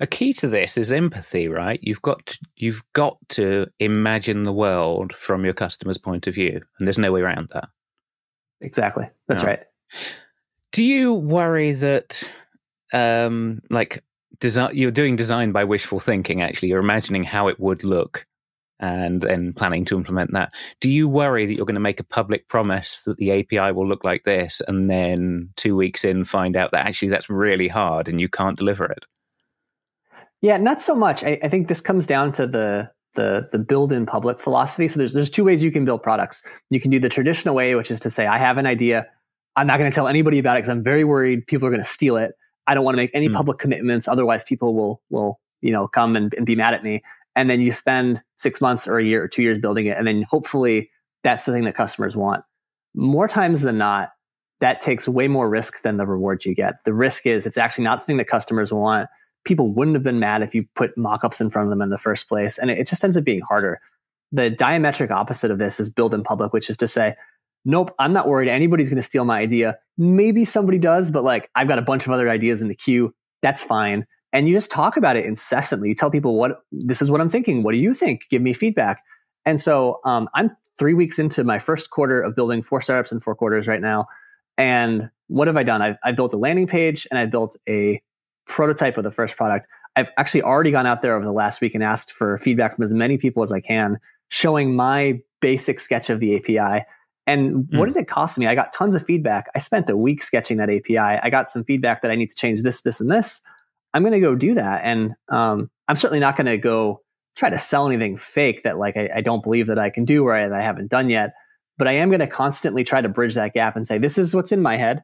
A 0.00 0.06
key 0.06 0.32
to 0.34 0.48
this 0.48 0.76
is 0.76 0.90
empathy, 0.90 1.48
right? 1.48 1.78
You've 1.82 2.02
got 2.02 2.26
to, 2.26 2.38
you've 2.56 2.82
got 2.92 3.16
to 3.30 3.66
imagine 3.78 4.42
the 4.42 4.52
world 4.52 5.14
from 5.14 5.44
your 5.44 5.54
customer's 5.54 5.98
point 5.98 6.26
of 6.26 6.34
view, 6.34 6.60
and 6.78 6.86
there's 6.86 6.98
no 6.98 7.12
way 7.12 7.20
around 7.20 7.50
that. 7.52 7.68
Exactly, 8.60 9.08
that's 9.28 9.42
no. 9.42 9.50
right. 9.50 9.60
Do 10.72 10.82
you 10.82 11.14
worry 11.14 11.72
that, 11.72 12.22
um, 12.92 13.60
like 13.70 14.02
design 14.42 14.74
you're 14.74 14.90
doing 14.90 15.14
design 15.14 15.52
by 15.52 15.64
wishful 15.64 16.00
thinking 16.00 16.42
actually. 16.42 16.68
You're 16.68 16.80
imagining 16.80 17.22
how 17.22 17.46
it 17.48 17.60
would 17.60 17.84
look 17.84 18.26
and 18.80 19.20
then 19.20 19.52
planning 19.52 19.84
to 19.84 19.96
implement 19.96 20.32
that. 20.32 20.52
Do 20.80 20.90
you 20.90 21.08
worry 21.08 21.46
that 21.46 21.54
you're 21.54 21.64
going 21.64 21.74
to 21.74 21.80
make 21.80 22.00
a 22.00 22.04
public 22.04 22.48
promise 22.48 23.04
that 23.04 23.16
the 23.18 23.30
api 23.30 23.72
will 23.72 23.86
look 23.86 24.02
like 24.02 24.24
this 24.24 24.60
and 24.66 24.90
then 24.90 25.50
two 25.56 25.76
weeks 25.76 26.04
in 26.04 26.24
find 26.24 26.56
out 26.56 26.72
that 26.72 26.84
actually 26.84 27.08
that's 27.08 27.30
really 27.30 27.68
hard 27.68 28.08
and 28.08 28.20
you 28.20 28.28
can't 28.28 28.58
deliver 28.58 28.84
it? 28.84 29.04
Yeah 30.40 30.56
not 30.56 30.80
so 30.80 30.94
much. 30.96 31.22
I, 31.22 31.38
I 31.42 31.48
think 31.48 31.68
this 31.68 31.80
comes 31.80 32.06
down 32.06 32.32
to 32.32 32.46
the 32.46 32.90
the 33.14 33.48
the 33.52 33.60
build 33.60 33.92
in 33.92 34.06
public 34.06 34.40
philosophy. 34.40 34.88
So 34.88 34.98
there's 34.98 35.12
there's 35.12 35.30
two 35.30 35.44
ways 35.44 35.62
you 35.62 35.70
can 35.70 35.84
build 35.84 36.02
products. 36.02 36.42
You 36.70 36.80
can 36.80 36.90
do 36.90 36.98
the 36.98 37.08
traditional 37.08 37.54
way 37.54 37.76
which 37.76 37.92
is 37.92 38.00
to 38.00 38.10
say 38.10 38.26
i 38.26 38.38
have 38.38 38.58
an 38.58 38.66
idea. 38.66 39.06
I'm 39.54 39.68
not 39.68 39.78
going 39.78 39.90
to 39.90 39.94
tell 39.94 40.08
anybody 40.08 40.40
about 40.40 40.56
it 40.56 40.60
because 40.60 40.70
i'm 40.70 40.82
very 40.82 41.04
worried 41.04 41.46
people 41.46 41.68
are 41.68 41.70
going 41.70 41.82
to 41.82 41.88
steal 41.88 42.16
it 42.16 42.32
I 42.66 42.74
don't 42.74 42.84
want 42.84 42.94
to 42.94 43.02
make 43.02 43.10
any 43.14 43.28
mm. 43.28 43.34
public 43.34 43.58
commitments. 43.58 44.08
Otherwise, 44.08 44.44
people 44.44 44.74
will 44.74 45.02
will 45.10 45.40
you 45.60 45.72
know 45.72 45.88
come 45.88 46.16
and, 46.16 46.32
and 46.34 46.46
be 46.46 46.56
mad 46.56 46.74
at 46.74 46.84
me. 46.84 47.02
And 47.34 47.48
then 47.48 47.60
you 47.60 47.72
spend 47.72 48.22
six 48.36 48.60
months 48.60 48.86
or 48.86 48.98
a 48.98 49.04
year 49.04 49.22
or 49.22 49.28
two 49.28 49.42
years 49.42 49.58
building 49.58 49.86
it, 49.86 49.96
and 49.96 50.06
then 50.06 50.22
hopefully 50.22 50.90
that's 51.24 51.44
the 51.44 51.52
thing 51.52 51.64
that 51.64 51.74
customers 51.74 52.16
want. 52.16 52.44
More 52.94 53.26
times 53.26 53.62
than 53.62 53.78
not, 53.78 54.12
that 54.60 54.80
takes 54.80 55.08
way 55.08 55.28
more 55.28 55.48
risk 55.48 55.82
than 55.82 55.96
the 55.96 56.06
rewards 56.06 56.44
you 56.44 56.54
get. 56.54 56.84
The 56.84 56.92
risk 56.92 57.26
is 57.26 57.46
it's 57.46 57.56
actually 57.56 57.84
not 57.84 58.00
the 58.00 58.06
thing 58.06 58.18
that 58.18 58.28
customers 58.28 58.72
want. 58.72 59.08
People 59.44 59.72
wouldn't 59.72 59.96
have 59.96 60.04
been 60.04 60.20
mad 60.20 60.42
if 60.42 60.54
you 60.54 60.66
put 60.76 60.96
mockups 60.96 61.40
in 61.40 61.50
front 61.50 61.66
of 61.66 61.70
them 61.70 61.82
in 61.82 61.90
the 61.90 61.98
first 61.98 62.28
place, 62.28 62.58
and 62.58 62.70
it, 62.70 62.78
it 62.78 62.86
just 62.86 63.02
ends 63.02 63.16
up 63.16 63.24
being 63.24 63.40
harder. 63.40 63.80
The 64.30 64.50
diametric 64.50 65.10
opposite 65.10 65.50
of 65.50 65.58
this 65.58 65.80
is 65.80 65.90
build 65.90 66.14
in 66.14 66.22
public, 66.22 66.52
which 66.52 66.70
is 66.70 66.76
to 66.78 66.88
say, 66.88 67.16
nope, 67.64 67.94
I'm 67.98 68.12
not 68.12 68.28
worried 68.28 68.48
anybody's 68.48 68.88
going 68.88 68.96
to 68.96 69.02
steal 69.02 69.24
my 69.24 69.38
idea. 69.38 69.78
Maybe 69.98 70.44
somebody 70.44 70.78
does, 70.78 71.10
but 71.10 71.24
like 71.24 71.48
I've 71.54 71.68
got 71.68 71.78
a 71.78 71.82
bunch 71.82 72.06
of 72.06 72.12
other 72.12 72.28
ideas 72.28 72.62
in 72.62 72.68
the 72.68 72.74
queue. 72.74 73.14
That's 73.42 73.62
fine. 73.62 74.06
And 74.32 74.48
you 74.48 74.54
just 74.54 74.70
talk 74.70 74.96
about 74.96 75.16
it 75.16 75.26
incessantly. 75.26 75.88
You 75.88 75.94
tell 75.94 76.10
people 76.10 76.36
what 76.36 76.62
this 76.72 77.02
is 77.02 77.10
what 77.10 77.20
I'm 77.20 77.30
thinking. 77.30 77.62
What 77.62 77.72
do 77.72 77.78
you 77.78 77.94
think? 77.94 78.24
Give 78.30 78.40
me 78.40 78.54
feedback. 78.54 79.02
And 79.44 79.60
so 79.60 80.00
um, 80.04 80.28
I'm 80.34 80.56
three 80.78 80.94
weeks 80.94 81.18
into 81.18 81.44
my 81.44 81.58
first 81.58 81.90
quarter 81.90 82.20
of 82.20 82.34
building 82.34 82.62
four 82.62 82.80
startups 82.80 83.12
in 83.12 83.20
four 83.20 83.34
quarters 83.34 83.68
right 83.68 83.80
now. 83.80 84.06
And 84.56 85.10
what 85.28 85.48
have 85.48 85.56
I 85.56 85.62
done? 85.62 85.82
I've, 85.82 85.96
I 86.02 86.12
built 86.12 86.32
a 86.32 86.38
landing 86.38 86.66
page 86.66 87.06
and 87.10 87.18
I 87.18 87.26
built 87.26 87.56
a 87.68 88.00
prototype 88.46 88.96
of 88.96 89.04
the 89.04 89.10
first 89.10 89.36
product. 89.36 89.66
I've 89.96 90.08
actually 90.16 90.42
already 90.42 90.70
gone 90.70 90.86
out 90.86 91.02
there 91.02 91.14
over 91.14 91.24
the 91.24 91.32
last 91.32 91.60
week 91.60 91.74
and 91.74 91.84
asked 91.84 92.12
for 92.12 92.38
feedback 92.38 92.76
from 92.76 92.84
as 92.84 92.92
many 92.92 93.18
people 93.18 93.42
as 93.42 93.52
I 93.52 93.60
can, 93.60 93.98
showing 94.28 94.74
my 94.74 95.20
basic 95.40 95.80
sketch 95.80 96.08
of 96.08 96.20
the 96.20 96.36
API 96.36 96.84
and 97.26 97.68
what 97.70 97.88
mm. 97.88 97.94
did 97.94 98.02
it 98.02 98.08
cost 98.08 98.38
me? 98.38 98.46
I 98.46 98.54
got 98.54 98.72
tons 98.72 98.94
of 98.94 99.04
feedback. 99.04 99.48
I 99.54 99.58
spent 99.58 99.88
a 99.88 99.96
week 99.96 100.22
sketching 100.22 100.56
that 100.56 100.70
API. 100.70 100.98
I 100.98 101.30
got 101.30 101.48
some 101.48 101.64
feedback 101.64 102.02
that 102.02 102.10
I 102.10 102.16
need 102.16 102.30
to 102.30 102.34
change 102.34 102.62
this, 102.62 102.82
this, 102.82 103.00
and 103.00 103.10
this. 103.10 103.40
I'm 103.94 104.02
going 104.02 104.12
to 104.12 104.20
go 104.20 104.34
do 104.34 104.54
that. 104.54 104.80
And 104.84 105.14
um, 105.28 105.70
I'm 105.86 105.96
certainly 105.96 106.20
not 106.20 106.36
going 106.36 106.46
to 106.46 106.58
go 106.58 107.00
try 107.36 107.48
to 107.48 107.58
sell 107.58 107.86
anything 107.86 108.16
fake 108.16 108.64
that 108.64 108.78
like 108.78 108.96
I, 108.96 109.08
I 109.16 109.20
don't 109.20 109.42
believe 109.42 109.68
that 109.68 109.78
I 109.78 109.90
can 109.90 110.04
do 110.04 110.24
or 110.24 110.34
I, 110.34 110.48
that 110.48 110.58
I 110.58 110.62
haven't 110.62 110.90
done 110.90 111.10
yet. 111.10 111.32
But 111.78 111.88
I 111.88 111.92
am 111.92 112.10
going 112.10 112.20
to 112.20 112.26
constantly 112.26 112.84
try 112.84 113.00
to 113.00 113.08
bridge 113.08 113.34
that 113.34 113.54
gap 113.54 113.76
and 113.76 113.86
say, 113.86 113.98
this 113.98 114.18
is 114.18 114.34
what's 114.34 114.52
in 114.52 114.60
my 114.60 114.76
head. 114.76 115.02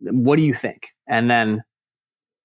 What 0.00 0.36
do 0.36 0.42
you 0.42 0.54
think? 0.54 0.88
And 1.06 1.30
then 1.30 1.62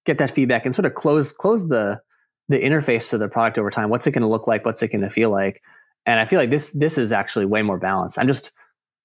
get 0.04 0.18
that 0.18 0.30
feedback 0.30 0.64
and 0.64 0.74
sort 0.74 0.86
of 0.86 0.94
close 0.94 1.32
close 1.32 1.66
the 1.68 2.00
the 2.48 2.58
interface 2.58 3.10
to 3.10 3.18
the 3.18 3.28
product 3.28 3.58
over 3.58 3.70
time. 3.70 3.90
What's 3.90 4.06
it 4.06 4.12
going 4.12 4.22
to 4.22 4.28
look 4.28 4.46
like? 4.46 4.64
What's 4.64 4.82
it 4.82 4.88
going 4.88 5.02
to 5.02 5.10
feel 5.10 5.30
like? 5.30 5.60
And 6.06 6.20
I 6.20 6.24
feel 6.24 6.38
like 6.38 6.50
this 6.50 6.72
this 6.72 6.98
is 6.98 7.12
actually 7.12 7.46
way 7.46 7.62
more 7.62 7.78
balanced. 7.78 8.18
I'm 8.18 8.26
just 8.26 8.52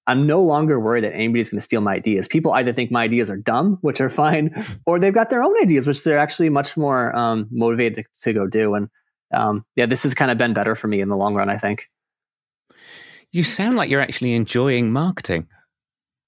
I'm 0.06 0.26
no 0.26 0.42
longer 0.42 0.78
worried 0.78 1.04
that 1.04 1.14
anybody's 1.14 1.50
going 1.50 1.58
to 1.58 1.64
steal 1.64 1.80
my 1.80 1.94
ideas. 1.94 2.28
People 2.28 2.52
either 2.52 2.72
think 2.72 2.90
my 2.90 3.04
ideas 3.04 3.30
are 3.30 3.36
dumb, 3.36 3.78
which 3.80 4.00
are 4.00 4.10
fine, 4.10 4.54
or 4.86 4.98
they've 4.98 5.14
got 5.14 5.30
their 5.30 5.42
own 5.42 5.54
ideas, 5.62 5.86
which 5.86 6.04
they're 6.04 6.18
actually 6.18 6.50
much 6.50 6.76
more 6.76 7.14
um, 7.16 7.46
motivated 7.50 8.04
to, 8.04 8.20
to, 8.20 8.32
go 8.32 8.46
do. 8.46 8.74
And 8.74 8.90
um, 9.32 9.64
yeah, 9.76 9.86
this 9.86 10.02
has 10.02 10.12
kind 10.14 10.30
of 10.30 10.36
been 10.38 10.52
better 10.52 10.74
for 10.74 10.88
me 10.88 11.00
in 11.00 11.08
the 11.08 11.16
long 11.16 11.34
run, 11.34 11.48
I 11.48 11.56
think. 11.56 11.88
You 13.32 13.44
sound 13.44 13.76
like 13.76 13.88
you're 13.90 14.00
actually 14.00 14.34
enjoying 14.34 14.92
marketing. 14.92 15.46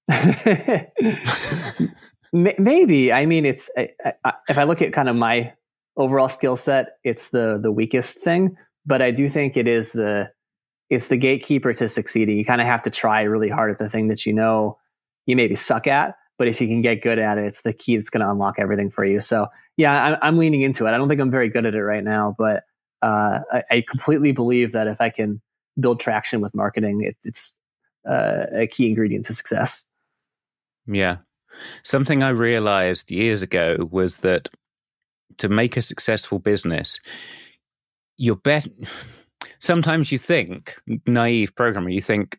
Maybe. 2.32 3.12
I 3.12 3.26
mean, 3.26 3.44
it's 3.44 3.70
I, 3.76 3.90
I, 4.24 4.32
if 4.48 4.58
I 4.58 4.64
look 4.64 4.82
at 4.82 4.92
kind 4.92 5.08
of 5.08 5.16
my 5.16 5.52
overall 5.96 6.28
skill 6.28 6.56
set, 6.56 6.98
it's 7.04 7.30
the 7.30 7.58
the 7.62 7.70
weakest 7.70 8.18
thing. 8.24 8.56
But 8.84 9.02
I 9.02 9.10
do 9.10 9.28
think 9.28 9.56
it 9.56 9.68
is 9.68 9.92
the 9.92 10.30
it's 10.90 11.08
the 11.08 11.16
gatekeeper 11.16 11.72
to 11.74 11.88
succeeding. 11.88 12.36
You 12.36 12.44
kind 12.44 12.60
of 12.60 12.66
have 12.66 12.82
to 12.82 12.90
try 12.90 13.22
really 13.22 13.48
hard 13.48 13.70
at 13.70 13.78
the 13.78 13.88
thing 13.88 14.08
that 14.08 14.26
you 14.26 14.32
know 14.32 14.78
you 15.26 15.36
maybe 15.36 15.56
suck 15.56 15.86
at, 15.86 16.16
but 16.38 16.48
if 16.48 16.60
you 16.60 16.68
can 16.68 16.82
get 16.82 17.02
good 17.02 17.18
at 17.18 17.38
it, 17.38 17.44
it's 17.44 17.62
the 17.62 17.72
key 17.72 17.96
that's 17.96 18.10
going 18.10 18.24
to 18.24 18.30
unlock 18.30 18.56
everything 18.58 18.90
for 18.90 19.04
you. 19.04 19.20
So 19.20 19.48
yeah, 19.76 20.04
I'm, 20.04 20.18
I'm, 20.22 20.38
leaning 20.38 20.62
into 20.62 20.86
it. 20.86 20.90
I 20.90 20.96
don't 20.96 21.08
think 21.08 21.20
I'm 21.20 21.30
very 21.30 21.48
good 21.48 21.66
at 21.66 21.74
it 21.74 21.82
right 21.82 22.04
now, 22.04 22.34
but 22.38 22.64
uh, 23.02 23.40
I, 23.52 23.62
I, 23.70 23.84
completely 23.86 24.32
believe 24.32 24.72
that 24.72 24.86
if 24.86 25.00
I 25.00 25.10
can 25.10 25.40
build 25.78 26.00
traction 26.00 26.40
with 26.40 26.54
marketing, 26.54 27.02
it, 27.02 27.16
it's 27.24 27.52
uh, 28.08 28.46
a 28.54 28.66
key 28.66 28.88
ingredient 28.88 29.26
to 29.26 29.34
success. 29.34 29.84
Yeah. 30.86 31.18
Something 31.82 32.22
I 32.22 32.30
realized 32.30 33.10
years 33.10 33.42
ago 33.42 33.88
was 33.90 34.18
that 34.18 34.48
to 35.38 35.48
make 35.48 35.76
a 35.76 35.82
successful 35.82 36.38
business, 36.38 37.00
you're 38.16 38.36
better. 38.36 38.70
Sometimes 39.58 40.12
you 40.12 40.18
think, 40.18 40.76
naive 41.06 41.54
programmer, 41.54 41.90
you 41.90 42.00
think 42.00 42.38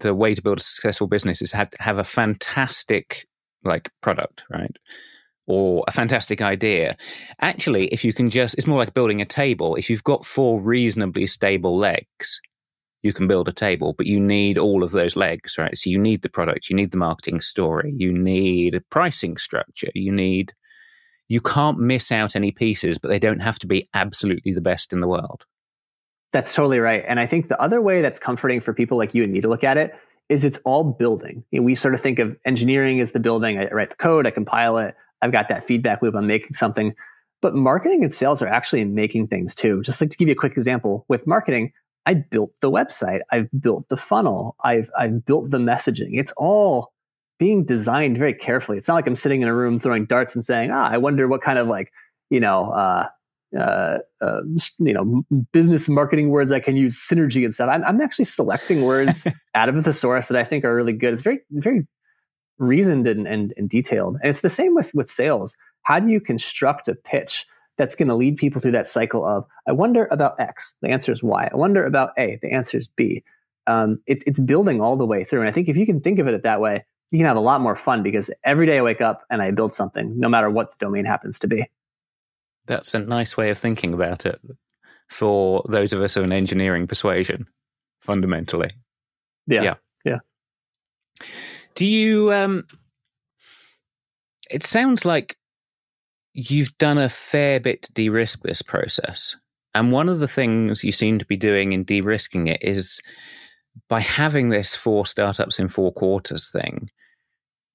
the 0.00 0.14
way 0.14 0.34
to 0.34 0.42
build 0.42 0.58
a 0.58 0.62
successful 0.62 1.06
business 1.06 1.42
is 1.42 1.52
have, 1.52 1.70
have 1.80 1.98
a 1.98 2.04
fantastic 2.04 3.26
like 3.64 3.90
product, 4.00 4.44
right? 4.50 4.74
Or 5.46 5.84
a 5.88 5.92
fantastic 5.92 6.42
idea. 6.42 6.96
Actually, 7.40 7.86
if 7.88 8.04
you 8.04 8.12
can 8.12 8.30
just, 8.30 8.56
it's 8.56 8.66
more 8.66 8.78
like 8.78 8.94
building 8.94 9.20
a 9.20 9.26
table. 9.26 9.76
If 9.76 9.90
you've 9.90 10.04
got 10.04 10.26
four 10.26 10.60
reasonably 10.60 11.26
stable 11.26 11.76
legs, 11.76 12.40
you 13.02 13.12
can 13.12 13.28
build 13.28 13.48
a 13.48 13.52
table, 13.52 13.94
but 13.96 14.06
you 14.06 14.20
need 14.20 14.58
all 14.58 14.82
of 14.82 14.90
those 14.90 15.16
legs, 15.16 15.56
right? 15.56 15.76
So 15.76 15.88
you 15.88 15.98
need 15.98 16.22
the 16.22 16.28
product, 16.28 16.68
you 16.68 16.76
need 16.76 16.90
the 16.90 16.98
marketing 16.98 17.40
story, 17.40 17.94
you 17.96 18.12
need 18.12 18.74
a 18.74 18.80
pricing 18.90 19.36
structure, 19.36 19.90
you 19.94 20.12
need, 20.12 20.52
you 21.28 21.40
can't 21.40 21.78
miss 21.78 22.10
out 22.10 22.34
any 22.34 22.50
pieces, 22.50 22.98
but 22.98 23.08
they 23.08 23.18
don't 23.18 23.42
have 23.42 23.58
to 23.60 23.66
be 23.66 23.88
absolutely 23.94 24.52
the 24.52 24.60
best 24.60 24.92
in 24.92 25.00
the 25.00 25.08
world. 25.08 25.44
That's 26.32 26.54
totally 26.54 26.78
right. 26.78 27.04
And 27.06 27.18
I 27.18 27.26
think 27.26 27.48
the 27.48 27.60
other 27.60 27.80
way 27.80 28.02
that's 28.02 28.18
comforting 28.18 28.60
for 28.60 28.74
people 28.74 28.98
like 28.98 29.14
you 29.14 29.22
and 29.22 29.32
me 29.32 29.40
to 29.40 29.48
look 29.48 29.64
at 29.64 29.76
it 29.76 29.94
is 30.28 30.44
it's 30.44 30.58
all 30.64 30.84
building. 30.84 31.42
You 31.50 31.60
know, 31.60 31.64
we 31.64 31.74
sort 31.74 31.94
of 31.94 32.00
think 32.00 32.18
of 32.18 32.36
engineering 32.44 33.00
as 33.00 33.12
the 33.12 33.20
building. 33.20 33.58
I 33.58 33.68
write 33.68 33.90
the 33.90 33.96
code, 33.96 34.26
I 34.26 34.30
compile 34.30 34.76
it, 34.78 34.94
I've 35.22 35.32
got 35.32 35.48
that 35.48 35.66
feedback 35.66 36.02
loop, 36.02 36.14
I'm 36.14 36.26
making 36.26 36.52
something. 36.52 36.94
But 37.40 37.54
marketing 37.54 38.02
and 38.02 38.12
sales 38.12 38.42
are 38.42 38.48
actually 38.48 38.84
making 38.84 39.28
things 39.28 39.54
too. 39.54 39.82
Just 39.82 40.00
like 40.00 40.10
to 40.10 40.16
give 40.16 40.28
you 40.28 40.32
a 40.32 40.36
quick 40.36 40.52
example 40.52 41.06
with 41.08 41.26
marketing, 41.26 41.72
I 42.04 42.14
built 42.14 42.52
the 42.60 42.70
website, 42.70 43.20
I've 43.30 43.48
built 43.58 43.88
the 43.88 43.96
funnel, 43.96 44.56
I've 44.64 44.90
I've 44.98 45.24
built 45.24 45.50
the 45.50 45.58
messaging. 45.58 46.10
It's 46.12 46.32
all 46.36 46.92
being 47.38 47.64
designed 47.64 48.18
very 48.18 48.34
carefully. 48.34 48.76
It's 48.76 48.88
not 48.88 48.94
like 48.94 49.06
I'm 49.06 49.16
sitting 49.16 49.42
in 49.42 49.48
a 49.48 49.54
room 49.54 49.78
throwing 49.78 50.04
darts 50.06 50.34
and 50.34 50.44
saying, 50.44 50.70
"Ah, 50.72 50.88
I 50.90 50.98
wonder 50.98 51.28
what 51.28 51.42
kind 51.42 51.58
of 51.58 51.68
like 51.68 51.92
you 52.30 52.40
know." 52.40 52.70
Uh, 52.72 53.08
uh, 53.56 53.98
uh, 54.20 54.40
you 54.78 54.92
know, 54.92 55.22
business 55.52 55.88
marketing 55.88 56.30
words 56.30 56.52
I 56.52 56.60
can 56.60 56.76
use, 56.76 56.98
synergy 56.98 57.44
and 57.44 57.54
stuff. 57.54 57.70
I'm, 57.70 57.84
I'm 57.84 58.00
actually 58.00 58.26
selecting 58.26 58.82
words 58.82 59.24
out 59.54 59.68
of 59.68 59.74
the 59.74 59.82
thesaurus 59.82 60.28
that 60.28 60.36
I 60.36 60.44
think 60.44 60.64
are 60.64 60.74
really 60.74 60.92
good. 60.92 61.12
It's 61.12 61.22
very, 61.22 61.40
very 61.50 61.86
reasoned 62.58 63.06
and, 63.06 63.26
and, 63.26 63.54
and 63.56 63.68
detailed. 63.68 64.16
And 64.22 64.30
it's 64.30 64.40
the 64.40 64.50
same 64.50 64.74
with, 64.74 64.92
with 64.94 65.08
sales. 65.08 65.56
How 65.82 65.98
do 66.00 66.10
you 66.10 66.20
construct 66.20 66.88
a 66.88 66.94
pitch 66.94 67.46
that's 67.78 67.94
going 67.94 68.08
to 68.08 68.14
lead 68.14 68.36
people 68.36 68.60
through 68.60 68.72
that 68.72 68.88
cycle 68.88 69.24
of 69.24 69.46
I 69.66 69.72
wonder 69.72 70.06
about 70.10 70.38
X, 70.38 70.74
the 70.82 70.88
answer 70.88 71.12
is 71.12 71.22
Y. 71.22 71.48
I 71.50 71.56
wonder 71.56 71.86
about 71.86 72.10
A, 72.18 72.38
the 72.42 72.52
answer 72.52 72.76
is 72.76 72.88
B. 72.88 73.22
Um, 73.66 74.00
it, 74.06 74.22
it's 74.26 74.38
building 74.38 74.80
all 74.80 74.96
the 74.96 75.06
way 75.06 75.24
through, 75.24 75.40
and 75.40 75.48
I 75.48 75.52
think 75.52 75.68
if 75.68 75.76
you 75.76 75.86
can 75.86 76.00
think 76.00 76.18
of 76.18 76.26
it 76.26 76.42
that 76.42 76.60
way, 76.60 76.84
you 77.10 77.18
can 77.18 77.26
have 77.26 77.36
a 77.36 77.40
lot 77.40 77.60
more 77.60 77.76
fun 77.76 78.02
because 78.02 78.30
every 78.44 78.66
day 78.66 78.78
I 78.78 78.82
wake 78.82 79.00
up 79.00 79.22
and 79.30 79.40
I 79.40 79.50
build 79.50 79.74
something, 79.74 80.18
no 80.18 80.28
matter 80.28 80.50
what 80.50 80.72
the 80.72 80.84
domain 80.84 81.04
happens 81.04 81.38
to 81.38 81.46
be. 81.46 81.64
That's 82.68 82.94
a 82.94 83.00
nice 83.00 83.36
way 83.36 83.50
of 83.50 83.58
thinking 83.58 83.92
about 83.92 84.24
it 84.24 84.40
for 85.08 85.64
those 85.68 85.92
of 85.92 86.00
us 86.00 86.16
of 86.16 86.22
an 86.22 86.32
engineering 86.32 86.86
persuasion, 86.86 87.46
fundamentally. 88.00 88.68
Yeah. 89.46 89.62
Yeah. 89.62 89.74
yeah. 90.04 90.18
Do 91.74 91.86
you 91.86 92.32
um 92.32 92.66
it 94.50 94.62
sounds 94.62 95.04
like 95.04 95.36
you've 96.34 96.76
done 96.78 96.98
a 96.98 97.08
fair 97.08 97.58
bit 97.58 97.82
to 97.82 97.92
de 97.92 98.08
risk 98.08 98.42
this 98.42 98.62
process. 98.62 99.36
And 99.74 99.92
one 99.92 100.08
of 100.08 100.20
the 100.20 100.28
things 100.28 100.84
you 100.84 100.92
seem 100.92 101.18
to 101.18 101.24
be 101.26 101.36
doing 101.36 101.72
in 101.72 101.84
de 101.84 102.00
risking 102.00 102.46
it 102.46 102.62
is 102.62 103.00
by 103.88 104.00
having 104.00 104.48
this 104.48 104.74
four 104.74 105.04
startups 105.06 105.58
in 105.58 105.68
four 105.68 105.92
quarters 105.92 106.50
thing, 106.50 106.90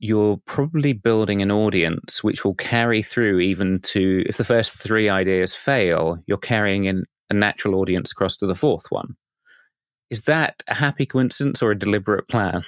you're 0.04 0.38
probably 0.46 0.94
building 0.94 1.42
an 1.42 1.52
audience 1.52 2.24
which 2.24 2.44
will 2.44 2.56
carry 2.56 3.02
through 3.02 3.40
even 3.40 3.80
to, 3.80 4.24
if 4.28 4.38
the 4.38 4.44
first 4.44 4.72
three 4.72 5.10
ideas 5.10 5.56
fail, 5.56 6.18
you're 6.28 6.38
carrying 6.38 6.86
in 6.86 7.06
a 7.30 7.34
natural 7.34 7.76
audience 7.76 8.12
across 8.12 8.36
to 8.38 8.46
the 8.46 8.56
fourth 8.56 8.86
one. 8.90 9.16
Is 10.10 10.24
that 10.24 10.62
a 10.68 10.74
happy 10.74 11.06
coincidence 11.06 11.62
or 11.62 11.72
a 11.72 11.80
deliberate 11.80 12.28
plan? 12.28 12.64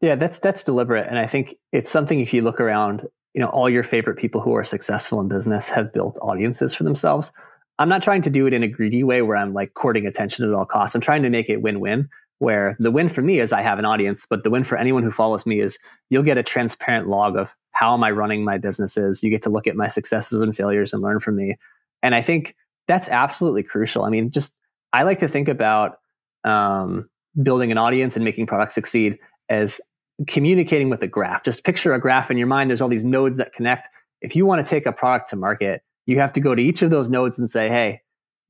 Yeah, 0.00 0.14
that's 0.14 0.38
that's 0.38 0.64
deliberate, 0.64 1.06
and 1.08 1.18
I 1.18 1.26
think 1.26 1.56
it's 1.72 1.90
something. 1.90 2.20
If 2.20 2.32
you 2.32 2.40
look 2.40 2.58
around 2.58 3.06
you 3.34 3.40
know 3.40 3.48
all 3.48 3.68
your 3.68 3.84
favorite 3.84 4.16
people 4.16 4.40
who 4.40 4.54
are 4.54 4.64
successful 4.64 5.20
in 5.20 5.28
business 5.28 5.68
have 5.68 5.92
built 5.92 6.18
audiences 6.20 6.74
for 6.74 6.84
themselves 6.84 7.32
i'm 7.78 7.88
not 7.88 8.02
trying 8.02 8.22
to 8.22 8.30
do 8.30 8.46
it 8.46 8.52
in 8.52 8.62
a 8.62 8.68
greedy 8.68 9.04
way 9.04 9.22
where 9.22 9.36
i'm 9.36 9.54
like 9.54 9.74
courting 9.74 10.06
attention 10.06 10.46
at 10.46 10.54
all 10.54 10.64
costs 10.64 10.94
i'm 10.94 11.00
trying 11.00 11.22
to 11.22 11.30
make 11.30 11.48
it 11.48 11.62
win-win 11.62 12.08
where 12.40 12.76
the 12.78 12.90
win 12.90 13.08
for 13.08 13.22
me 13.22 13.38
is 13.38 13.52
i 13.52 13.62
have 13.62 13.78
an 13.78 13.84
audience 13.84 14.26
but 14.28 14.42
the 14.42 14.50
win 14.50 14.64
for 14.64 14.76
anyone 14.76 15.02
who 15.02 15.10
follows 15.10 15.46
me 15.46 15.60
is 15.60 15.78
you'll 16.10 16.22
get 16.22 16.38
a 16.38 16.42
transparent 16.42 17.08
log 17.08 17.36
of 17.36 17.48
how 17.70 17.94
am 17.94 18.02
i 18.02 18.10
running 18.10 18.44
my 18.44 18.58
businesses 18.58 19.22
you 19.22 19.30
get 19.30 19.42
to 19.42 19.50
look 19.50 19.66
at 19.66 19.76
my 19.76 19.88
successes 19.88 20.40
and 20.40 20.56
failures 20.56 20.92
and 20.92 21.02
learn 21.02 21.20
from 21.20 21.36
me 21.36 21.56
and 22.02 22.14
i 22.14 22.20
think 22.20 22.56
that's 22.88 23.08
absolutely 23.08 23.62
crucial 23.62 24.04
i 24.04 24.10
mean 24.10 24.30
just 24.30 24.56
i 24.92 25.02
like 25.02 25.18
to 25.18 25.28
think 25.28 25.48
about 25.48 25.98
um, 26.44 27.08
building 27.42 27.70
an 27.70 27.78
audience 27.78 28.16
and 28.16 28.24
making 28.24 28.46
products 28.46 28.74
succeed 28.74 29.18
as 29.48 29.80
communicating 30.26 30.90
with 30.90 31.02
a 31.02 31.06
graph. 31.06 31.44
Just 31.44 31.64
picture 31.64 31.94
a 31.94 32.00
graph 32.00 32.30
in 32.30 32.36
your 32.36 32.46
mind. 32.46 32.70
There's 32.70 32.80
all 32.80 32.88
these 32.88 33.04
nodes 33.04 33.36
that 33.38 33.52
connect. 33.52 33.88
If 34.20 34.36
you 34.36 34.46
want 34.46 34.64
to 34.64 34.68
take 34.68 34.86
a 34.86 34.92
product 34.92 35.30
to 35.30 35.36
market, 35.36 35.82
you 36.06 36.18
have 36.18 36.32
to 36.34 36.40
go 36.40 36.54
to 36.54 36.62
each 36.62 36.82
of 36.82 36.90
those 36.90 37.08
nodes 37.08 37.38
and 37.38 37.48
say, 37.48 37.68
hey, 37.68 38.00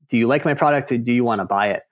do 0.09 0.17
you 0.17 0.27
like 0.27 0.43
my 0.43 0.53
product 0.53 0.91
or 0.91 0.97
do 0.97 1.13
you 1.13 1.23
want 1.23 1.39
to 1.39 1.45
buy 1.45 1.67
it? 1.69 1.83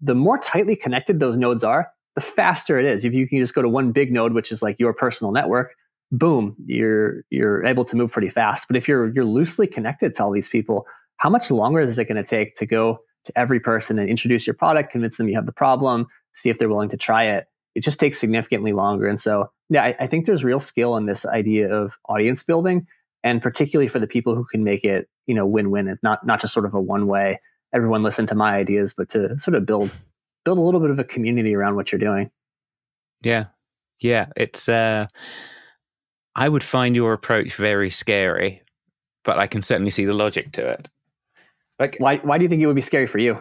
The 0.00 0.14
more 0.14 0.38
tightly 0.38 0.76
connected 0.76 1.20
those 1.20 1.36
nodes 1.36 1.64
are, 1.64 1.88
the 2.14 2.20
faster 2.20 2.78
it 2.78 2.86
is. 2.86 3.04
If 3.04 3.14
you 3.14 3.28
can 3.28 3.38
just 3.38 3.54
go 3.54 3.62
to 3.62 3.68
one 3.68 3.92
big 3.92 4.12
node, 4.12 4.32
which 4.32 4.52
is 4.52 4.62
like 4.62 4.76
your 4.78 4.92
personal 4.92 5.32
network, 5.32 5.74
boom, 6.10 6.56
you're 6.66 7.24
you're 7.30 7.64
able 7.64 7.84
to 7.86 7.96
move 7.96 8.12
pretty 8.12 8.30
fast. 8.30 8.66
But 8.68 8.76
if 8.76 8.88
you're 8.88 9.12
you're 9.14 9.24
loosely 9.24 9.66
connected 9.66 10.14
to 10.14 10.24
all 10.24 10.30
these 10.30 10.48
people, 10.48 10.86
how 11.16 11.30
much 11.30 11.50
longer 11.50 11.80
is 11.80 11.98
it 11.98 12.04
going 12.04 12.22
to 12.22 12.28
take 12.28 12.56
to 12.56 12.66
go 12.66 13.00
to 13.24 13.38
every 13.38 13.60
person 13.60 13.98
and 13.98 14.08
introduce 14.08 14.46
your 14.46 14.54
product, 14.54 14.92
convince 14.92 15.16
them 15.16 15.28
you 15.28 15.34
have 15.34 15.46
the 15.46 15.52
problem, 15.52 16.06
see 16.32 16.48
if 16.48 16.58
they're 16.58 16.68
willing 16.68 16.88
to 16.88 16.96
try 16.96 17.24
it? 17.24 17.46
it 17.78 17.84
just 17.84 18.00
takes 18.00 18.18
significantly 18.18 18.72
longer. 18.72 19.06
And 19.06 19.20
so, 19.20 19.52
yeah, 19.70 19.84
I, 19.84 19.96
I, 20.00 20.06
think 20.08 20.26
there's 20.26 20.42
real 20.42 20.58
skill 20.58 20.96
in 20.96 21.06
this 21.06 21.24
idea 21.24 21.72
of 21.72 21.92
audience 22.08 22.42
building, 22.42 22.88
and 23.22 23.40
particularly 23.40 23.86
for 23.86 24.00
the 24.00 24.08
people 24.08 24.34
who 24.34 24.44
can 24.44 24.64
make 24.64 24.84
it, 24.84 25.08
you 25.26 25.34
know, 25.34 25.46
win-win 25.46 25.86
and 25.86 25.98
not 26.02 26.26
not 26.26 26.40
just 26.40 26.52
sort 26.52 26.66
of 26.66 26.74
a 26.74 26.80
one-way. 26.80 27.40
Everyone 27.74 28.02
listen 28.02 28.26
to 28.28 28.34
my 28.34 28.56
ideas, 28.56 28.94
but 28.96 29.10
to 29.10 29.38
sort 29.38 29.54
of 29.54 29.66
build 29.66 29.90
build 30.44 30.58
a 30.58 30.62
little 30.62 30.80
bit 30.80 30.90
of 30.90 30.98
a 30.98 31.04
community 31.04 31.54
around 31.54 31.76
what 31.76 31.92
you're 31.92 31.98
doing. 31.98 32.30
Yeah, 33.22 33.46
yeah, 34.00 34.26
it's. 34.36 34.68
uh 34.68 35.06
I 36.34 36.48
would 36.48 36.62
find 36.62 36.94
your 36.94 37.12
approach 37.12 37.56
very 37.56 37.90
scary, 37.90 38.62
but 39.24 39.40
I 39.40 39.48
can 39.48 39.60
certainly 39.60 39.90
see 39.90 40.04
the 40.04 40.12
logic 40.12 40.52
to 40.52 40.68
it. 40.68 40.88
Like, 41.80 41.96
why? 41.98 42.18
Why 42.18 42.38
do 42.38 42.44
you 42.44 42.48
think 42.48 42.62
it 42.62 42.66
would 42.66 42.76
be 42.76 42.82
scary 42.82 43.06
for 43.06 43.18
you? 43.18 43.40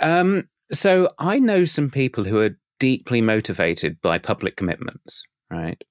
Um. 0.00 0.48
So 0.72 1.10
I 1.18 1.38
know 1.38 1.64
some 1.64 1.90
people 1.90 2.24
who 2.24 2.40
are 2.40 2.58
deeply 2.80 3.20
motivated 3.20 4.00
by 4.02 4.18
public 4.18 4.56
commitments, 4.56 5.24
right? 5.50 5.82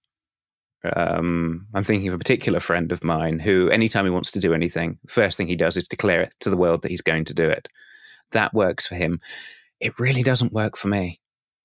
Um, 0.95 1.67
I'm 1.73 1.83
thinking 1.83 2.09
of 2.09 2.13
a 2.13 2.19
particular 2.19 2.59
friend 2.59 2.91
of 2.91 3.03
mine 3.03 3.39
who, 3.39 3.69
anytime 3.69 4.05
he 4.05 4.11
wants 4.11 4.31
to 4.31 4.39
do 4.39 4.53
anything, 4.53 4.99
first 5.07 5.37
thing 5.37 5.47
he 5.47 5.55
does 5.55 5.77
is 5.77 5.87
declare 5.87 6.21
it 6.21 6.33
to 6.41 6.49
the 6.49 6.57
world 6.57 6.81
that 6.81 6.91
he's 6.91 7.01
going 7.01 7.25
to 7.25 7.33
do 7.33 7.49
it. 7.49 7.67
That 8.31 8.53
works 8.53 8.85
for 8.85 8.95
him. 8.95 9.21
It 9.79 9.99
really 9.99 10.23
doesn't 10.23 10.53
work 10.53 10.77
for 10.77 10.87
me. 10.87 11.19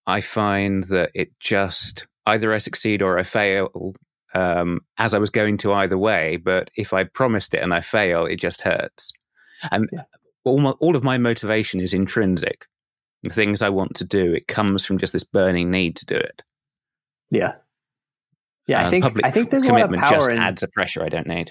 I 0.06 0.20
find 0.20 0.84
that 0.84 1.10
it 1.14 1.38
just 1.40 2.06
either 2.26 2.52
I 2.52 2.58
succeed 2.58 3.02
or 3.02 3.18
I 3.18 3.22
fail 3.22 3.94
um, 4.34 4.80
as 4.98 5.14
I 5.14 5.18
was 5.18 5.30
going 5.30 5.58
to 5.58 5.72
either 5.72 5.98
way. 5.98 6.36
But 6.36 6.70
if 6.76 6.92
I 6.92 7.04
promised 7.04 7.54
it 7.54 7.62
and 7.62 7.74
I 7.74 7.80
fail, 7.80 8.24
it 8.24 8.36
just 8.36 8.60
hurts. 8.60 9.12
And 9.70 9.88
yeah. 9.92 10.02
all, 10.44 10.60
my, 10.60 10.70
all 10.72 10.96
of 10.96 11.02
my 11.02 11.18
motivation 11.18 11.80
is 11.80 11.92
intrinsic 11.92 12.66
the 13.22 13.30
things 13.30 13.62
I 13.62 13.68
want 13.68 13.96
to 13.96 14.04
do, 14.04 14.32
it 14.32 14.48
comes 14.48 14.84
from 14.84 14.98
just 14.98 15.12
this 15.12 15.24
burning 15.24 15.70
need 15.70 15.96
to 15.96 16.06
do 16.06 16.14
it. 16.14 16.42
Yeah. 17.30 17.54
Yeah, 18.68 18.86
I 18.86 18.90
think 18.90 19.06
I 19.24 19.30
think 19.30 19.50
there's 19.50 19.64
a 19.64 19.72
lot 19.72 19.82
of 19.82 19.98
power 19.98 20.10
just 20.10 20.30
in, 20.30 20.38
adds 20.38 20.62
a 20.62 20.68
pressure 20.68 21.02
I 21.02 21.08
don't 21.08 21.26
need. 21.26 21.50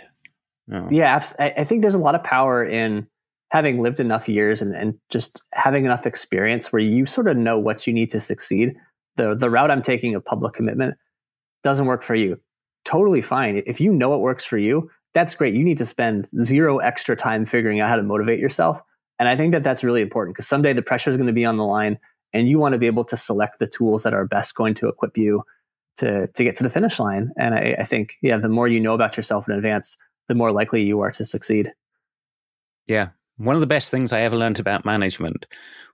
Oh. 0.71 0.87
Yeah, 0.91 1.27
I 1.39 1.63
think 1.63 1.81
there's 1.81 1.95
a 1.95 1.99
lot 1.99 2.13
of 2.13 2.23
power 2.23 2.63
in 2.63 3.07
having 3.49 3.81
lived 3.81 3.99
enough 3.99 4.27
years 4.29 4.61
and, 4.61 4.75
and 4.75 4.93
just 5.09 5.41
having 5.53 5.85
enough 5.85 6.05
experience 6.05 6.71
where 6.71 6.81
you 6.81 7.05
sort 7.05 7.27
of 7.27 7.37
know 7.37 7.57
what 7.57 7.87
you 7.87 7.93
need 7.93 8.11
to 8.11 8.19
succeed. 8.19 8.75
The 9.15 9.35
the 9.35 9.49
route 9.49 9.71
I'm 9.71 9.81
taking 9.81 10.13
of 10.13 10.23
public 10.23 10.53
commitment 10.53 10.95
doesn't 11.63 11.87
work 11.87 12.03
for 12.03 12.13
you. 12.13 12.39
Totally 12.85 13.21
fine. 13.21 13.63
If 13.65 13.81
you 13.81 13.91
know 13.91 14.13
it 14.13 14.19
works 14.19 14.45
for 14.45 14.59
you, 14.59 14.91
that's 15.15 15.33
great. 15.33 15.55
You 15.55 15.63
need 15.63 15.79
to 15.79 15.85
spend 15.85 16.29
zero 16.43 16.77
extra 16.77 17.15
time 17.15 17.47
figuring 17.47 17.79
out 17.79 17.89
how 17.89 17.95
to 17.95 18.03
motivate 18.03 18.39
yourself. 18.39 18.79
And 19.17 19.27
I 19.27 19.35
think 19.35 19.53
that 19.53 19.63
that's 19.63 19.83
really 19.83 20.01
important 20.01 20.35
because 20.35 20.47
someday 20.47 20.73
the 20.73 20.83
pressure 20.83 21.09
is 21.09 21.17
going 21.17 21.27
to 21.27 21.33
be 21.33 21.45
on 21.45 21.57
the 21.57 21.65
line 21.65 21.97
and 22.33 22.47
you 22.47 22.59
want 22.59 22.73
to 22.73 22.77
be 22.77 22.85
able 22.85 23.05
to 23.05 23.17
select 23.17 23.57
the 23.57 23.65
tools 23.65 24.03
that 24.03 24.13
are 24.13 24.27
best 24.27 24.53
going 24.53 24.75
to 24.75 24.87
equip 24.87 25.17
you 25.17 25.41
to 25.97 26.27
to 26.27 26.43
get 26.43 26.55
to 26.57 26.63
the 26.63 26.69
finish 26.69 26.99
line. 26.99 27.31
And 27.37 27.53
I, 27.53 27.75
I 27.79 27.83
think, 27.83 28.15
yeah, 28.21 28.37
the 28.37 28.49
more 28.49 28.67
you 28.67 28.79
know 28.79 28.93
about 28.93 29.17
yourself 29.17 29.47
in 29.47 29.55
advance, 29.55 29.97
the 30.27 30.35
more 30.35 30.51
likely 30.51 30.83
you 30.83 31.01
are 31.01 31.11
to 31.11 31.25
succeed. 31.25 31.73
Yeah. 32.87 33.09
One 33.37 33.55
of 33.55 33.61
the 33.61 33.67
best 33.67 33.91
things 33.91 34.13
I 34.13 34.21
ever 34.21 34.35
learned 34.35 34.59
about 34.59 34.85
management 34.85 35.45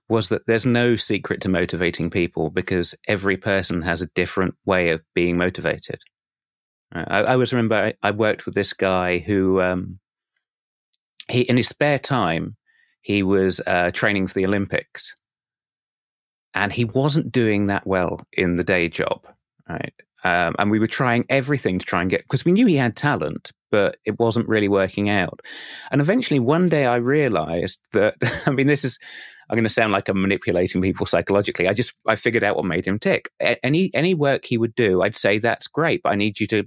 was 0.08 0.28
that 0.28 0.46
there's 0.46 0.66
no 0.66 0.96
secret 0.96 1.40
to 1.42 1.48
motivating 1.48 2.10
people 2.10 2.50
because 2.50 2.94
every 3.08 3.36
person 3.36 3.82
has 3.82 4.02
a 4.02 4.10
different 4.14 4.54
way 4.64 4.90
of 4.90 5.02
being 5.14 5.36
motivated. 5.36 5.98
Uh, 6.94 7.04
I, 7.06 7.20
I 7.20 7.32
always 7.32 7.52
remember 7.52 7.76
I, 7.76 7.94
I, 8.02 8.10
worked 8.10 8.44
with 8.44 8.54
this 8.54 8.72
guy 8.72 9.18
who, 9.18 9.60
um, 9.60 9.98
he 11.28 11.40
in 11.42 11.56
his 11.56 11.68
spare 11.68 11.98
time, 11.98 12.56
he 13.00 13.22
was 13.22 13.60
uh, 13.66 13.90
training 13.92 14.26
for 14.26 14.34
the 14.34 14.46
Olympics, 14.46 15.14
and 16.54 16.72
he 16.72 16.84
wasn't 16.84 17.32
doing 17.32 17.66
that 17.66 17.86
well 17.86 18.20
in 18.32 18.56
the 18.56 18.64
day 18.64 18.88
job 18.88 19.26
right? 19.68 19.94
Um, 20.24 20.54
and 20.58 20.70
we 20.70 20.78
were 20.78 20.86
trying 20.86 21.26
everything 21.28 21.78
to 21.78 21.84
try 21.84 22.00
and 22.00 22.10
get 22.10 22.22
because 22.22 22.44
we 22.46 22.52
knew 22.52 22.66
he 22.66 22.76
had 22.76 22.96
talent, 22.96 23.52
but 23.70 23.98
it 24.06 24.18
wasn't 24.18 24.48
really 24.48 24.68
working 24.68 25.10
out. 25.10 25.40
And 25.90 26.00
eventually, 26.00 26.40
one 26.40 26.68
day, 26.68 26.86
I 26.86 26.96
realized 26.96 27.80
that 27.92 28.16
I 28.46 28.50
mean, 28.50 28.66
this 28.66 28.84
is 28.84 28.98
I'm 29.50 29.56
going 29.56 29.64
to 29.64 29.70
sound 29.70 29.92
like 29.92 30.08
I'm 30.08 30.20
manipulating 30.20 30.80
people 30.80 31.06
psychologically. 31.06 31.68
I 31.68 31.74
just 31.74 31.92
I 32.06 32.16
figured 32.16 32.42
out 32.42 32.56
what 32.56 32.64
made 32.64 32.86
him 32.86 32.98
tick. 32.98 33.30
Any 33.40 33.90
any 33.94 34.14
work 34.14 34.46
he 34.46 34.56
would 34.56 34.74
do, 34.74 35.02
I'd 35.02 35.16
say 35.16 35.38
that's 35.38 35.68
great, 35.68 36.02
but 36.02 36.12
I 36.12 36.16
need 36.16 36.40
you 36.40 36.46
to 36.48 36.64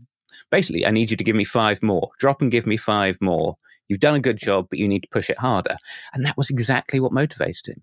basically 0.52 0.86
I 0.86 0.92
need 0.92 1.10
you 1.10 1.18
to 1.18 1.24
give 1.24 1.36
me 1.36 1.44
five 1.44 1.82
more. 1.82 2.12
Drop 2.20 2.42
and 2.42 2.52
give 2.52 2.68
me 2.68 2.78
five 2.78 3.18
more. 3.22 3.58
You've 3.88 4.00
done 4.00 4.16
a 4.16 4.20
good 4.20 4.38
job, 4.38 4.68
but 4.70 4.80
you 4.80 4.88
need 4.88 5.02
to 5.04 5.10
push 5.12 5.30
it 5.30 5.40
harder. 5.40 5.78
And 6.14 6.26
that 6.26 6.38
was 6.38 6.50
exactly 6.50 7.00
what 7.00 7.14
motivated 7.14 7.68
him. 7.68 7.82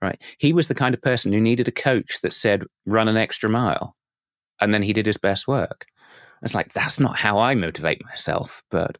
Right? 0.00 0.20
He 0.38 0.52
was 0.52 0.68
the 0.68 0.74
kind 0.74 0.94
of 0.94 1.02
person 1.02 1.32
who 1.32 1.40
needed 1.40 1.68
a 1.68 1.72
coach 1.72 2.20
that 2.22 2.32
said, 2.32 2.64
"Run 2.86 3.08
an 3.08 3.16
extra 3.16 3.50
mile." 3.50 3.96
And 4.60 4.72
then 4.72 4.82
he 4.82 4.92
did 4.92 5.06
his 5.06 5.16
best 5.16 5.46
work. 5.46 5.86
It's 6.42 6.54
like 6.54 6.72
that's 6.72 7.00
not 7.00 7.16
how 7.16 7.38
I 7.38 7.54
motivate 7.54 8.04
myself, 8.04 8.62
but 8.70 8.98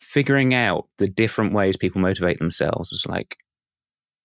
figuring 0.00 0.54
out 0.54 0.88
the 0.98 1.08
different 1.08 1.52
ways 1.52 1.76
people 1.76 2.00
motivate 2.00 2.38
themselves 2.38 2.92
is 2.92 3.06
like 3.06 3.36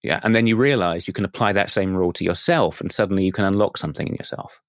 yeah, 0.04 0.20
and 0.22 0.36
then 0.36 0.46
you 0.46 0.56
realize 0.56 1.08
you 1.08 1.14
can 1.14 1.26
apply 1.26 1.54
that 1.54 1.72
same 1.72 1.96
rule 1.96 2.14
to 2.14 2.24
yourself 2.24 2.80
and 2.80 2.91
suddenly 2.91 3.26
you 3.26 3.32
can 3.32 3.43
unlock 3.43 3.76
something 3.78 4.08
in 4.08 4.14
yourself. 4.14 4.62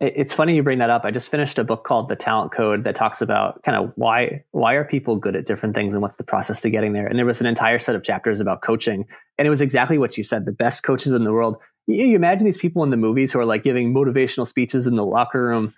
It's 0.00 0.32
funny 0.32 0.54
you 0.54 0.62
bring 0.62 0.78
that 0.78 0.90
up. 0.90 1.04
I 1.04 1.10
just 1.10 1.28
finished 1.28 1.58
a 1.58 1.64
book 1.64 1.84
called 1.84 2.08
The 2.08 2.14
Talent 2.14 2.52
Code 2.52 2.84
that 2.84 2.94
talks 2.94 3.20
about 3.20 3.62
kind 3.64 3.76
of 3.76 3.92
why 3.96 4.44
why 4.52 4.74
are 4.74 4.84
people 4.84 5.16
good 5.16 5.34
at 5.34 5.44
different 5.44 5.74
things 5.74 5.92
and 5.92 6.00
what's 6.00 6.16
the 6.16 6.24
process 6.24 6.60
to 6.60 6.70
getting 6.70 6.92
there. 6.92 7.06
And 7.06 7.18
there 7.18 7.26
was 7.26 7.40
an 7.40 7.48
entire 7.48 7.80
set 7.80 7.96
of 7.96 8.04
chapters 8.04 8.40
about 8.40 8.62
coaching, 8.62 9.06
and 9.38 9.46
it 9.46 9.50
was 9.50 9.60
exactly 9.60 9.98
what 9.98 10.16
you 10.16 10.22
said. 10.22 10.44
The 10.44 10.52
best 10.52 10.84
coaches 10.84 11.12
in 11.12 11.24
the 11.24 11.32
world 11.32 11.56
you, 11.88 12.06
you 12.06 12.16
imagine 12.16 12.44
these 12.44 12.58
people 12.58 12.84
in 12.84 12.90
the 12.90 12.96
movies 12.96 13.32
who 13.32 13.40
are 13.40 13.46
like 13.46 13.64
giving 13.64 13.92
motivational 13.92 14.46
speeches 14.46 14.86
in 14.86 14.96
the 14.96 15.04
locker 15.04 15.42
room. 15.42 15.74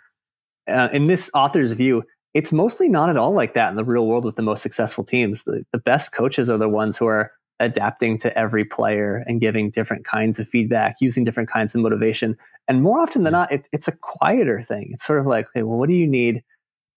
Uh, 0.68 0.88
in 0.92 1.06
this 1.06 1.30
author's 1.34 1.72
view, 1.72 2.04
it's 2.34 2.52
mostly 2.52 2.88
not 2.88 3.08
at 3.10 3.16
all 3.16 3.32
like 3.32 3.54
that 3.54 3.70
in 3.70 3.76
the 3.76 3.84
real 3.84 4.06
world 4.06 4.24
with 4.24 4.36
the 4.36 4.42
most 4.42 4.62
successful 4.62 5.04
teams. 5.04 5.44
The, 5.44 5.64
the 5.72 5.78
best 5.78 6.12
coaches 6.12 6.50
are 6.50 6.58
the 6.58 6.68
ones 6.68 6.96
who 6.96 7.06
are 7.06 7.32
adapting 7.58 8.18
to 8.18 8.36
every 8.38 8.64
player 8.64 9.24
and 9.26 9.40
giving 9.40 9.70
different 9.70 10.04
kinds 10.04 10.38
of 10.38 10.48
feedback, 10.48 10.96
using 11.00 11.24
different 11.24 11.50
kinds 11.50 11.74
of 11.74 11.80
motivation. 11.80 12.36
And 12.68 12.82
more 12.82 13.00
often 13.00 13.24
than 13.24 13.32
not, 13.32 13.52
it, 13.52 13.68
it's 13.72 13.88
a 13.88 13.92
quieter 13.92 14.62
thing. 14.62 14.90
It's 14.92 15.04
sort 15.04 15.20
of 15.20 15.26
like, 15.26 15.46
okay, 15.48 15.62
well, 15.62 15.78
what 15.78 15.88
do 15.88 15.94
you 15.94 16.06
need? 16.06 16.42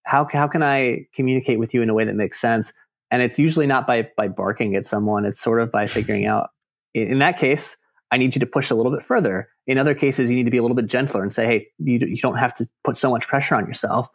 How, 0.06 0.28
how 0.32 0.48
can 0.48 0.64
I 0.64 1.08
communicate 1.14 1.60
with 1.60 1.74
you 1.74 1.82
in 1.82 1.90
a 1.90 1.94
way 1.94 2.06
that 2.06 2.16
makes 2.16 2.40
sense? 2.40 2.72
And 3.12 3.22
it's 3.22 3.40
usually 3.40 3.68
not 3.68 3.88
by, 3.88 4.10
by 4.16 4.28
barking 4.28 4.76
at 4.76 4.86
someone. 4.86 5.26
It's 5.26 5.42
sort 5.42 5.62
of 5.62 5.72
by 5.72 5.88
figuring 5.88 6.26
out, 6.28 6.50
in 6.94 7.20
that 7.20 7.38
case, 7.38 7.76
I 8.14 8.18
need 8.18 8.36
you 8.36 8.40
to 8.42 8.46
push 8.46 8.70
a 8.70 8.76
little 8.76 8.92
bit 8.92 9.04
further. 9.04 9.50
In 9.66 9.80
other 9.80 9.96
cases, 9.96 10.30
you 10.30 10.36
need 10.36 10.44
to 10.44 10.52
be 10.52 10.60
a 10.60 10.62
little 10.62 10.76
bit 10.76 10.86
gentler 10.86 11.24
and 11.24 11.34
say, 11.34 11.48
hey, 11.48 11.68
you, 11.80 11.98
you 11.98 12.18
don't 12.18 12.38
have 12.38 12.54
to 12.54 12.70
put 12.84 12.96
so 12.96 13.10
much 13.10 13.28
pressure 13.28 13.56
on 13.56 13.66
yourself. 13.66 14.08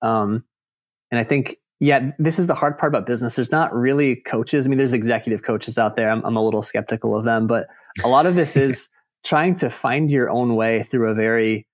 Um, 0.00 0.44
and 1.10 1.18
I 1.18 1.24
think, 1.24 1.56
yeah, 1.80 2.12
this 2.20 2.38
is 2.38 2.46
the 2.46 2.54
hard 2.54 2.78
part 2.78 2.92
about 2.92 3.04
business. 3.04 3.34
There's 3.34 3.50
not 3.50 3.74
really 3.74 4.14
coaches. 4.14 4.64
I 4.64 4.68
mean, 4.68 4.78
there's 4.78 4.92
executive 4.92 5.42
coaches 5.42 5.76
out 5.76 5.96
there. 5.96 6.08
I'm, 6.08 6.24
I'm 6.24 6.36
a 6.36 6.44
little 6.44 6.62
skeptical 6.62 7.16
of 7.16 7.24
them, 7.24 7.48
but 7.48 7.66
a 8.04 8.08
lot 8.08 8.26
of 8.26 8.36
this 8.36 8.56
is 8.68 8.88
trying 9.24 9.56
to 9.56 9.70
find 9.70 10.08
your 10.08 10.30
own 10.30 10.54
way 10.54 10.84
through 10.84 11.10
a 11.10 11.14
very 11.14 11.66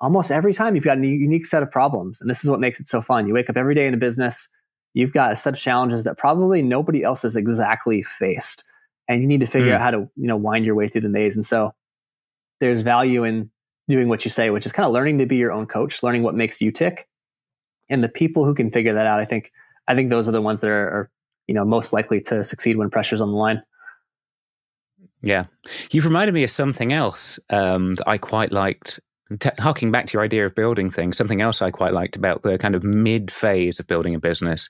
almost 0.00 0.30
every 0.30 0.54
time 0.54 0.76
you've 0.76 0.84
got 0.84 0.98
a 0.98 1.04
unique 1.04 1.46
set 1.46 1.64
of 1.64 1.70
problems. 1.72 2.20
And 2.20 2.30
this 2.30 2.44
is 2.44 2.50
what 2.50 2.60
makes 2.60 2.78
it 2.78 2.86
so 2.86 3.02
fun. 3.02 3.26
You 3.26 3.34
wake 3.34 3.50
up 3.50 3.56
every 3.56 3.74
day 3.74 3.88
in 3.88 3.94
a 3.94 3.96
business, 3.96 4.48
you've 4.94 5.12
got 5.12 5.32
a 5.32 5.36
set 5.36 5.54
of 5.54 5.60
challenges 5.60 6.04
that 6.04 6.16
probably 6.16 6.62
nobody 6.62 7.02
else 7.02 7.22
has 7.22 7.34
exactly 7.34 8.04
faced 8.20 8.62
and 9.12 9.22
you 9.22 9.28
need 9.28 9.40
to 9.40 9.46
figure 9.46 9.72
mm. 9.72 9.74
out 9.74 9.80
how 9.80 9.90
to 9.90 10.10
you 10.16 10.26
know 10.26 10.36
wind 10.36 10.64
your 10.64 10.74
way 10.74 10.88
through 10.88 11.02
the 11.02 11.08
maze. 11.08 11.36
And 11.36 11.44
so 11.44 11.74
there's 12.60 12.80
value 12.80 13.24
in 13.24 13.50
doing 13.88 14.08
what 14.08 14.24
you 14.24 14.30
say 14.30 14.50
which 14.50 14.64
is 14.64 14.72
kind 14.72 14.86
of 14.86 14.92
learning 14.92 15.18
to 15.18 15.26
be 15.26 15.36
your 15.36 15.52
own 15.52 15.66
coach 15.66 16.02
learning 16.02 16.22
what 16.22 16.34
makes 16.34 16.60
you 16.60 16.70
tick. 16.70 17.08
And 17.88 18.02
the 18.02 18.08
people 18.08 18.44
who 18.44 18.54
can 18.54 18.70
figure 18.70 18.94
that 18.94 19.06
out 19.06 19.20
i 19.20 19.24
think 19.24 19.52
i 19.86 19.94
think 19.94 20.08
those 20.08 20.28
are 20.28 20.32
the 20.32 20.40
ones 20.40 20.60
that 20.60 20.70
are, 20.70 20.88
are 20.88 21.10
you 21.46 21.54
know 21.54 21.64
most 21.64 21.92
likely 21.92 22.20
to 22.22 22.44
succeed 22.44 22.76
when 22.76 22.90
pressure's 22.90 23.20
on 23.20 23.30
the 23.30 23.36
line. 23.36 23.62
Yeah. 25.20 25.44
You've 25.92 26.04
reminded 26.04 26.34
me 26.34 26.42
of 26.42 26.50
something 26.50 26.92
else 26.92 27.38
um, 27.50 27.94
that 27.94 28.08
i 28.08 28.18
quite 28.18 28.52
liked 28.52 29.00
T- 29.38 29.50
harking 29.58 29.90
back 29.90 30.06
to 30.06 30.12
your 30.14 30.22
idea 30.22 30.44
of 30.44 30.54
building 30.54 30.90
things, 30.90 31.16
something 31.16 31.40
else 31.40 31.62
I 31.62 31.70
quite 31.70 31.94
liked 31.94 32.16
about 32.16 32.42
the 32.42 32.58
kind 32.58 32.74
of 32.74 32.84
mid 32.84 33.30
phase 33.30 33.80
of 33.80 33.86
building 33.86 34.14
a 34.14 34.18
business 34.18 34.68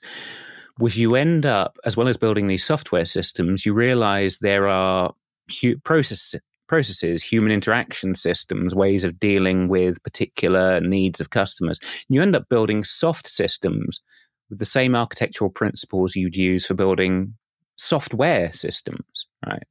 was 0.79 0.97
you 0.97 1.15
end 1.15 1.45
up, 1.45 1.77
as 1.85 1.95
well 1.95 2.07
as 2.07 2.17
building 2.17 2.47
these 2.47 2.65
software 2.65 3.05
systems, 3.05 3.65
you 3.65 3.73
realize 3.73 4.37
there 4.37 4.67
are 4.67 5.13
hu- 5.61 5.77
process, 5.79 6.35
processes, 6.67 7.21
human 7.21 7.51
interaction 7.51 8.15
systems, 8.15 8.73
ways 8.73 9.03
of 9.03 9.19
dealing 9.19 9.67
with 9.67 10.01
particular 10.03 10.79
needs 10.81 11.21
of 11.21 11.29
customers. 11.29 11.79
You 12.09 12.21
end 12.21 12.35
up 12.35 12.49
building 12.49 12.83
soft 12.83 13.27
systems 13.27 14.01
with 14.49 14.59
the 14.59 14.65
same 14.65 14.95
architectural 14.95 15.49
principles 15.49 16.15
you'd 16.15 16.35
use 16.35 16.65
for 16.65 16.73
building 16.73 17.35
software 17.75 18.51
systems, 18.53 19.27
right? 19.45 19.67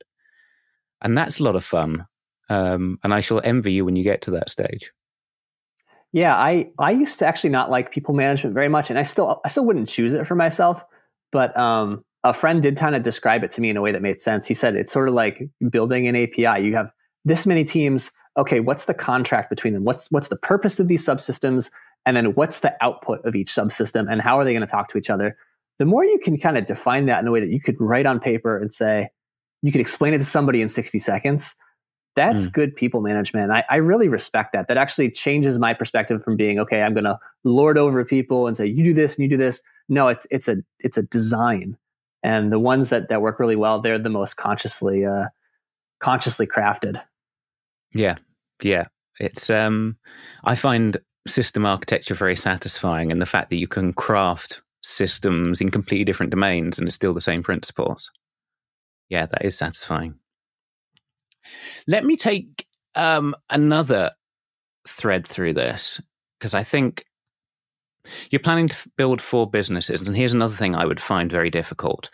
And 1.02 1.18
that's 1.18 1.40
a 1.40 1.44
lot 1.44 1.56
of 1.56 1.64
fun. 1.64 2.06
Um, 2.48 2.98
and 3.02 3.12
I 3.12 3.20
shall 3.20 3.40
envy 3.42 3.72
you 3.72 3.84
when 3.84 3.96
you 3.96 4.04
get 4.04 4.22
to 4.22 4.30
that 4.32 4.50
stage. 4.50 4.92
Yeah, 6.12 6.36
I 6.36 6.70
I 6.78 6.90
used 6.90 7.18
to 7.20 7.26
actually 7.26 7.50
not 7.50 7.70
like 7.70 7.90
people 7.90 8.14
management 8.14 8.54
very 8.54 8.68
much, 8.68 8.90
and 8.90 8.98
I 8.98 9.02
still 9.02 9.40
I 9.44 9.48
still 9.48 9.64
wouldn't 9.64 9.88
choose 9.88 10.12
it 10.12 10.26
for 10.26 10.34
myself. 10.34 10.84
But 11.32 11.56
um, 11.58 12.04
a 12.22 12.32
friend 12.32 12.62
did 12.62 12.76
kind 12.76 12.94
of 12.94 13.02
describe 13.02 13.42
it 13.42 13.50
to 13.52 13.60
me 13.60 13.70
in 13.70 13.76
a 13.76 13.80
way 13.80 13.90
that 13.90 14.02
made 14.02 14.22
sense. 14.22 14.46
He 14.46 14.54
said 14.54 14.76
it's 14.76 14.92
sort 14.92 15.08
of 15.08 15.14
like 15.14 15.48
building 15.70 16.06
an 16.06 16.14
API. 16.14 16.64
You 16.64 16.74
have 16.76 16.90
this 17.24 17.46
many 17.46 17.64
teams. 17.64 18.12
Okay, 18.36 18.60
what's 18.60 18.84
the 18.84 18.94
contract 18.94 19.50
between 19.50 19.74
them? 19.74 19.84
What's 19.84 20.10
what's 20.10 20.28
the 20.28 20.36
purpose 20.36 20.78
of 20.78 20.88
these 20.88 21.04
subsystems? 21.04 21.70
And 22.06 22.16
then 22.16 22.34
what's 22.34 22.60
the 22.60 22.74
output 22.80 23.24
of 23.24 23.34
each 23.34 23.52
subsystem? 23.52 24.10
And 24.10 24.20
how 24.20 24.38
are 24.38 24.44
they 24.44 24.52
going 24.52 24.66
to 24.66 24.70
talk 24.70 24.88
to 24.90 24.98
each 24.98 25.10
other? 25.10 25.36
The 25.78 25.86
more 25.86 26.04
you 26.04 26.18
can 26.22 26.38
kind 26.38 26.58
of 26.58 26.66
define 26.66 27.06
that 27.06 27.20
in 27.20 27.26
a 27.26 27.30
way 27.30 27.40
that 27.40 27.50
you 27.50 27.60
could 27.60 27.76
write 27.80 28.06
on 28.06 28.20
paper 28.20 28.58
and 28.58 28.72
say, 28.72 29.08
you 29.62 29.72
could 29.72 29.80
explain 29.80 30.12
it 30.12 30.18
to 30.18 30.24
somebody 30.24 30.60
in 30.60 30.68
60 30.68 30.98
seconds. 30.98 31.54
That's 32.14 32.46
mm. 32.46 32.52
good 32.52 32.76
people 32.76 33.00
management. 33.00 33.52
I, 33.52 33.64
I 33.70 33.76
really 33.76 34.08
respect 34.08 34.52
that. 34.52 34.68
That 34.68 34.76
actually 34.76 35.10
changes 35.10 35.58
my 35.58 35.72
perspective 35.72 36.22
from 36.22 36.36
being, 36.36 36.58
okay, 36.58 36.82
I'm 36.82 36.92
going 36.92 37.04
to 37.04 37.18
lord 37.44 37.78
over 37.78 38.04
people 38.04 38.46
and 38.46 38.56
say, 38.56 38.66
you 38.66 38.84
do 38.84 38.94
this 38.94 39.14
and 39.14 39.22
you 39.22 39.30
do 39.30 39.36
this 39.36 39.62
no, 39.88 40.08
it's 40.08 40.26
it's 40.30 40.48
a 40.48 40.56
it's 40.80 40.96
a 40.96 41.02
design, 41.02 41.76
and 42.22 42.52
the 42.52 42.58
ones 42.58 42.90
that 42.90 43.08
that 43.08 43.22
work 43.22 43.38
really 43.38 43.56
well, 43.56 43.80
they're 43.80 43.98
the 43.98 44.08
most 44.08 44.36
consciously 44.36 45.04
uh, 45.04 45.26
consciously 46.00 46.46
crafted. 46.46 47.00
Yeah, 47.94 48.16
yeah. 48.62 48.86
It's 49.20 49.50
um, 49.50 49.96
I 50.44 50.54
find 50.54 50.96
system 51.26 51.66
architecture 51.66 52.14
very 52.14 52.36
satisfying, 52.36 53.12
and 53.12 53.20
the 53.20 53.26
fact 53.26 53.50
that 53.50 53.58
you 53.58 53.68
can 53.68 53.92
craft 53.92 54.62
systems 54.82 55.60
in 55.60 55.70
completely 55.70 56.04
different 56.04 56.30
domains 56.30 56.78
and 56.78 56.88
it's 56.88 56.96
still 56.96 57.14
the 57.14 57.20
same 57.20 57.42
principles. 57.42 58.10
Yeah, 59.08 59.26
that 59.26 59.44
is 59.44 59.56
satisfying. 59.56 60.14
Let 61.86 62.04
me 62.04 62.16
take 62.16 62.66
um, 62.94 63.34
another 63.50 64.12
thread 64.86 65.26
through 65.26 65.54
this 65.54 66.00
because 66.38 66.54
I 66.54 66.64
think 66.64 67.04
you're 68.30 68.40
planning 68.40 68.68
to 68.68 68.76
build 68.96 69.22
four 69.22 69.48
businesses, 69.48 70.00
and 70.02 70.16
here's 70.16 70.34
another 70.34 70.54
thing 70.56 70.74
I 70.74 70.86
would 70.86 71.00
find 71.00 71.30
very 71.30 71.50
difficult. 71.50 72.10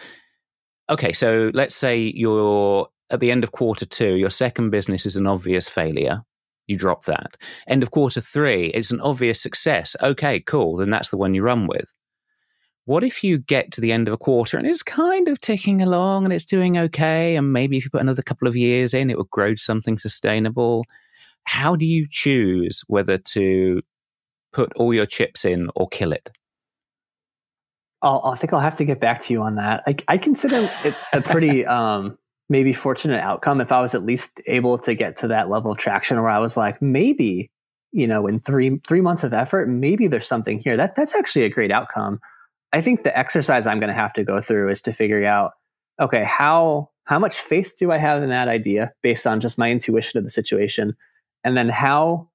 Okay, 0.90 1.12
so 1.12 1.50
let's 1.54 1.76
say 1.76 2.12
you're 2.14 2.88
at 3.10 3.20
the 3.20 3.30
end 3.30 3.44
of 3.44 3.52
quarter 3.52 3.86
two, 3.86 4.14
your 4.16 4.30
second 4.30 4.70
business 4.70 5.06
is 5.06 5.16
an 5.16 5.26
obvious 5.26 5.68
failure. 5.68 6.22
You 6.66 6.76
drop 6.76 7.06
that. 7.06 7.36
End 7.66 7.82
of 7.82 7.90
quarter 7.90 8.20
three, 8.20 8.66
it's 8.68 8.90
an 8.90 9.00
obvious 9.00 9.40
success. 9.40 9.96
Okay, 10.02 10.40
cool. 10.40 10.76
Then 10.76 10.90
that's 10.90 11.08
the 11.08 11.16
one 11.16 11.34
you 11.34 11.42
run 11.42 11.66
with. 11.66 11.92
what 12.88 13.04
if 13.04 13.22
you 13.22 13.36
get 13.36 13.70
to 13.70 13.82
the 13.82 13.92
end 13.92 14.08
of 14.08 14.14
a 14.14 14.16
quarter 14.16 14.56
and 14.56 14.66
it's 14.66 14.82
kind 14.82 15.28
of 15.28 15.38
ticking 15.42 15.82
along 15.82 16.24
and 16.24 16.32
it's 16.32 16.46
doing 16.46 16.78
okay? 16.78 17.36
And 17.36 17.52
maybe 17.52 17.76
if 17.76 17.84
you 17.84 17.90
put 17.90 18.00
another 18.00 18.22
couple 18.22 18.48
of 18.48 18.56
years 18.56 18.94
in, 18.94 19.10
it 19.10 19.18
will 19.18 19.28
grow 19.30 19.52
to 19.52 19.60
something 19.60 19.98
sustainable. 19.98 20.86
How 21.44 21.76
do 21.76 21.84
you 21.84 22.06
choose 22.10 22.82
whether 22.86 23.18
to 23.18 23.82
put 24.52 24.72
all 24.76 24.92
your 24.94 25.06
chips 25.06 25.44
in 25.44 25.70
or 25.74 25.88
kill 25.88 26.12
it? 26.12 26.30
I'll, 28.02 28.22
I 28.24 28.36
think 28.36 28.52
I'll 28.52 28.60
have 28.60 28.76
to 28.76 28.84
get 28.84 29.00
back 29.00 29.20
to 29.22 29.32
you 29.32 29.42
on 29.42 29.56
that. 29.56 29.82
I, 29.86 29.96
I 30.06 30.18
consider 30.18 30.70
it 30.84 30.94
a 31.12 31.20
pretty 31.20 31.66
um, 31.66 32.16
maybe 32.48 32.72
fortunate 32.72 33.20
outcome 33.20 33.60
if 33.60 33.72
I 33.72 33.80
was 33.80 33.94
at 33.94 34.04
least 34.04 34.40
able 34.46 34.78
to 34.78 34.94
get 34.94 35.16
to 35.18 35.28
that 35.28 35.50
level 35.50 35.72
of 35.72 35.78
traction 35.78 36.20
where 36.20 36.30
I 36.30 36.38
was 36.38 36.56
like, 36.56 36.80
maybe, 36.80 37.50
you 37.92 38.06
know, 38.06 38.26
in 38.26 38.40
three 38.40 38.80
three 38.86 39.00
months 39.00 39.24
of 39.24 39.32
effort, 39.32 39.68
maybe 39.68 40.06
there's 40.06 40.26
something 40.26 40.60
here. 40.60 40.76
That 40.76 40.94
that's 40.94 41.14
actually 41.14 41.44
a 41.44 41.50
great 41.50 41.72
outcome. 41.72 42.20
I 42.72 42.82
think 42.82 43.02
the 43.02 43.18
exercise 43.18 43.66
I'm 43.66 43.80
going 43.80 43.88
to 43.88 43.94
have 43.94 44.12
to 44.14 44.24
go 44.24 44.40
through 44.40 44.70
is 44.70 44.82
to 44.82 44.92
figure 44.92 45.24
out, 45.24 45.52
okay, 46.00 46.24
how 46.24 46.90
how 47.04 47.18
much 47.18 47.38
faith 47.38 47.74
do 47.78 47.90
I 47.90 47.96
have 47.96 48.22
in 48.22 48.28
that 48.28 48.48
idea 48.48 48.92
based 49.02 49.26
on 49.26 49.40
just 49.40 49.58
my 49.58 49.70
intuition 49.70 50.18
of 50.18 50.24
the 50.24 50.30
situation, 50.30 50.94
and 51.44 51.56
then 51.56 51.68
how 51.68 52.28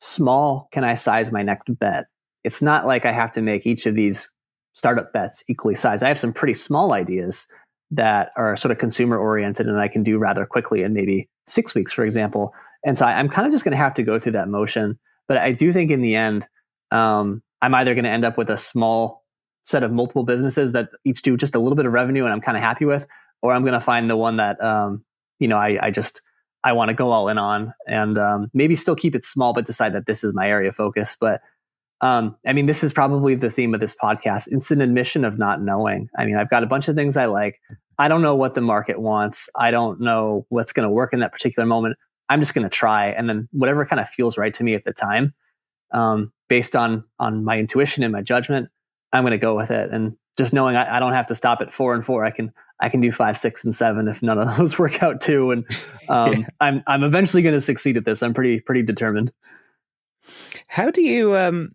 small 0.00 0.68
can 0.72 0.84
I 0.84 0.94
size 0.94 1.32
my 1.32 1.42
next 1.42 1.66
bet? 1.78 2.06
It's 2.44 2.62
not 2.62 2.86
like 2.86 3.04
I 3.04 3.12
have 3.12 3.32
to 3.32 3.42
make 3.42 3.66
each 3.66 3.86
of 3.86 3.94
these 3.94 4.30
startup 4.74 5.12
bets 5.12 5.42
equally 5.48 5.74
sized. 5.74 6.02
I 6.02 6.08
have 6.08 6.18
some 6.18 6.32
pretty 6.32 6.54
small 6.54 6.92
ideas 6.92 7.48
that 7.90 8.30
are 8.36 8.56
sort 8.56 8.70
of 8.70 8.78
consumer 8.78 9.18
oriented 9.18 9.66
and 9.66 9.80
I 9.80 9.88
can 9.88 10.02
do 10.02 10.18
rather 10.18 10.46
quickly 10.46 10.82
in 10.82 10.92
maybe 10.92 11.28
six 11.46 11.74
weeks, 11.74 11.92
for 11.92 12.04
example. 12.04 12.52
And 12.84 12.96
so 12.96 13.06
I, 13.06 13.18
am 13.18 13.28
kind 13.28 13.46
of 13.46 13.52
just 13.52 13.64
going 13.64 13.72
to 13.72 13.78
have 13.78 13.94
to 13.94 14.02
go 14.02 14.18
through 14.18 14.32
that 14.32 14.48
motion. 14.48 14.98
But 15.26 15.38
I 15.38 15.52
do 15.52 15.72
think 15.72 15.90
in 15.90 16.00
the 16.00 16.14
end, 16.14 16.46
um, 16.90 17.42
I'm 17.60 17.74
either 17.74 17.94
going 17.94 18.04
to 18.04 18.10
end 18.10 18.24
up 18.24 18.38
with 18.38 18.50
a 18.50 18.56
small 18.56 19.24
set 19.64 19.82
of 19.82 19.92
multiple 19.92 20.22
businesses 20.22 20.72
that 20.72 20.90
each 21.04 21.22
do 21.22 21.36
just 21.36 21.54
a 21.54 21.58
little 21.58 21.76
bit 21.76 21.86
of 21.86 21.92
revenue 21.92 22.24
and 22.24 22.32
I'm 22.32 22.40
kind 22.40 22.56
of 22.56 22.62
happy 22.62 22.84
with, 22.84 23.06
or 23.42 23.52
I'm 23.52 23.62
going 23.62 23.74
to 23.74 23.80
find 23.80 24.08
the 24.08 24.16
one 24.16 24.36
that, 24.36 24.62
um, 24.62 25.04
you 25.38 25.48
know, 25.48 25.58
I, 25.58 25.78
I 25.82 25.90
just, 25.90 26.22
I 26.64 26.72
want 26.72 26.88
to 26.88 26.94
go 26.94 27.12
all 27.12 27.28
in 27.28 27.38
on 27.38 27.72
and 27.86 28.18
um, 28.18 28.50
maybe 28.52 28.76
still 28.76 28.96
keep 28.96 29.14
it 29.14 29.24
small, 29.24 29.52
but 29.52 29.66
decide 29.66 29.94
that 29.94 30.06
this 30.06 30.24
is 30.24 30.34
my 30.34 30.48
area 30.48 30.70
of 30.70 30.76
focus. 30.76 31.16
But 31.18 31.40
um, 32.00 32.36
I 32.46 32.52
mean, 32.52 32.66
this 32.66 32.84
is 32.84 32.92
probably 32.92 33.34
the 33.34 33.50
theme 33.50 33.74
of 33.74 33.80
this 33.80 33.94
podcast. 33.94 34.48
It's 34.50 34.70
an 34.70 34.80
admission 34.80 35.24
of 35.24 35.38
not 35.38 35.62
knowing. 35.62 36.08
I 36.16 36.24
mean, 36.24 36.36
I've 36.36 36.50
got 36.50 36.62
a 36.62 36.66
bunch 36.66 36.88
of 36.88 36.96
things 36.96 37.16
I 37.16 37.26
like. 37.26 37.60
I 37.98 38.08
don't 38.08 38.22
know 38.22 38.36
what 38.36 38.54
the 38.54 38.60
market 38.60 39.00
wants. 39.00 39.48
I 39.56 39.70
don't 39.70 40.00
know 40.00 40.46
what's 40.48 40.72
going 40.72 40.86
to 40.86 40.92
work 40.92 41.12
in 41.12 41.20
that 41.20 41.32
particular 41.32 41.66
moment. 41.66 41.96
I'm 42.28 42.40
just 42.40 42.54
going 42.54 42.64
to 42.64 42.68
try, 42.68 43.06
and 43.06 43.28
then 43.28 43.48
whatever 43.52 43.86
kind 43.86 44.00
of 44.00 44.08
feels 44.10 44.36
right 44.36 44.52
to 44.54 44.62
me 44.62 44.74
at 44.74 44.84
the 44.84 44.92
time, 44.92 45.34
um, 45.92 46.32
based 46.48 46.76
on 46.76 47.04
on 47.18 47.44
my 47.44 47.58
intuition 47.58 48.02
and 48.02 48.12
my 48.12 48.22
judgment, 48.22 48.68
I'm 49.12 49.22
going 49.22 49.32
to 49.32 49.38
go 49.38 49.56
with 49.56 49.70
it. 49.70 49.90
And 49.90 50.16
just 50.36 50.52
knowing 50.52 50.76
I, 50.76 50.96
I, 50.96 51.00
don't 51.00 51.14
have 51.14 51.26
to 51.28 51.34
stop 51.34 51.60
at 51.62 51.72
four 51.72 51.94
and 51.94 52.04
four, 52.04 52.24
I 52.24 52.30
can 52.30 52.52
I 52.80 52.88
can 52.88 53.00
do 53.00 53.10
five, 53.10 53.36
six, 53.36 53.64
and 53.64 53.74
seven 53.74 54.08
if 54.08 54.22
none 54.22 54.38
of 54.38 54.56
those 54.56 54.78
work 54.78 55.02
out 55.02 55.20
too. 55.20 55.50
And 55.50 55.64
um, 56.08 56.32
yeah. 56.32 56.46
I'm 56.60 56.82
I'm 56.86 57.02
eventually 57.02 57.42
going 57.42 57.54
to 57.54 57.60
succeed 57.60 57.96
at 57.96 58.04
this. 58.04 58.22
I'm 58.22 58.34
pretty 58.34 58.60
pretty 58.60 58.82
determined. 58.82 59.32
How 60.66 60.90
do 60.90 61.02
you 61.02 61.36
um 61.36 61.74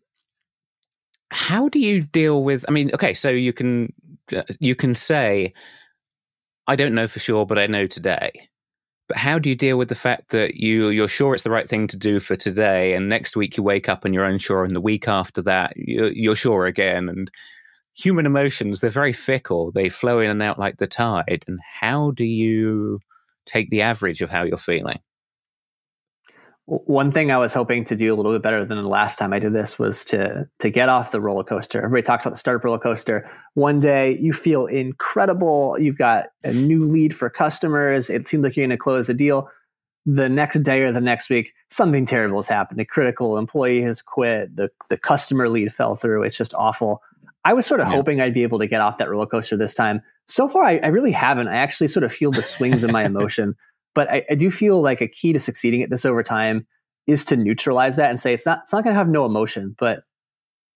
how 1.34 1.68
do 1.68 1.80
you 1.80 2.01
deal 2.01 2.43
with 2.43 2.64
i 2.68 2.72
mean 2.72 2.91
okay 2.93 3.14
so 3.14 3.30
you 3.30 3.51
can 3.51 3.91
uh, 4.36 4.43
you 4.60 4.76
can 4.76 4.93
say 4.93 5.51
i 6.68 6.76
don't 6.76 6.93
know 6.93 7.08
for 7.08 7.20
sure 7.20 7.45
but 7.45 7.58
i 7.58 7.66
know 7.66 7.88
today 7.88 8.32
but 9.08 9.18
how 9.18 9.39
do 9.39 9.49
you 9.49 9.56
deal 9.56 9.78
with 9.78 9.89
the 9.89 9.95
fact 9.95 10.30
that 10.30 10.56
you 10.56 10.89
you're 10.89 11.08
sure 11.08 11.34
it's 11.34 11.43
the 11.43 11.49
right 11.49 11.68
thing 11.68 11.88
to 11.88 11.97
do 11.97 12.20
for 12.20 12.36
today 12.36 12.93
and 12.93 13.10
next 13.10 13.36
week 13.36 13.58
you 13.58 13.64
wake 13.64 13.89
up 13.89 14.06
and 14.06 14.14
you're 14.14 14.24
unsure 14.24 14.64
and 14.64 14.76
the 14.76 14.82
week 14.82 15.08
after 15.08 15.41
that 15.41 15.74
you're, 15.76 16.12
you're 16.12 16.36
sure 16.36 16.68
again 16.68 17.10
and 17.10 17.32
human 17.94 18.26
emotions 18.26 18.80
they're 18.80 18.89
very 18.89 19.14
fickle 19.14 19.72
they 19.72 19.89
flow 19.89 20.20
in 20.20 20.30
and 20.30 20.41
out 20.41 20.60
like 20.60 20.78
the 20.78 20.88
tide 20.88 21.44
and 21.48 21.60
how 21.80 22.12
do 22.12 22.24
you 22.24 23.00
take 23.46 23.70
the 23.70 23.82
average 23.82 24.22
of 24.22 24.30
how 24.30 24.44
you're 24.44 24.58
feeling 24.58 25.00
one 26.66 27.12
thing 27.12 27.30
I 27.30 27.38
was 27.38 27.54
hoping 27.54 27.84
to 27.86 27.96
do 27.96 28.14
a 28.14 28.16
little 28.16 28.32
bit 28.32 28.41
better 28.41 28.64
than 28.64 28.82
the 28.82 28.88
last 28.88 29.20
time 29.20 29.34
I 29.34 29.39
did 29.39 29.54
this 29.54 29.78
was 29.78 30.06
to 30.06 30.48
to 30.60 30.70
get 30.70 30.88
off 30.88 31.12
the 31.12 31.20
roller 31.20 31.44
coaster. 31.44 31.80
Everybody 31.80 32.04
talks 32.04 32.24
about 32.24 32.34
the 32.34 32.39
startup 32.39 32.64
roller 32.64 32.80
coaster. 32.80 33.30
One 33.56 33.82
day 33.82 34.18
you 34.20 34.32
feel 34.32 34.66
incredible. 34.68 35.78
You've 35.78 35.98
got 35.98 36.28
a 36.44 36.54
new 36.54 36.86
lead 36.86 37.14
for 37.14 37.30
customers. 37.30 38.10
It 38.10 38.30
seems 38.30 38.44
like 38.44 38.56
you're 38.56 38.66
going 38.66 38.78
to 38.78 38.78
close 38.78 39.10
a 39.10 39.14
deal. 39.14 39.50
The 40.06 40.30
next 40.30 40.64
day 40.64 40.82
or 40.84 40.91
the 40.91 41.02
next 41.02 41.30
week, 41.30 41.54
something 41.70 42.06
terrible 42.06 42.39
has 42.39 42.48
happened. 42.48 42.80
A 42.80 42.86
critical 42.86 43.38
employee 43.38 43.82
has 43.82 44.02
quit. 44.02 44.56
The 44.56 44.70
the 44.88 44.98
customer 44.98 45.50
lead 45.50 45.74
fell 45.74 45.98
through. 45.98 46.24
It's 46.24 46.38
just 46.38 46.54
awful. 46.54 47.02
I 47.46 47.54
was 47.54 47.66
sort 47.66 47.82
of 47.82 47.88
yeah. 47.88 47.94
hoping 47.94 48.22
I'd 48.22 48.34
be 48.34 48.44
able 48.44 48.60
to 48.60 48.68
get 48.68 48.82
off 48.82 48.98
that 48.98 49.10
roller 49.10 49.26
coaster 49.26 49.58
this 49.58 49.74
time. 49.74 50.02
So 50.28 50.48
far, 50.48 50.64
I, 50.64 50.80
I 50.84 50.88
really 50.88 51.12
haven't. 51.12 51.50
I 51.50 51.56
actually 51.56 51.88
sort 51.88 52.04
of 52.04 52.14
feel 52.14 52.32
the 52.32 52.41
swings 52.41 52.84
in 52.84 52.91
my 52.91 53.04
emotion. 53.06 53.56
But 53.96 54.10
I, 54.10 54.26
I 54.30 54.36
do 54.36 54.50
feel 54.50 54.82
like 54.82 55.02
a 55.02 55.08
key 55.08 55.34
to 55.34 55.39
succeeding 55.39 55.84
at 55.84 55.89
this 55.89 56.06
over 56.06 56.24
time 56.24 56.66
is 57.06 57.26
to 57.26 57.36
neutralize 57.36 57.98
that 57.98 58.10
and 58.10 58.20
say 58.20 58.34
it's 58.34 58.46
not 58.46 58.62
it's 58.64 58.74
not 58.74 58.84
going 58.84 58.94
to 58.94 58.98
have 58.98 59.10
no 59.10 59.26
emotion, 59.26 59.76
but 59.78 60.04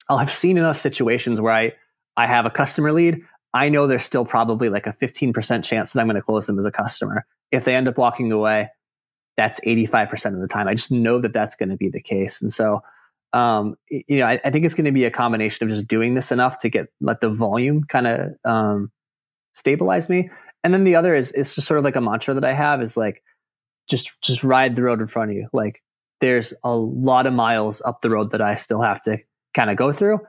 I'll 0.09 0.17
have 0.17 0.31
seen 0.31 0.57
enough 0.57 0.77
situations 0.77 1.39
where 1.39 1.53
I 1.53 1.73
I 2.17 2.27
have 2.27 2.45
a 2.45 2.49
customer 2.49 2.91
lead. 2.91 3.21
I 3.53 3.69
know 3.69 3.87
there's 3.87 4.03
still 4.03 4.25
probably 4.25 4.69
like 4.69 4.87
a 4.87 4.93
15% 4.93 5.63
chance 5.63 5.93
that 5.93 6.01
I'm 6.01 6.07
going 6.07 6.15
to 6.15 6.21
close 6.21 6.47
them 6.47 6.59
as 6.59 6.65
a 6.65 6.71
customer. 6.71 7.25
If 7.51 7.63
they 7.63 7.75
end 7.75 7.87
up 7.87 7.97
walking 7.97 8.31
away, 8.31 8.69
that's 9.37 9.59
85% 9.61 10.33
of 10.33 10.41
the 10.41 10.47
time. 10.47 10.67
I 10.67 10.73
just 10.73 10.91
know 10.91 11.19
that 11.19 11.33
that's 11.33 11.55
going 11.55 11.69
to 11.69 11.77
be 11.77 11.89
the 11.89 12.01
case. 12.01 12.41
And 12.41 12.53
so, 12.53 12.83
um, 13.33 13.75
you 13.89 14.17
know, 14.17 14.25
I, 14.25 14.39
I, 14.45 14.51
think 14.51 14.65
it's 14.65 14.73
going 14.73 14.85
to 14.85 14.91
be 14.91 15.05
a 15.05 15.11
combination 15.11 15.65
of 15.65 15.69
just 15.69 15.87
doing 15.87 16.13
this 16.13 16.31
enough 16.31 16.57
to 16.59 16.69
get, 16.69 16.87
let 17.01 17.19
the 17.19 17.29
volume 17.29 17.83
kind 17.83 18.07
of 18.07 18.29
um, 18.45 18.91
stabilize 19.53 20.07
me. 20.07 20.29
And 20.63 20.73
then 20.73 20.85
the 20.85 20.95
other 20.95 21.13
is 21.13 21.31
it's 21.33 21.55
just 21.55 21.67
sort 21.67 21.77
of 21.77 21.83
like 21.83 21.95
a 21.95 22.01
mantra 22.01 22.33
that 22.33 22.45
I 22.45 22.53
have 22.53 22.81
is 22.81 22.95
like 22.97 23.21
just 23.89 24.11
just 24.21 24.43
ride 24.43 24.75
the 24.75 24.83
road 24.83 25.01
in 25.01 25.07
front 25.07 25.31
of 25.31 25.37
you. 25.37 25.47
Like 25.53 25.81
there's 26.21 26.53
a 26.63 26.75
lot 26.75 27.27
of 27.27 27.33
miles 27.33 27.81
up 27.85 28.01
the 28.01 28.09
road 28.09 28.31
that 28.31 28.41
I 28.41 28.55
still 28.55 28.81
have 28.81 29.01
to 29.01 29.17
kind 29.53 29.69
of 29.69 29.77
go 29.77 29.91
through. 29.91 30.19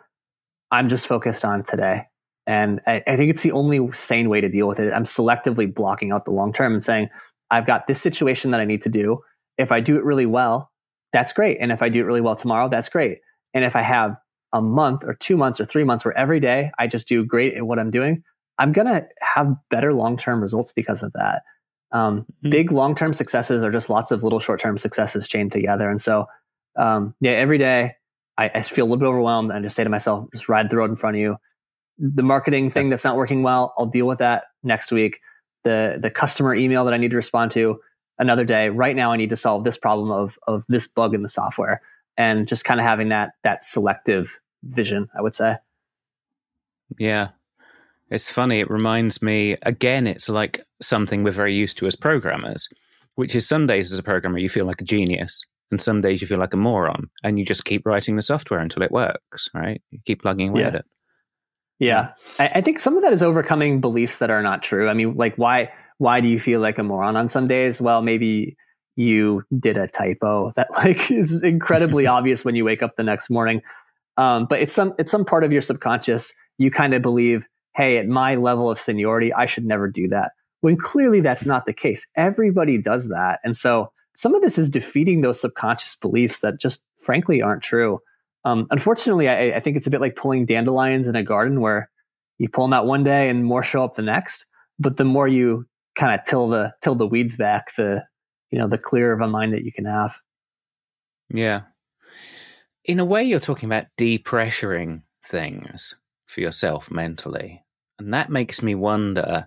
I'm 0.70 0.88
just 0.88 1.07
focused 1.07 1.44
on 1.44 1.64
today. 1.64 2.05
And 2.46 2.80
I, 2.86 3.03
I, 3.07 3.16
think 3.16 3.30
it's 3.30 3.42
the 3.42 3.53
only 3.53 3.92
sane 3.92 4.28
way 4.28 4.40
to 4.40 4.49
deal 4.49 4.68
with 4.68 4.80
it. 4.80 4.92
I'm 4.92 5.05
selectively 5.05 5.72
blocking 5.72 6.12
out 6.12 6.24
the 6.24 6.30
long 6.30 6.53
term 6.53 6.72
and 6.72 6.82
saying, 6.82 7.09
I've 7.51 7.66
got 7.66 7.86
this 7.86 8.01
situation 8.01 8.51
that 8.53 8.61
I 8.61 8.64
need 8.64 8.82
to 8.82 8.88
do. 8.88 9.20
If 9.59 9.70
I 9.70 9.80
do 9.80 9.96
it 9.96 10.05
really 10.05 10.26
well, 10.26 10.70
that's 11.12 11.32
great. 11.32 11.59
And 11.61 11.72
if 11.72 11.82
I 11.82 11.88
do 11.88 12.00
it 12.00 12.04
really 12.04 12.20
well 12.20 12.36
tomorrow, 12.36 12.68
that's 12.68 12.88
great. 12.88 13.18
And 13.54 13.64
if 13.64 13.76
I 13.76 13.82
have 13.82 14.16
a 14.52 14.61
month 14.61 15.04
or 15.04 15.14
two 15.14 15.36
months 15.36 15.61
or 15.61 15.64
three 15.64 15.84
months 15.84 16.04
where 16.04 16.16
every 16.16 16.40
day 16.40 16.70
I 16.78 16.86
just 16.86 17.09
do 17.09 17.24
great 17.24 17.54
at 17.54 17.66
what 17.66 17.78
I'm 17.78 17.90
doing, 17.90 18.22
I'm 18.59 18.72
going 18.72 18.86
to 18.86 19.06
have 19.20 19.54
better 19.70 19.92
long 19.92 20.16
term 20.16 20.42
results 20.42 20.72
because 20.72 21.02
of 21.02 21.12
that. 21.14 21.42
Um, 21.92 22.20
mm-hmm. 22.20 22.50
Big 22.50 22.72
long 22.72 22.94
term 22.94 23.14
successes 23.14 23.62
are 23.64 23.70
just 23.70 23.88
lots 23.88 24.11
of 24.11 24.22
little 24.22 24.40
short 24.40 24.61
term 24.61 24.78
successes 24.78 25.28
chained 25.28 25.52
together. 25.52 25.88
And 25.88 26.00
so, 26.00 26.26
um, 26.76 27.14
yeah, 27.20 27.32
every 27.32 27.59
day 27.59 27.92
I, 28.36 28.50
I, 28.54 28.62
feel 28.62 28.84
a 28.84 28.86
little 28.86 28.98
bit 28.98 29.06
overwhelmed 29.06 29.50
and 29.50 29.59
I 29.59 29.62
just 29.62 29.74
say 29.74 29.84
to 29.84 29.90
myself, 29.90 30.28
just 30.32 30.48
ride 30.48 30.70
the 30.70 30.76
road 30.76 30.90
in 30.90 30.96
front 30.96 31.16
of 31.16 31.20
you. 31.20 31.36
The 31.98 32.22
marketing 32.22 32.70
thing 32.70 32.90
that's 32.90 33.04
not 33.04 33.16
working 33.16 33.42
well, 33.42 33.74
I'll 33.76 33.86
deal 33.86 34.06
with 34.06 34.18
that 34.18 34.44
next 34.62 34.92
week. 34.92 35.18
The 35.64 35.98
the 36.00 36.11
customer 36.11 36.54
email 36.54 36.84
that 36.84 36.94
I 36.94 36.98
need 36.98 37.11
to 37.11 37.16
respond 37.16 37.50
to 37.52 37.80
another 38.19 38.45
day. 38.45 38.69
Right 38.69 38.97
now, 38.97 39.12
I 39.12 39.16
need 39.16 39.31
to 39.31 39.37
solve 39.37 39.64
this 39.64 39.79
problem 39.79 40.11
of 40.11 40.39
of 40.47 40.64
this 40.69 40.87
bug 40.87 41.14
in 41.14 41.23
the 41.23 41.29
software, 41.29 41.81
and 42.16 42.49
just 42.49 42.64
kind 42.64 42.81
of 42.81 42.87
having 42.87 43.09
that 43.11 43.33
that 43.45 43.64
selective 43.64 44.29
vision. 44.62 45.09
I 45.16 45.23
would 45.23 45.35
say. 45.35 45.57
Yeah, 46.99 47.29
it's 48.11 48.31
funny. 48.31 48.61
It 48.61 48.71
reminds 48.71 49.21
me, 49.21 49.57
again, 49.62 50.07
it's 50.07 50.29
like 50.29 50.64
something 50.81 51.23
we're 51.23 51.33
very 51.33 51.53
used 51.53 51.77
to 51.79 51.87
as 51.87 51.97
programmers, 51.97 52.69
which 53.16 53.35
is 53.37 53.47
some 53.47 53.66
days 53.66 53.93
as 53.93 53.99
a 53.99 54.03
programmer, 54.03 54.39
you 54.39 54.49
feel 54.49 54.64
like 54.66 54.81
a 54.81 54.85
genius. 54.85 55.45
And 55.71 55.83
some 55.83 56.01
days 56.01 56.23
you 56.23 56.27
feel 56.27 56.39
like 56.39 56.55
a 56.55 56.57
moron 56.57 57.11
and 57.23 57.39
you 57.39 57.45
just 57.45 57.66
keep 57.66 57.85
writing 57.85 58.16
the 58.16 58.23
software 58.23 58.61
until 58.61 58.83
it 58.83 58.91
works, 58.91 59.51
right? 59.53 59.83
You 59.91 59.99
keep 60.07 60.23
plugging 60.23 60.49
away 60.49 60.62
yeah. 60.62 60.66
at 60.69 60.75
it. 60.77 60.85
Yeah. 61.79 62.09
I, 62.39 62.49
I 62.55 62.61
think 62.62 62.79
some 62.79 62.97
of 62.97 63.03
that 63.03 63.12
is 63.12 63.23
overcoming 63.23 63.83
beliefs 63.83 64.19
that 64.21 64.31
are 64.31 64.43
not 64.43 64.62
true. 64.62 64.89
I 64.89 64.95
mean, 64.95 65.14
like 65.14 65.37
why 65.37 65.71
why 65.99 66.20
do 66.20 66.28
you 66.28 66.40
feel 66.40 66.61
like 66.61 66.78
a 66.78 66.82
moron 66.82 67.16
on 67.16 67.28
some 67.28 67.49
days? 67.49 67.80
Well, 67.80 68.03
maybe 68.03 68.57
you 68.96 69.44
did 69.59 69.76
a 69.76 69.86
typo 69.86 70.53
that 70.57 70.68
like 70.76 71.11
is 71.11 71.42
incredibly 71.42 72.07
obvious 72.16 72.44
when 72.44 72.55
you 72.55 72.64
wake 72.64 72.82
up 72.82 72.96
the 72.96 73.05
next 73.05 73.30
morning. 73.30 73.62
Um, 74.16 74.46
but 74.46 74.61
it's 74.61 74.72
some 74.72 74.94
it's 74.99 75.11
some 75.11 75.24
part 75.24 75.44
of 75.44 75.53
your 75.53 75.62
subconscious. 75.62 76.32
You 76.59 76.70
kind 76.70 76.94
of 76.94 77.03
believe 77.03 77.44
hey, 77.78 77.99
at 77.99 78.09
my 78.09 78.34
level 78.34 78.68
of 78.68 78.80
seniority, 78.80 79.32
I 79.32 79.46
should 79.46 79.64
never 79.64 79.88
do 79.88 80.09
that. 80.09 80.32
When 80.62 80.76
clearly 80.76 81.20
that's 81.20 81.46
not 81.46 81.64
the 81.64 81.72
case. 81.72 82.05
Everybody 82.16 82.76
does 82.76 83.09
that. 83.09 83.38
And 83.44 83.57
so 83.57 83.92
some 84.16 84.34
of 84.34 84.42
this 84.42 84.59
is 84.59 84.68
defeating 84.68 85.20
those 85.20 85.40
subconscious 85.40 85.94
beliefs 85.94 86.40
that 86.40 86.59
just 86.59 86.82
frankly 87.01 87.40
aren't 87.40 87.62
true. 87.62 88.01
Um, 88.44 88.66
unfortunately, 88.72 89.28
I, 89.28 89.57
I 89.57 89.61
think 89.61 89.76
it's 89.76 89.86
a 89.86 89.90
bit 89.90 90.01
like 90.01 90.16
pulling 90.16 90.44
dandelions 90.44 91.07
in 91.07 91.14
a 91.14 91.22
garden 91.22 91.61
where 91.61 91.88
you 92.38 92.49
pull 92.49 92.64
them 92.64 92.72
out 92.72 92.86
one 92.86 93.05
day 93.05 93.28
and 93.28 93.44
more 93.44 93.62
show 93.62 93.84
up 93.84 93.94
the 93.94 94.03
next. 94.03 94.46
But 94.80 94.96
the 94.96 95.05
more 95.05 95.28
you 95.28 95.64
kind 95.99 96.18
of 96.18 96.24
till 96.26 96.49
the 96.49 96.72
till 96.80 96.94
the 96.94 97.07
weeds 97.07 97.36
back, 97.36 97.74
the 97.76 98.05
you 98.51 98.59
know 98.59 98.68
the 98.68 98.78
clearer 98.78 99.12
of 99.12 99.20
a 99.20 99.28
mind 99.28 99.53
that 99.53 99.64
you 99.64 99.72
can 99.72 99.84
have. 99.84 100.16
Yeah. 101.28 101.62
In 102.84 103.01
a 103.01 103.05
way, 103.05 103.22
you're 103.22 103.40
talking 103.40 103.68
about 103.68 103.86
depressuring 103.99 105.03
things 105.26 105.96
for 106.26 106.40
yourself 106.40 106.90
mentally. 106.90 107.62
And 107.99 108.14
that 108.14 108.30
makes 108.30 108.62
me 108.62 108.74
wonder 108.74 109.46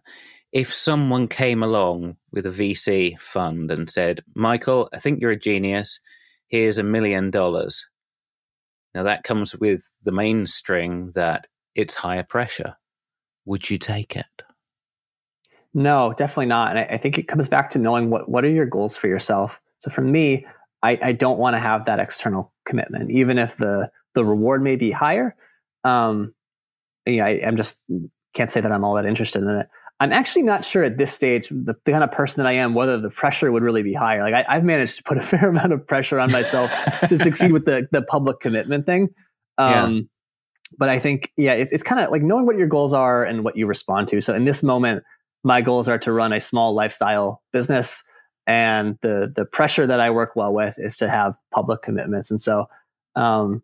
if 0.51 0.73
someone 0.73 1.27
came 1.27 1.63
along 1.63 2.17
with 2.31 2.45
a 2.45 2.49
VC 2.49 3.19
fund 3.19 3.71
and 3.71 3.89
said, 3.89 4.21
Michael, 4.35 4.89
I 4.93 4.99
think 4.99 5.21
you're 5.21 5.31
a 5.31 5.39
genius. 5.39 5.99
Here's 6.49 6.77
a 6.77 6.83
million 6.83 7.31
dollars. 7.31 7.85
Now, 8.93 9.03
that 9.03 9.23
comes 9.23 9.55
with 9.55 9.89
the 10.03 10.11
main 10.11 10.45
string 10.47 11.11
that 11.15 11.47
it's 11.75 11.93
higher 11.93 12.23
pressure. 12.23 12.75
Would 13.45 13.69
you 13.69 13.77
take 13.77 14.17
it? 14.17 14.43
No, 15.73 16.13
definitely 16.17 16.47
not. 16.47 16.71
And 16.71 16.79
I, 16.79 16.83
I 16.95 16.97
think 16.97 17.17
it 17.17 17.27
comes 17.27 17.47
back 17.47 17.69
to 17.71 17.79
knowing 17.79 18.09
what, 18.09 18.29
what 18.29 18.43
are 18.43 18.49
your 18.49 18.65
goals 18.65 18.95
for 18.97 19.07
yourself. 19.07 19.59
So 19.79 19.89
for 19.89 20.01
me, 20.01 20.45
I, 20.83 20.99
I 21.01 21.11
don't 21.11 21.37
want 21.37 21.55
to 21.55 21.59
have 21.59 21.85
that 21.85 21.99
external 21.99 22.51
commitment, 22.65 23.11
even 23.11 23.37
if 23.37 23.57
the 23.57 23.89
the 24.13 24.25
reward 24.25 24.61
may 24.61 24.75
be 24.75 24.91
higher. 24.91 25.35
Um, 25.83 26.33
yeah, 27.05 27.25
I, 27.25 27.41
I'm 27.45 27.55
just 27.55 27.79
can't 28.33 28.51
say 28.51 28.61
that 28.61 28.71
I'm 28.71 28.83
all 28.83 28.95
that 28.95 29.05
interested 29.05 29.43
in 29.43 29.49
it. 29.49 29.69
I'm 29.99 30.11
actually 30.11 30.41
not 30.41 30.65
sure 30.65 30.83
at 30.83 30.97
this 30.97 31.13
stage, 31.13 31.47
the, 31.49 31.75
the, 31.85 31.91
kind 31.91 32.03
of 32.03 32.11
person 32.11 32.43
that 32.43 32.49
I 32.49 32.53
am, 32.53 32.73
whether 32.73 32.97
the 32.97 33.11
pressure 33.11 33.51
would 33.51 33.61
really 33.61 33.83
be 33.83 33.93
higher. 33.93 34.23
Like 34.23 34.33
I, 34.47 34.55
have 34.55 34.63
managed 34.63 34.97
to 34.97 35.03
put 35.03 35.19
a 35.19 35.21
fair 35.21 35.47
amount 35.47 35.73
of 35.73 35.85
pressure 35.85 36.19
on 36.19 36.31
myself 36.31 36.71
to 37.07 37.17
succeed 37.17 37.51
with 37.53 37.65
the 37.65 37.87
the 37.91 38.01
public 38.01 38.39
commitment 38.39 38.85
thing. 38.85 39.09
Um, 39.57 39.95
yeah. 39.95 40.01
But 40.77 40.89
I 40.89 40.99
think, 40.99 41.31
yeah, 41.37 41.53
it, 41.53 41.69
it's 41.71 41.83
kind 41.83 42.01
of 42.01 42.09
like 42.11 42.23
knowing 42.23 42.45
what 42.45 42.57
your 42.57 42.67
goals 42.67 42.93
are 42.93 43.23
and 43.23 43.43
what 43.43 43.57
you 43.57 43.67
respond 43.67 44.07
to. 44.07 44.21
So 44.21 44.33
in 44.33 44.45
this 44.45 44.63
moment, 44.63 45.03
my 45.43 45.61
goals 45.61 45.87
are 45.87 45.99
to 45.99 46.11
run 46.11 46.33
a 46.33 46.41
small 46.41 46.73
lifestyle 46.73 47.41
business, 47.51 48.03
and 48.47 48.97
the 49.01 49.31
the 49.35 49.45
pressure 49.45 49.87
that 49.87 49.99
I 49.99 50.09
work 50.09 50.35
well 50.35 50.53
with 50.53 50.75
is 50.77 50.97
to 50.97 51.09
have 51.09 51.35
public 51.53 51.81
commitments. 51.81 52.31
And 52.31 52.41
so, 52.41 52.67
um, 53.15 53.63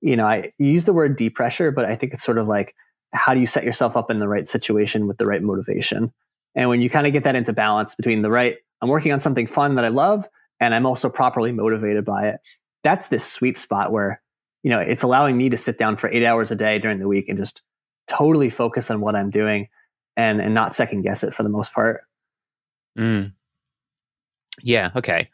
you 0.00 0.16
know, 0.16 0.26
I 0.26 0.52
use 0.58 0.84
the 0.84 0.92
word 0.92 1.16
deep 1.16 1.34
pressure, 1.34 1.70
but 1.70 1.84
I 1.84 1.96
think 1.96 2.14
it's 2.14 2.24
sort 2.24 2.38
of 2.38 2.48
like 2.48 2.74
how 3.12 3.34
do 3.34 3.40
you 3.40 3.46
set 3.46 3.64
yourself 3.64 3.96
up 3.96 4.10
in 4.10 4.18
the 4.18 4.28
right 4.28 4.48
situation 4.48 5.06
with 5.06 5.18
the 5.18 5.26
right 5.26 5.42
motivation? 5.42 6.12
And 6.54 6.68
when 6.68 6.80
you 6.80 6.90
kind 6.90 7.06
of 7.06 7.12
get 7.12 7.24
that 7.24 7.36
into 7.36 7.52
balance 7.52 7.94
between 7.94 8.22
the 8.22 8.30
right, 8.30 8.56
I'm 8.82 8.88
working 8.88 9.12
on 9.12 9.20
something 9.20 9.46
fun 9.46 9.76
that 9.76 9.84
I 9.84 9.88
love, 9.88 10.26
and 10.60 10.74
I'm 10.74 10.86
also 10.86 11.08
properly 11.08 11.52
motivated 11.52 12.04
by 12.04 12.28
it. 12.28 12.40
That's 12.84 13.08
this 13.08 13.24
sweet 13.24 13.58
spot 13.58 13.92
where, 13.92 14.20
you 14.62 14.70
know, 14.70 14.80
it's 14.80 15.02
allowing 15.02 15.36
me 15.36 15.48
to 15.50 15.56
sit 15.56 15.78
down 15.78 15.96
for 15.96 16.10
eight 16.10 16.24
hours 16.24 16.50
a 16.50 16.56
day 16.56 16.78
during 16.78 16.98
the 16.98 17.08
week 17.08 17.28
and 17.28 17.38
just 17.38 17.62
totally 18.08 18.50
focus 18.50 18.90
on 18.90 19.00
what 19.00 19.16
I'm 19.16 19.30
doing 19.30 19.68
and 20.18 20.42
and 20.42 20.52
not 20.52 20.74
second 20.74 21.02
guess 21.02 21.24
it 21.24 21.34
for 21.34 21.42
the 21.42 21.48
most 21.48 21.72
part. 21.72 22.02
Mm. 22.98 23.32
Yeah. 24.62 24.90
Okay. 24.94 25.30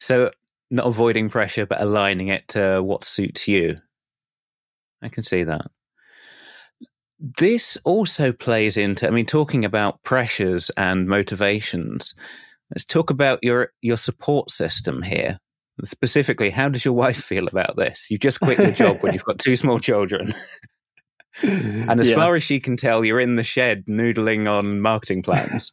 So 0.00 0.32
not 0.70 0.86
avoiding 0.86 1.28
pressure, 1.28 1.66
but 1.66 1.80
aligning 1.80 2.28
it 2.28 2.48
to 2.48 2.82
what 2.82 3.04
suits 3.04 3.46
you. 3.46 3.76
I 5.02 5.08
can 5.10 5.22
see 5.22 5.44
that 5.44 5.66
this 7.38 7.78
also 7.84 8.32
plays 8.32 8.76
into, 8.76 9.06
I 9.06 9.10
mean, 9.10 9.26
talking 9.26 9.64
about 9.64 10.02
pressures 10.02 10.70
and 10.76 11.06
motivations. 11.06 12.14
Let's 12.70 12.84
talk 12.84 13.10
about 13.10 13.38
your 13.42 13.72
your 13.82 13.96
support 13.96 14.50
system 14.50 15.02
here. 15.02 15.38
Specifically, 15.84 16.50
how 16.50 16.68
does 16.68 16.84
your 16.84 16.94
wife 16.94 17.22
feel 17.22 17.48
about 17.48 17.76
this? 17.76 18.08
You've 18.10 18.20
just 18.20 18.40
quit 18.40 18.58
your 18.58 18.70
job 18.70 18.98
when 19.00 19.12
you've 19.12 19.24
got 19.24 19.38
two 19.38 19.56
small 19.56 19.78
children. 19.78 20.32
and 21.42 22.00
as 22.00 22.08
yeah. 22.08 22.14
far 22.14 22.34
as 22.34 22.42
she 22.42 22.60
can 22.60 22.76
tell, 22.76 23.04
you're 23.04 23.20
in 23.20 23.34
the 23.34 23.44
shed 23.44 23.86
noodling 23.86 24.48
on 24.48 24.80
marketing 24.80 25.22
plans. 25.22 25.72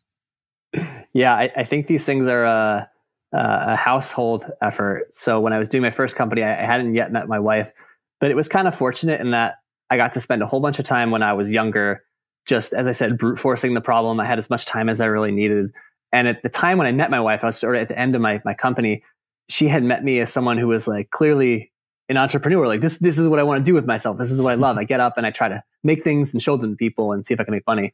yeah, 1.13 1.33
I, 1.33 1.51
I, 1.55 1.63
think 1.63 1.87
these 1.87 2.05
things 2.05 2.27
are 2.27 2.45
a, 2.45 2.89
a, 3.33 3.75
household 3.75 4.49
effort. 4.61 5.13
So 5.13 5.39
when 5.39 5.53
I 5.53 5.59
was 5.59 5.67
doing 5.69 5.83
my 5.83 5.91
first 5.91 6.15
company, 6.15 6.43
I, 6.43 6.63
I 6.63 6.65
hadn't 6.65 6.95
yet 6.95 7.11
met 7.11 7.27
my 7.27 7.39
wife, 7.39 7.71
but 8.19 8.31
it 8.31 8.35
was 8.35 8.47
kind 8.47 8.67
of 8.67 8.75
fortunate 8.75 9.21
in 9.21 9.31
that 9.31 9.55
I 9.89 9.97
got 9.97 10.13
to 10.13 10.21
spend 10.21 10.41
a 10.41 10.47
whole 10.47 10.61
bunch 10.61 10.79
of 10.79 10.85
time 10.85 11.11
when 11.11 11.21
I 11.21 11.33
was 11.33 11.49
younger, 11.49 12.03
just 12.47 12.73
as 12.73 12.87
I 12.87 12.91
said, 12.91 13.17
brute 13.17 13.37
forcing 13.37 13.73
the 13.73 13.81
problem. 13.81 14.19
I 14.19 14.25
had 14.25 14.39
as 14.39 14.49
much 14.49 14.65
time 14.65 14.89
as 14.89 15.01
I 15.01 15.05
really 15.05 15.31
needed. 15.31 15.71
And 16.13 16.27
at 16.27 16.41
the 16.43 16.49
time 16.49 16.77
when 16.77 16.87
I 16.87 16.91
met 16.91 17.11
my 17.11 17.19
wife, 17.19 17.41
I 17.43 17.47
was 17.47 17.57
sort 17.57 17.75
of 17.75 17.81
at 17.81 17.89
the 17.89 17.99
end 17.99 18.15
of 18.15 18.21
my, 18.21 18.41
my 18.45 18.53
company. 18.53 19.03
She 19.49 19.67
had 19.67 19.83
met 19.83 20.03
me 20.03 20.19
as 20.19 20.31
someone 20.31 20.57
who 20.57 20.67
was 20.67 20.87
like 20.87 21.09
clearly 21.09 21.70
an 22.11 22.17
entrepreneur. 22.17 22.67
Like 22.67 22.81
this, 22.81 22.97
this 22.99 23.17
is 23.17 23.27
what 23.27 23.39
I 23.39 23.43
want 23.43 23.59
to 23.59 23.63
do 23.63 23.73
with 23.73 23.85
myself. 23.85 24.17
This 24.17 24.29
is 24.29 24.41
what 24.41 24.51
I 24.51 24.55
love. 24.55 24.77
I 24.77 24.83
get 24.83 24.99
up 24.99 25.17
and 25.17 25.25
I 25.25 25.31
try 25.31 25.47
to 25.47 25.63
make 25.83 26.03
things 26.03 26.33
and 26.33 26.41
show 26.43 26.57
them 26.57 26.71
to 26.71 26.75
people 26.75 27.13
and 27.13 27.25
see 27.25 27.33
if 27.33 27.39
I 27.39 27.43
can 27.43 27.53
make 27.53 27.65
money. 27.65 27.93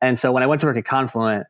And 0.00 0.18
so 0.18 0.32
when 0.32 0.42
I 0.42 0.46
went 0.46 0.60
to 0.60 0.66
work 0.66 0.76
at 0.76 0.84
Confluent, 0.84 1.46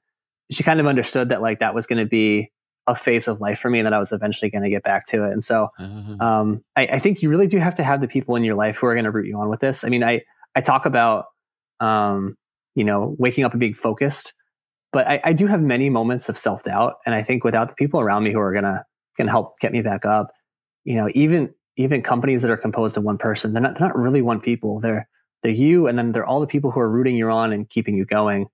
she 0.50 0.62
kind 0.62 0.80
of 0.80 0.86
understood 0.86 1.28
that 1.28 1.42
like 1.42 1.60
that 1.60 1.74
was 1.74 1.86
going 1.86 1.98
to 1.98 2.08
be 2.08 2.50
a 2.86 2.94
phase 2.94 3.28
of 3.28 3.40
life 3.40 3.58
for 3.58 3.68
me 3.68 3.80
and 3.80 3.86
that 3.86 3.92
I 3.92 3.98
was 3.98 4.12
eventually 4.12 4.50
going 4.50 4.62
to 4.62 4.70
get 4.70 4.82
back 4.82 5.06
to 5.06 5.24
it. 5.24 5.32
And 5.32 5.44
so 5.44 5.68
uh-huh. 5.78 6.24
um, 6.24 6.64
I, 6.74 6.86
I, 6.86 6.98
think 7.00 7.20
you 7.20 7.28
really 7.28 7.48
do 7.48 7.58
have 7.58 7.74
to 7.74 7.82
have 7.82 8.00
the 8.00 8.06
people 8.06 8.36
in 8.36 8.44
your 8.44 8.54
life 8.54 8.76
who 8.76 8.86
are 8.86 8.94
going 8.94 9.04
to 9.04 9.10
root 9.10 9.26
you 9.26 9.38
on 9.38 9.48
with 9.48 9.60
this. 9.60 9.82
I 9.82 9.88
mean, 9.88 10.04
I, 10.04 10.22
I 10.54 10.60
talk 10.60 10.86
about, 10.86 11.26
um, 11.80 12.36
you 12.76 12.84
know, 12.84 13.16
waking 13.18 13.44
up 13.44 13.52
and 13.52 13.58
being 13.58 13.74
focused, 13.74 14.34
but 14.92 15.08
I, 15.08 15.20
I 15.24 15.32
do 15.32 15.48
have 15.48 15.60
many 15.60 15.90
moments 15.90 16.28
of 16.28 16.38
self 16.38 16.62
doubt. 16.62 16.94
And 17.04 17.14
I 17.14 17.22
think 17.22 17.42
without 17.42 17.68
the 17.68 17.74
people 17.74 18.00
around 18.00 18.22
me 18.22 18.32
who 18.32 18.38
are 18.38 18.52
going 18.52 18.64
to, 18.64 18.84
can 19.16 19.26
help 19.26 19.58
get 19.60 19.72
me 19.72 19.82
back 19.82 20.04
up, 20.04 20.30
you 20.84 20.94
know, 20.94 21.08
even, 21.14 21.52
even 21.76 22.02
companies 22.02 22.42
that 22.42 22.50
are 22.50 22.56
composed 22.56 22.96
of 22.96 23.04
one 23.04 23.18
person, 23.18 23.52
they're 23.52 23.62
not, 23.62 23.78
they're 23.78 23.88
not 23.88 23.96
really 23.96 24.22
one 24.22 24.40
people. 24.40 24.80
They're, 24.80 25.08
they're 25.42 25.52
you. 25.52 25.86
And 25.86 25.98
then 25.98 26.12
they're 26.12 26.26
all 26.26 26.40
the 26.40 26.46
people 26.46 26.70
who 26.70 26.80
are 26.80 26.90
rooting 26.90 27.16
you 27.16 27.30
on 27.30 27.52
and 27.52 27.68
keeping 27.68 27.96
you 27.96 28.04
going. 28.04 28.46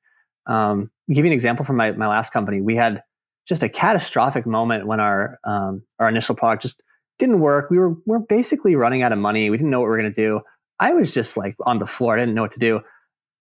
Um, 0.47 0.91
give 1.09 1.25
you 1.25 1.31
an 1.31 1.33
example 1.33 1.65
from 1.65 1.77
my, 1.77 1.93
my 1.93 2.09
last 2.09 2.33
company. 2.33 2.61
We 2.61 2.77
had, 2.77 3.03
just 3.47 3.63
a 3.63 3.69
catastrophic 3.69 4.47
moment 4.47 4.87
when 4.87 5.01
our 5.01 5.39
um, 5.45 5.83
our 5.99 6.09
initial 6.09 6.35
product 6.35 6.63
just 6.63 6.83
didn't 7.19 7.41
work. 7.41 7.71
We 7.71 7.79
were 7.79 7.91
we 7.91 7.97
we're 8.07 8.19
basically 8.21 8.75
running 8.77 9.03
out 9.03 9.13
of 9.13 9.19
money. 9.19 9.51
We 9.51 9.57
didn't 9.57 9.71
know 9.71 9.81
what 9.81 9.87
we 9.87 9.91
were 9.91 9.99
going 9.99 10.13
to 10.13 10.21
do. 10.21 10.41
I 10.81 10.93
was 10.93 11.13
just 11.13 11.37
like 11.37 11.57
on 11.67 11.79
the 11.79 11.87
floor. 11.87 12.17
I 12.17 12.21
didn't 12.21 12.35
know 12.35 12.43
what 12.43 12.53
to 12.53 12.59
do. 12.59 12.81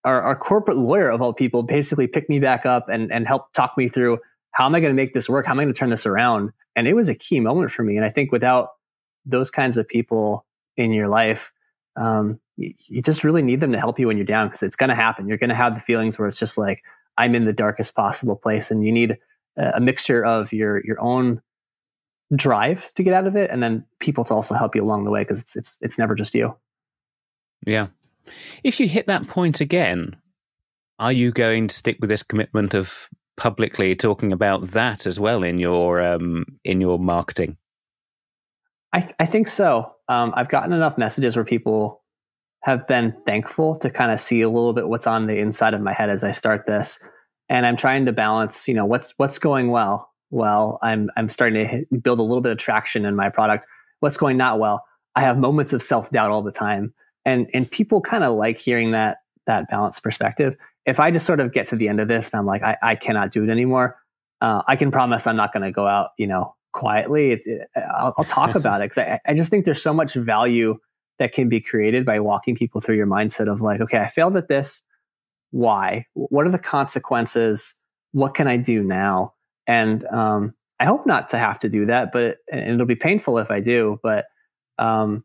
Our, 0.04 0.22
our 0.22 0.36
corporate 0.36 0.78
lawyer 0.78 1.10
of 1.10 1.22
all 1.22 1.34
people 1.34 1.64
basically 1.64 2.08
picked 2.08 2.30
me 2.30 2.40
back 2.40 2.66
up 2.66 2.90
and 2.90 3.12
and 3.12 3.28
helped 3.28 3.54
talk 3.54 3.78
me 3.78 3.88
through 3.88 4.20
how 4.52 4.66
am 4.66 4.76
I 4.76 4.80
going 4.82 4.92
to 4.92 4.96
make 4.96 5.14
this 5.14 5.30
work? 5.30 5.46
How 5.46 5.54
am 5.54 5.60
I 5.60 5.64
going 5.64 5.74
to 5.74 5.80
turn 5.80 5.90
this 5.90 6.06
around? 6.06 6.52
And 6.76 6.88
it 6.88 6.94
was 6.94 7.08
a 7.08 7.16
key 7.16 7.40
moment 7.40 7.72
for 7.72 7.84
me. 7.84 7.96
And 7.96 8.06
I 8.06 8.10
think 8.10 8.32
without 8.32 8.70
those 9.26 9.52
kinds 9.52 9.78
of 9.78 9.88
people 9.88 10.46
in 10.78 10.92
your 10.92 11.08
life, 11.08 11.52
um, 11.96 12.40
you, 12.58 12.74
you 12.88 13.02
just 13.02 13.24
really 13.24 13.42
need 13.42 13.62
them 13.62 13.72
to 13.72 13.80
help 13.80 14.00
you 14.00 14.08
when 14.08 14.18
you're 14.18 14.26
down 14.26 14.48
because 14.48 14.64
it's 14.64 14.76
going 14.76 14.90
to 14.90 14.96
happen. 14.96 15.28
You're 15.28 15.38
going 15.38 15.50
to 15.50 15.56
have 15.56 15.76
the 15.76 15.82
feelings 15.82 16.18
where 16.18 16.28
it's 16.28 16.40
just 16.40 16.58
like 16.58 16.84
I'm 17.18 17.36
in 17.36 17.46
the 17.46 17.54
darkest 17.54 17.96
possible 17.96 18.36
place, 18.36 18.72
and 18.72 18.86
you 18.86 18.92
need 18.92 19.18
a 19.58 19.80
mixture 19.80 20.26
of 20.26 20.54
your 20.54 20.84
your 20.86 21.00
own 21.02 21.42
drive 22.36 22.94
to 22.94 23.04
get 23.04 23.14
out 23.14 23.28
of 23.28 23.36
it 23.36 23.52
and 23.52 23.62
then 23.62 23.86
people 24.00 24.24
to 24.24 24.34
also 24.34 24.56
help 24.56 24.74
you 24.74 24.82
along 24.82 25.04
the 25.04 25.12
way 25.12 25.22
because 25.22 25.42
it's 25.42 25.56
it's 25.56 25.78
it's 25.82 25.98
never 25.98 26.16
just 26.16 26.34
you. 26.34 26.56
Yeah. 27.66 27.88
If 28.64 28.80
you 28.80 28.88
hit 28.88 29.08
that 29.08 29.28
point 29.28 29.60
again 29.60 30.16
are 31.00 31.12
you 31.12 31.32
going 31.32 31.68
to 31.68 31.76
stick 31.76 31.98
with 32.00 32.10
this 32.10 32.22
commitment 32.22 32.76
of 32.76 33.10
publicly 33.36 33.96
talking 33.96 34.32
about 34.32 34.68
that 34.68 35.08
as 35.08 35.20
well 35.20 35.42
in 35.42 35.58
your 35.58 36.02
um 36.02 36.46
in 36.64 36.80
your 36.80 37.00
marketing 37.00 37.58
i 38.94 39.00
th- 39.02 39.16
i 39.20 39.26
think 39.26 39.48
so 39.48 39.94
um 40.08 40.34
i've 40.36 40.50
gotten 40.50 40.74
enough 40.74 40.98
messages 40.98 41.36
where 41.36 41.46
people 41.46 42.02
have 42.64 42.88
been 42.88 43.16
thankful 43.26 43.76
to 43.78 43.90
kind 43.90 44.12
of 44.12 44.20
see 44.20 44.42
a 44.42 44.50
little 44.50 44.74
bit 44.74 44.88
what's 44.88 45.08
on 45.08 45.28
the 45.28 45.38
inside 45.38 45.74
of 45.74 45.82
my 45.82 45.94
head 45.94 46.10
as 46.10 46.24
i 46.24 46.32
start 46.32 46.66
this 46.66 47.00
and 47.52 47.66
I'm 47.66 47.76
trying 47.76 48.06
to 48.06 48.14
balance, 48.14 48.66
you 48.66 48.74
know, 48.74 48.86
what's 48.86 49.14
what's 49.18 49.38
going 49.38 49.72
well. 49.72 50.10
Well, 50.30 50.80
I'm 50.82 51.10
I'm 51.18 51.30
starting 51.30 51.62
to 51.62 51.68
hit, 51.68 52.02
build 52.02 52.20
a 52.20 52.24
little 52.24 52.40
bit 52.40 52.54
of 52.54 52.58
traction 52.58 53.06
in 53.06 53.14
my 53.14 53.30
product. 53.30 53.68
What's 54.00 54.16
going 54.16 54.38
not 54.38 54.58
well? 54.58 54.86
I 55.18 55.22
have 55.22 55.38
moments 55.38 55.74
of 55.74 55.84
self 55.84 56.10
doubt 56.12 56.32
all 56.32 56.42
the 56.42 56.54
time, 56.54 56.94
and 57.26 57.48
and 57.54 57.70
people 57.70 58.00
kind 58.00 58.24
of 58.24 58.36
like 58.36 58.58
hearing 58.58 58.92
that 58.92 59.18
that 59.48 59.70
balanced 59.70 60.02
perspective. 60.02 60.56
If 60.86 61.02
I 61.02 61.12
just 61.12 61.26
sort 61.26 61.42
of 61.42 61.52
get 61.52 61.68
to 61.68 61.76
the 61.76 61.90
end 61.90 62.00
of 62.00 62.08
this 62.08 62.32
and 62.32 62.40
I'm 62.40 62.46
like, 62.46 62.64
I, 62.64 62.78
I 62.82 62.96
cannot 62.96 63.34
do 63.34 63.44
it 63.44 63.50
anymore, 63.50 63.98
uh, 64.40 64.62
I 64.68 64.78
can 64.78 64.90
promise 64.90 65.28
I'm 65.28 65.36
not 65.36 65.52
going 65.54 65.64
to 65.64 65.72
go 65.72 65.86
out, 65.86 66.12
you 66.18 66.26
know, 66.28 66.56
quietly. 66.72 67.32
It, 67.32 67.42
it, 67.46 67.68
I'll, 67.76 68.14
I'll, 68.18 68.26
talk 68.26 68.56
about 68.56 68.82
it 68.82 68.86
because 68.86 69.00
I, 69.00 69.20
I 69.26 69.34
just 69.34 69.50
think 69.52 69.66
there's 69.66 69.82
so 69.82 69.94
much 69.94 70.14
value 70.14 70.78
that 71.20 71.34
can 71.34 71.50
be 71.50 71.60
created 71.60 72.06
by 72.06 72.20
walking 72.20 72.56
people 72.56 72.82
through 72.82 72.96
your 72.96 73.08
mindset 73.08 73.52
of 73.52 73.62
like, 73.62 73.82
okay, 73.82 74.00
I 74.00 74.10
failed 74.10 74.38
at 74.38 74.48
this 74.48 74.84
why? 75.52 76.06
What 76.14 76.48
are 76.48 76.52
the 76.52 76.60
consequences? 76.60 77.76
What 78.14 78.34
can 78.34 78.48
I 78.48 78.58
do 78.58 78.82
now? 78.82 79.34
And 79.68 80.06
um, 80.08 80.54
I 80.80 80.86
hope 80.86 81.06
not 81.06 81.30
to 81.30 81.38
have 81.38 81.60
to 81.60 81.70
do 81.70 81.86
that, 81.86 82.12
but 82.12 82.38
and 82.52 82.74
it'll 82.74 82.86
be 82.86 82.96
painful 82.96 83.38
if 83.38 83.52
I 83.52 83.60
do. 83.60 84.00
But 84.02 84.26
um, 84.80 85.24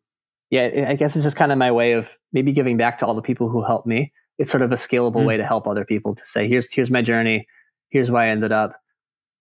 yeah, 0.50 0.86
I 0.88 0.96
guess 0.96 1.16
it's 1.16 1.24
just 1.24 1.36
kind 1.36 1.52
of 1.52 1.58
my 1.58 1.72
way 1.72 1.92
of 1.92 2.10
maybe 2.32 2.52
giving 2.52 2.76
back 2.76 2.98
to 2.98 3.06
all 3.06 3.14
the 3.14 3.22
people 3.22 3.48
who 3.48 3.62
helped 3.62 3.86
me. 3.86 4.12
It's 4.38 4.50
sort 4.50 4.62
of 4.62 4.70
a 4.70 4.76
scalable 4.76 5.22
mm. 5.22 5.26
way 5.26 5.36
to 5.38 5.46
help 5.46 5.66
other 5.66 5.84
people 5.84 6.14
to 6.14 6.24
say, 6.24 6.46
here's 6.46 6.70
here's 6.70 6.90
my 6.90 7.02
journey, 7.02 7.46
here's 7.88 8.10
why 8.10 8.26
I 8.26 8.28
ended 8.28 8.52
up. 8.52 8.78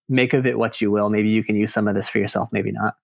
Make 0.07 0.33
of 0.33 0.45
it 0.45 0.57
what 0.57 0.81
you 0.81 0.91
will. 0.91 1.09
Maybe 1.09 1.29
you 1.29 1.43
can 1.43 1.55
use 1.55 1.73
some 1.73 1.87
of 1.87 1.95
this 1.95 2.07
for 2.07 2.19
yourself, 2.19 2.49
maybe 2.51 2.71
not. 2.71 2.95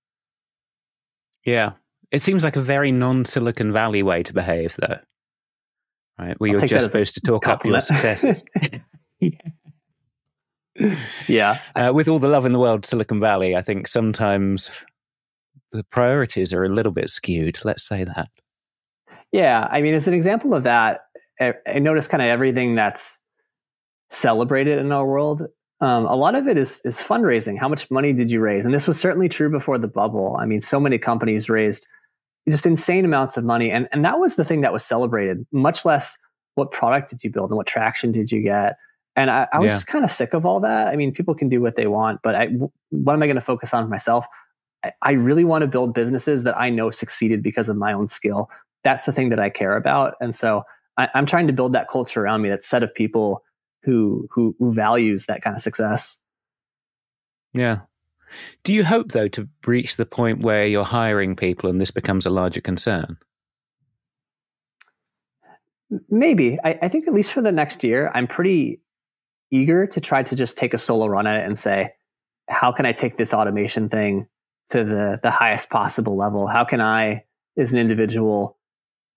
Yeah. 1.46 1.72
It 2.12 2.22
seems 2.22 2.44
like 2.44 2.56
a 2.56 2.62
very 2.62 2.92
non 2.92 3.26
Silicon 3.26 3.72
Valley 3.72 4.04
way 4.04 4.24
to 4.24 4.34
behave, 4.34 4.76
though 4.78 5.00
right? 6.22 6.40
Where 6.40 6.52
I'll 6.52 6.60
you're 6.60 6.68
just 6.68 6.86
supposed 6.86 7.16
to 7.16 7.22
talk 7.22 7.48
up 7.48 7.66
your 7.66 7.82
successes. 7.82 8.44
yeah. 9.20 9.30
yeah. 11.28 11.60
Uh, 11.76 11.92
with 11.94 12.08
all 12.08 12.18
the 12.18 12.30
love 12.30 12.46
in 12.46 12.54
the 12.54 12.60
world, 12.60 12.86
Silicon 12.86 13.20
Valley, 13.20 13.56
I 13.56 13.62
think 13.62 13.88
sometimes 13.88 14.72
the 15.72 15.84
priorities 15.84 16.54
are 16.54 16.64
a 16.64 16.70
little 16.70 16.94
bit 16.94 17.10
skewed. 17.10 17.60
Let's 17.64 17.86
say 17.86 18.06
that. 18.06 18.30
Yeah, 19.32 19.68
I 19.70 19.82
mean, 19.82 19.94
as 19.94 20.08
an 20.08 20.14
example 20.14 20.54
of 20.54 20.64
that, 20.64 21.02
I 21.40 21.80
notice 21.80 22.08
kind 22.08 22.22
of 22.22 22.28
everything 22.28 22.76
that's 22.76 23.20
celebrated 24.10 24.80
in 24.80 24.92
our 24.92 25.06
world. 25.06 25.48
Um, 25.82 26.06
a 26.06 26.16
lot 26.16 26.36
of 26.36 26.48
it 26.48 26.58
is 26.58 26.80
is 26.86 27.00
fundraising. 27.00 27.58
How 27.58 27.68
much 27.68 27.90
money 27.90 28.14
did 28.14 28.30
you 28.30 28.40
raise? 28.40 28.66
And 28.66 28.74
this 28.74 28.88
was 28.88 29.00
certainly 29.00 29.28
true 29.28 29.50
before 29.50 29.78
the 29.78 29.88
bubble. 29.88 30.38
I 30.40 30.46
mean, 30.46 30.62
so 30.62 30.80
many 30.80 30.98
companies 30.98 31.50
raised 31.50 31.88
just 32.48 32.66
insane 32.66 33.04
amounts 33.04 33.36
of 33.36 33.44
money, 33.44 33.72
and 33.72 33.90
and 33.92 34.06
that 34.06 34.20
was 34.20 34.36
the 34.36 34.46
thing 34.46 34.62
that 34.62 34.74
was 34.74 34.86
celebrated. 34.86 35.46
Much 35.52 35.84
less 35.84 36.18
what 36.56 36.72
product 36.72 37.10
did 37.10 37.24
you 37.24 37.30
build 37.30 37.50
and 37.50 37.58
what 37.58 37.68
traction 37.68 38.12
did 38.12 38.32
you 38.32 38.42
get. 38.42 38.78
And 39.16 39.30
I, 39.30 39.48
I 39.52 39.60
was 39.60 39.70
yeah. 39.70 39.76
just 39.76 39.88
kind 39.88 40.06
of 40.06 40.12
sick 40.12 40.34
of 40.34 40.46
all 40.46 40.60
that. 40.62 40.88
I 40.88 40.96
mean, 40.96 41.14
people 41.14 41.36
can 41.36 41.50
do 41.50 41.62
what 41.62 41.76
they 41.76 41.88
want, 41.88 42.22
but 42.24 42.36
I, 42.36 42.48
what 42.90 43.14
am 43.14 43.24
I 43.24 43.26
going 43.26 43.36
to 43.36 43.42
focus 43.42 43.74
on 43.74 43.90
myself? 43.90 44.26
I, 44.84 44.94
I 45.02 45.12
really 45.12 45.44
want 45.44 45.64
to 45.64 45.68
build 45.68 45.94
businesses 45.94 46.44
that 46.44 46.58
I 46.58 46.70
know 46.70 46.92
succeeded 46.92 47.44
because 47.44 47.70
of 47.70 47.78
my 47.78 47.94
own 47.94 48.08
skill. 48.10 48.50
That's 48.84 49.06
the 49.06 49.14
thing 49.14 49.30
that 49.30 49.40
I 49.40 49.50
care 49.50 49.76
about, 49.76 50.16
and 50.22 50.34
so 50.34 50.64
I, 50.98 51.10
I'm 51.14 51.26
trying 51.26 51.48
to 51.48 51.54
build 51.54 51.74
that 51.74 51.90
culture 51.90 52.24
around 52.24 52.42
me, 52.42 52.50
that 52.50 52.64
set 52.64 52.84
of 52.84 52.94
people 52.94 53.44
who 53.84 54.28
who, 54.32 54.56
who 54.60 54.74
values 54.74 55.26
that 55.26 55.42
kind 55.42 55.56
of 55.56 55.62
success. 55.62 56.20
Yeah. 57.54 57.82
Do 58.64 58.74
you 58.74 58.86
hope 58.86 59.12
though 59.12 59.28
to 59.30 59.48
reach 59.66 59.98
the 59.98 60.06
point 60.06 60.42
where 60.42 60.66
you're 60.66 60.86
hiring 60.86 61.36
people 61.36 61.70
and 61.70 61.82
this 61.82 61.92
becomes 61.92 62.26
a 62.26 62.30
larger 62.30 62.62
concern? 62.62 63.18
Maybe. 66.10 66.58
I, 66.64 66.80
I 66.84 66.88
think 66.88 67.08
at 67.08 67.14
least 67.14 67.34
for 67.34 67.42
the 67.42 67.52
next 67.52 67.84
year, 67.84 68.10
I'm 68.14 68.28
pretty 68.28 68.82
eager 69.52 69.86
to 69.88 70.00
try 70.00 70.24
to 70.24 70.36
just 70.36 70.58
take 70.58 70.74
a 70.74 70.78
solo 70.78 71.08
run 71.08 71.28
at 71.28 71.42
it 71.42 71.46
and 71.46 71.60
say, 71.60 71.92
how 72.48 72.72
can 72.72 72.86
I 72.86 72.94
take 72.94 73.18
this 73.18 73.34
automation 73.34 73.90
thing 73.90 74.28
to 74.70 74.86
the 74.86 75.20
the 75.22 75.32
highest 75.32 75.70
possible 75.70 76.16
level? 76.16 76.48
How 76.48 76.64
can 76.64 76.80
I, 76.80 77.26
as 77.58 77.74
an 77.74 77.80
individual, 77.80 78.58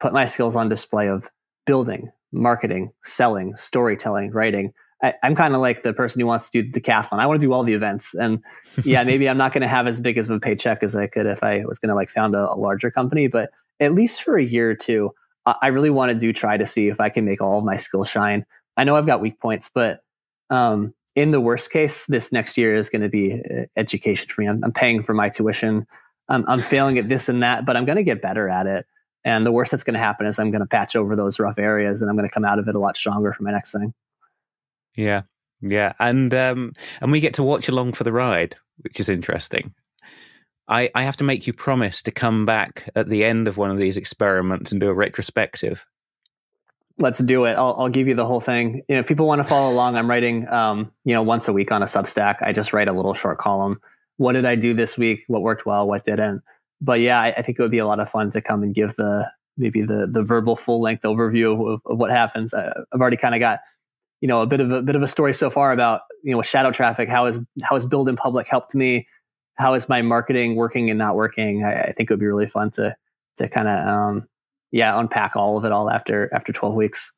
put 0.01 0.13
my 0.13 0.27
skills 0.27 0.57
on 0.57 0.69
display 0.69 1.09
of 1.09 1.29
building, 1.67 2.11
marketing, 2.35 2.93
selling, 3.05 3.57
storytelling, 3.57 4.31
writing. 4.33 4.73
I, 5.03 5.15
am 5.23 5.35
kind 5.35 5.55
of 5.55 5.61
like 5.61 5.83
the 5.83 5.93
person 5.93 6.21
who 6.21 6.27
wants 6.27 6.51
to 6.51 6.63
do 6.63 6.71
the 6.71 6.81
decathlon. 6.81 7.19
I 7.19 7.27
want 7.27 7.41
to 7.41 7.47
do 7.47 7.53
all 7.53 7.63
the 7.63 7.75
events. 7.75 8.15
And 8.15 8.43
yeah, 8.85 9.05
maybe 9.05 9.29
I'm 9.29 9.37
not 9.37 9.53
going 9.53 9.63
to 9.63 9.69
have 9.69 9.87
as 9.87 10.01
big 10.01 10.19
of 10.19 10.31
a 10.31 10.41
paycheck 10.41 10.83
as 10.83 10.97
I 10.97 11.07
could 11.07 11.27
if 11.27 11.43
I 11.43 11.65
was 11.65 11.79
going 11.79 11.91
to 11.91 11.95
like 11.95 12.11
found 12.11 12.35
a, 12.35 12.51
a, 12.51 12.57
larger 12.57 12.91
company. 12.91 13.27
But 13.27 13.51
at 13.81 13.95
least 13.95 14.23
for 14.23 14.39
a 14.39 14.45
year 14.45 14.71
or 14.71 14.75
two, 14.75 15.13
I, 15.47 15.55
I 15.63 15.67
really 15.69 15.91
want 15.91 16.11
to 16.11 16.19
do 16.19 16.33
try 16.33 16.57
to 16.57 16.67
see 16.67 16.89
if 16.89 17.01
I 17.01 17.09
can 17.09 17.25
make 17.25 17.41
all 17.41 17.59
of 17.59 17.65
my 17.65 17.77
skills 17.77 18.09
shine. 18.09 18.47
I 18.77 18.85
know 18.85 18.97
I've 18.97 19.07
got 19.07 19.21
weak 19.21 19.41
points, 19.41 19.71
but 19.73 20.03
um, 20.51 20.95
in 21.15 21.31
the 21.31 21.41
worst 21.41 21.71
case, 21.71 22.07
this 22.07 22.33
next 22.33 22.57
year 22.57 22.75
is 22.75 22.89
going 22.89 23.03
to 23.03 23.09
be 23.09 23.35
uh, 23.35 23.65
education 23.77 24.29
for 24.29 24.41
me. 24.41 24.49
I'm, 24.49 24.65
I'm 24.65 24.73
paying 24.73 25.03
for 25.03 25.15
my 25.15 25.29
tuition. 25.29 25.87
I'm, 26.29 26.45
I'm 26.49 26.61
failing 26.61 26.99
at 26.99 27.09
this 27.09 27.29
and 27.29 27.43
that, 27.43 27.67
but 27.67 27.77
I'm 27.77 27.85
going 27.85 27.97
to 27.97 28.05
get 28.05 28.23
better 28.23 28.49
at 28.49 28.67
it. 28.67 28.87
And 29.25 29.47
the 29.47 29.53
worst 29.53 29.71
that's 29.71 29.85
going 29.85 29.95
to 29.95 30.01
happen 30.01 30.27
is 30.27 30.39
I'm 30.39 30.51
going 30.51 30.61
to 30.61 30.67
patch 30.67 30.97
over 30.97 31.17
those 31.17 31.39
rough 31.39 31.59
areas 31.59 32.03
and 32.03 32.11
I'm 32.11 32.17
going 32.17 32.29
to 32.29 32.33
come 32.33 32.45
out 32.45 32.59
of 32.59 32.69
it 32.69 32.75
a 32.75 32.79
lot 32.79 32.97
stronger 32.97 33.33
for 33.33 33.43
my 33.43 33.53
next 33.53 33.73
thing. 33.73 33.95
Yeah. 34.95 35.23
Yeah. 35.61 35.95
And 35.99 36.33
um 36.35 36.73
and 37.01 37.11
we 37.11 37.21
get 37.21 37.35
to 37.35 37.43
watch 37.43 37.69
along 37.69 37.95
for 37.95 38.05
the 38.05 38.13
ride, 38.13 38.57
which 38.79 39.01
is 39.01 39.09
interesting. 39.09 39.75
I, 40.69 40.91
I 40.95 41.03
have 41.03 41.17
to 41.19 41.25
make 41.25 41.47
you 41.47 41.53
promise 41.53 42.03
to 42.03 42.11
come 42.11 42.47
back 42.47 42.89
at 42.97 43.09
the 43.09 43.25
end 43.25 43.49
of 43.49 43.57
one 43.57 43.71
of 43.71 43.79
these 43.79 43.97
experiments 43.97 44.73
and 44.73 44.81
do 44.81 44.89
a 44.89 44.95
retrospective. 44.95 45.85
Let's 46.99 47.19
do 47.19 47.45
it. 47.45 47.53
I'll, 47.55 47.75
I'll 47.79 47.89
give 47.89 48.09
you 48.09 48.15
the 48.15 48.25
whole 48.25 48.41
thing. 48.41 48.83
You 48.89 48.95
know, 48.95 49.01
if 49.01 49.07
people 49.07 49.27
want 49.27 49.41
to 49.41 49.49
follow 49.49 49.73
along, 49.73 49.97
I'm 49.97 50.09
writing, 50.09 50.49
um, 50.49 50.93
you 51.05 51.13
know, 51.13 51.23
once 51.23 51.49
a 51.49 51.53
week 51.53 51.73
on 51.73 51.83
a 51.83 51.87
Substack. 51.87 52.37
I 52.41 52.53
just 52.53 52.73
write 52.73 52.89
a 52.89 52.93
little 52.93 53.15
short 53.15 53.39
column. 53.39 53.81
What 54.17 54.33
did 54.33 54.47
I 54.47 54.55
do 54.55 54.75
this 54.75 54.97
week? 54.97 55.25
What 55.27 55.43
worked 55.43 55.67
well? 55.67 55.87
What 55.87 56.05
didn't? 56.05 56.43
But 56.85 57.01
yeah, 57.01 57.21
I, 57.21 57.33
I, 57.33 57.43
think 57.43 57.59
it 57.59 57.63
would 57.63 57.71
be 57.71 57.79
a 57.79 57.87
lot 57.87 57.99
of 57.99 58.11
fun 58.11 58.31
to 58.33 58.43
come 58.43 58.63
and 58.63 58.75
give 58.75 58.95
the 58.97 59.31
maybe 59.57 59.83
the 59.83 60.07
the 60.11 60.23
verbal 60.23 60.55
full 60.55 60.83
length 60.83 61.03
overview 61.03 61.75
of, 61.75 61.81
of, 61.87 61.99
what 61.99 62.11
happens. 62.11 62.53
I, 62.53 62.69
I've 62.93 63.01
already 63.01 63.17
kind 63.17 63.35
of 63.35 63.41
got 63.41 63.61
you 64.21 64.29
know 64.29 64.43
a 64.43 64.47
bit 64.47 64.61
of 64.61 64.71
a 64.71 64.83
bit 64.83 64.95
of 64.95 65.03
a 65.03 65.09
story 65.09 65.33
so 65.33 65.49
far 65.49 65.73
about 65.73 66.03
you 66.23 66.33
know 66.33 66.39
with 66.39 66.47
ShadowTraffic 66.47 67.09
how 67.09 67.27
is 67.27 67.39
how 67.63 67.75
is 67.77 67.87
build 67.87 68.09
in 68.09 68.17
public 68.17 68.47
helped 68.47 68.75
me? 68.75 69.09
How 69.55 69.75
is 69.75 69.89
my 69.89 70.03
marketing 70.03 70.57
working 70.57 70.91
and 70.91 70.99
not 70.99 71.15
working? 71.15 71.65
I, 71.65 71.85
I 71.85 71.93
think 71.93 72.11
it 72.11 72.13
would 72.13 72.21
be 72.21 72.27
really 72.27 72.49
fun 72.49 72.71
to 72.73 72.95
to 73.39 73.49
kind 73.49 73.69
of 73.69 73.87
um 73.87 74.29
yeah 74.71 74.99
unpack 74.99 75.37
all 75.37 75.57
of 75.57 75.65
it 75.65 75.73
all 75.73 75.91
after 75.91 76.33
after 76.35 76.53
12 76.53 76.75
weeks. 76.75 77.13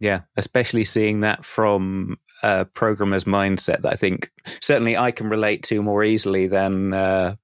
Yeah 0.00 0.22
especially 0.36 0.84
seeing 0.84 1.20
that 1.20 1.44
from 1.44 2.18
a 2.42 2.64
programmer's 2.64 3.22
mindset 3.22 3.82
that 3.82 3.92
i 3.92 3.94
think 3.94 4.32
certainly 4.60 4.96
i 4.96 5.12
can 5.12 5.28
relate 5.28 5.62
to 5.62 5.80
more 5.80 6.02
easily 6.02 6.48
than 6.48 6.92
uh, 6.92 7.36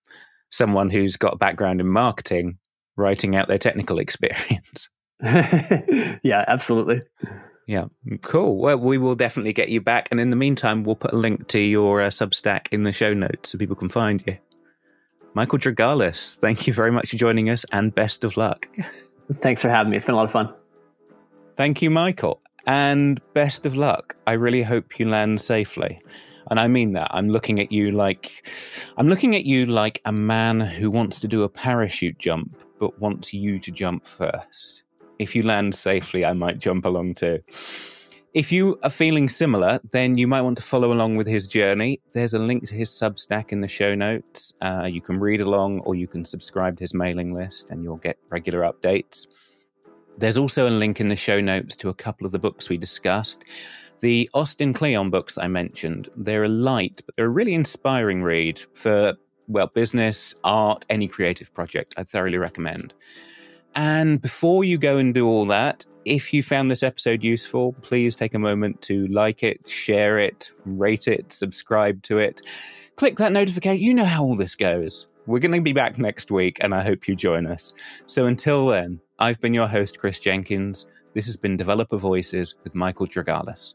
someone 0.50 0.90
who's 0.90 1.16
got 1.16 1.34
a 1.34 1.38
background 1.38 1.80
in 1.80 1.88
marketing 1.88 2.58
writing 2.96 3.36
out 3.36 3.48
their 3.48 3.58
technical 3.58 3.98
experience. 4.00 4.88
yeah, 5.22 6.44
absolutely. 6.46 7.02
Yeah, 7.66 7.86
cool. 8.22 8.56
Well, 8.56 8.78
we 8.78 8.96
will 8.96 9.14
definitely 9.14 9.52
get 9.52 9.68
you 9.68 9.80
back. 9.80 10.08
And 10.10 10.18
in 10.18 10.30
the 10.30 10.36
meantime, 10.36 10.84
we'll 10.84 10.96
put 10.96 11.12
a 11.12 11.16
link 11.16 11.48
to 11.48 11.58
your 11.58 12.00
uh, 12.00 12.08
Substack 12.08 12.68
in 12.72 12.84
the 12.84 12.92
show 12.92 13.12
notes 13.12 13.50
so 13.50 13.58
people 13.58 13.76
can 13.76 13.90
find 13.90 14.22
you. 14.26 14.38
Michael 15.34 15.58
Drogalis, 15.58 16.36
thank 16.40 16.66
you 16.66 16.72
very 16.72 16.90
much 16.90 17.10
for 17.10 17.16
joining 17.16 17.50
us 17.50 17.66
and 17.70 17.94
best 17.94 18.24
of 18.24 18.36
luck. 18.36 18.68
Thanks 19.40 19.60
for 19.60 19.68
having 19.68 19.90
me. 19.90 19.96
It's 19.98 20.06
been 20.06 20.14
a 20.14 20.16
lot 20.16 20.24
of 20.24 20.32
fun. 20.32 20.52
Thank 21.56 21.82
you, 21.82 21.90
Michael. 21.90 22.40
And 22.66 23.20
best 23.34 23.66
of 23.66 23.76
luck. 23.76 24.16
I 24.26 24.32
really 24.32 24.62
hope 24.62 24.98
you 24.98 25.06
land 25.06 25.40
safely. 25.40 26.00
And 26.50 26.58
I 26.58 26.68
mean 26.68 26.92
that. 26.94 27.08
I'm 27.10 27.28
looking 27.28 27.60
at 27.60 27.70
you 27.70 27.90
like 27.90 28.46
I'm 28.96 29.08
looking 29.08 29.36
at 29.36 29.44
you 29.44 29.66
like 29.66 30.00
a 30.04 30.12
man 30.12 30.60
who 30.60 30.90
wants 30.90 31.18
to 31.20 31.28
do 31.28 31.42
a 31.42 31.48
parachute 31.48 32.18
jump 32.18 32.56
but 32.78 32.98
wants 33.00 33.34
you 33.34 33.58
to 33.58 33.70
jump 33.70 34.06
first. 34.06 34.84
If 35.18 35.34
you 35.34 35.42
land 35.42 35.74
safely, 35.74 36.24
I 36.24 36.32
might 36.32 36.58
jump 36.58 36.84
along 36.84 37.14
too. 37.14 37.40
If 38.34 38.52
you 38.52 38.78
are 38.84 38.90
feeling 38.90 39.28
similar, 39.28 39.80
then 39.90 40.16
you 40.16 40.28
might 40.28 40.42
want 40.42 40.58
to 40.58 40.62
follow 40.62 40.92
along 40.92 41.16
with 41.16 41.26
his 41.26 41.46
journey. 41.46 42.00
There's 42.12 42.34
a 42.34 42.38
link 42.38 42.68
to 42.68 42.74
his 42.74 42.90
Substack 42.90 43.50
in 43.52 43.60
the 43.60 43.68
show 43.68 43.94
notes. 43.94 44.52
Uh, 44.60 44.84
you 44.84 45.00
can 45.00 45.18
read 45.18 45.40
along 45.40 45.80
or 45.80 45.94
you 45.94 46.06
can 46.06 46.24
subscribe 46.24 46.76
to 46.76 46.84
his 46.84 46.94
mailing 46.94 47.34
list 47.34 47.70
and 47.70 47.82
you'll 47.82 47.96
get 47.96 48.18
regular 48.30 48.60
updates. 48.60 49.26
There's 50.18 50.36
also 50.36 50.68
a 50.68 50.70
link 50.70 51.00
in 51.00 51.08
the 51.08 51.16
show 51.16 51.40
notes 51.40 51.74
to 51.76 51.88
a 51.88 51.94
couple 51.94 52.26
of 52.26 52.32
the 52.32 52.38
books 52.38 52.68
we 52.68 52.76
discussed. 52.76 53.44
The 54.00 54.30
Austin 54.32 54.72
Kleon 54.72 55.10
books 55.10 55.38
I 55.38 55.48
mentioned, 55.48 56.08
they're 56.16 56.44
a 56.44 56.48
light, 56.48 57.02
but 57.04 57.16
they're 57.16 57.26
a 57.26 57.30
really 57.30 57.54
inspiring 57.54 58.22
read 58.22 58.62
for, 58.74 59.14
well, 59.48 59.66
business, 59.66 60.36
art, 60.44 60.86
any 60.88 61.08
creative 61.08 61.52
project. 61.52 61.94
I 61.96 62.04
thoroughly 62.04 62.38
recommend. 62.38 62.94
And 63.74 64.20
before 64.22 64.62
you 64.64 64.78
go 64.78 64.98
and 64.98 65.12
do 65.12 65.26
all 65.26 65.46
that, 65.46 65.84
if 66.04 66.32
you 66.32 66.42
found 66.42 66.70
this 66.70 66.82
episode 66.82 67.22
useful, 67.24 67.74
please 67.82 68.14
take 68.14 68.34
a 68.34 68.38
moment 68.38 68.80
to 68.82 69.08
like 69.08 69.42
it, 69.42 69.68
share 69.68 70.18
it, 70.18 70.50
rate 70.64 71.08
it, 71.08 71.32
subscribe 71.32 72.02
to 72.04 72.18
it. 72.18 72.40
Click 72.96 73.16
that 73.16 73.32
notification. 73.32 73.84
You 73.84 73.94
know 73.94 74.04
how 74.04 74.24
all 74.24 74.36
this 74.36 74.54
goes. 74.54 75.06
We're 75.26 75.40
going 75.40 75.52
to 75.52 75.60
be 75.60 75.72
back 75.72 75.98
next 75.98 76.30
week, 76.30 76.58
and 76.60 76.72
I 76.72 76.82
hope 76.82 77.06
you 77.06 77.14
join 77.14 77.46
us. 77.46 77.72
So 78.06 78.26
until 78.26 78.66
then, 78.68 79.00
I've 79.18 79.40
been 79.40 79.54
your 79.54 79.68
host, 79.68 79.98
Kris 79.98 80.18
Jenkins. 80.18 80.86
This 81.14 81.26
has 81.26 81.36
been 81.36 81.56
Developer 81.56 81.98
Voices 81.98 82.54
with 82.64 82.74
Michael 82.74 83.06
Drogalis. 83.06 83.74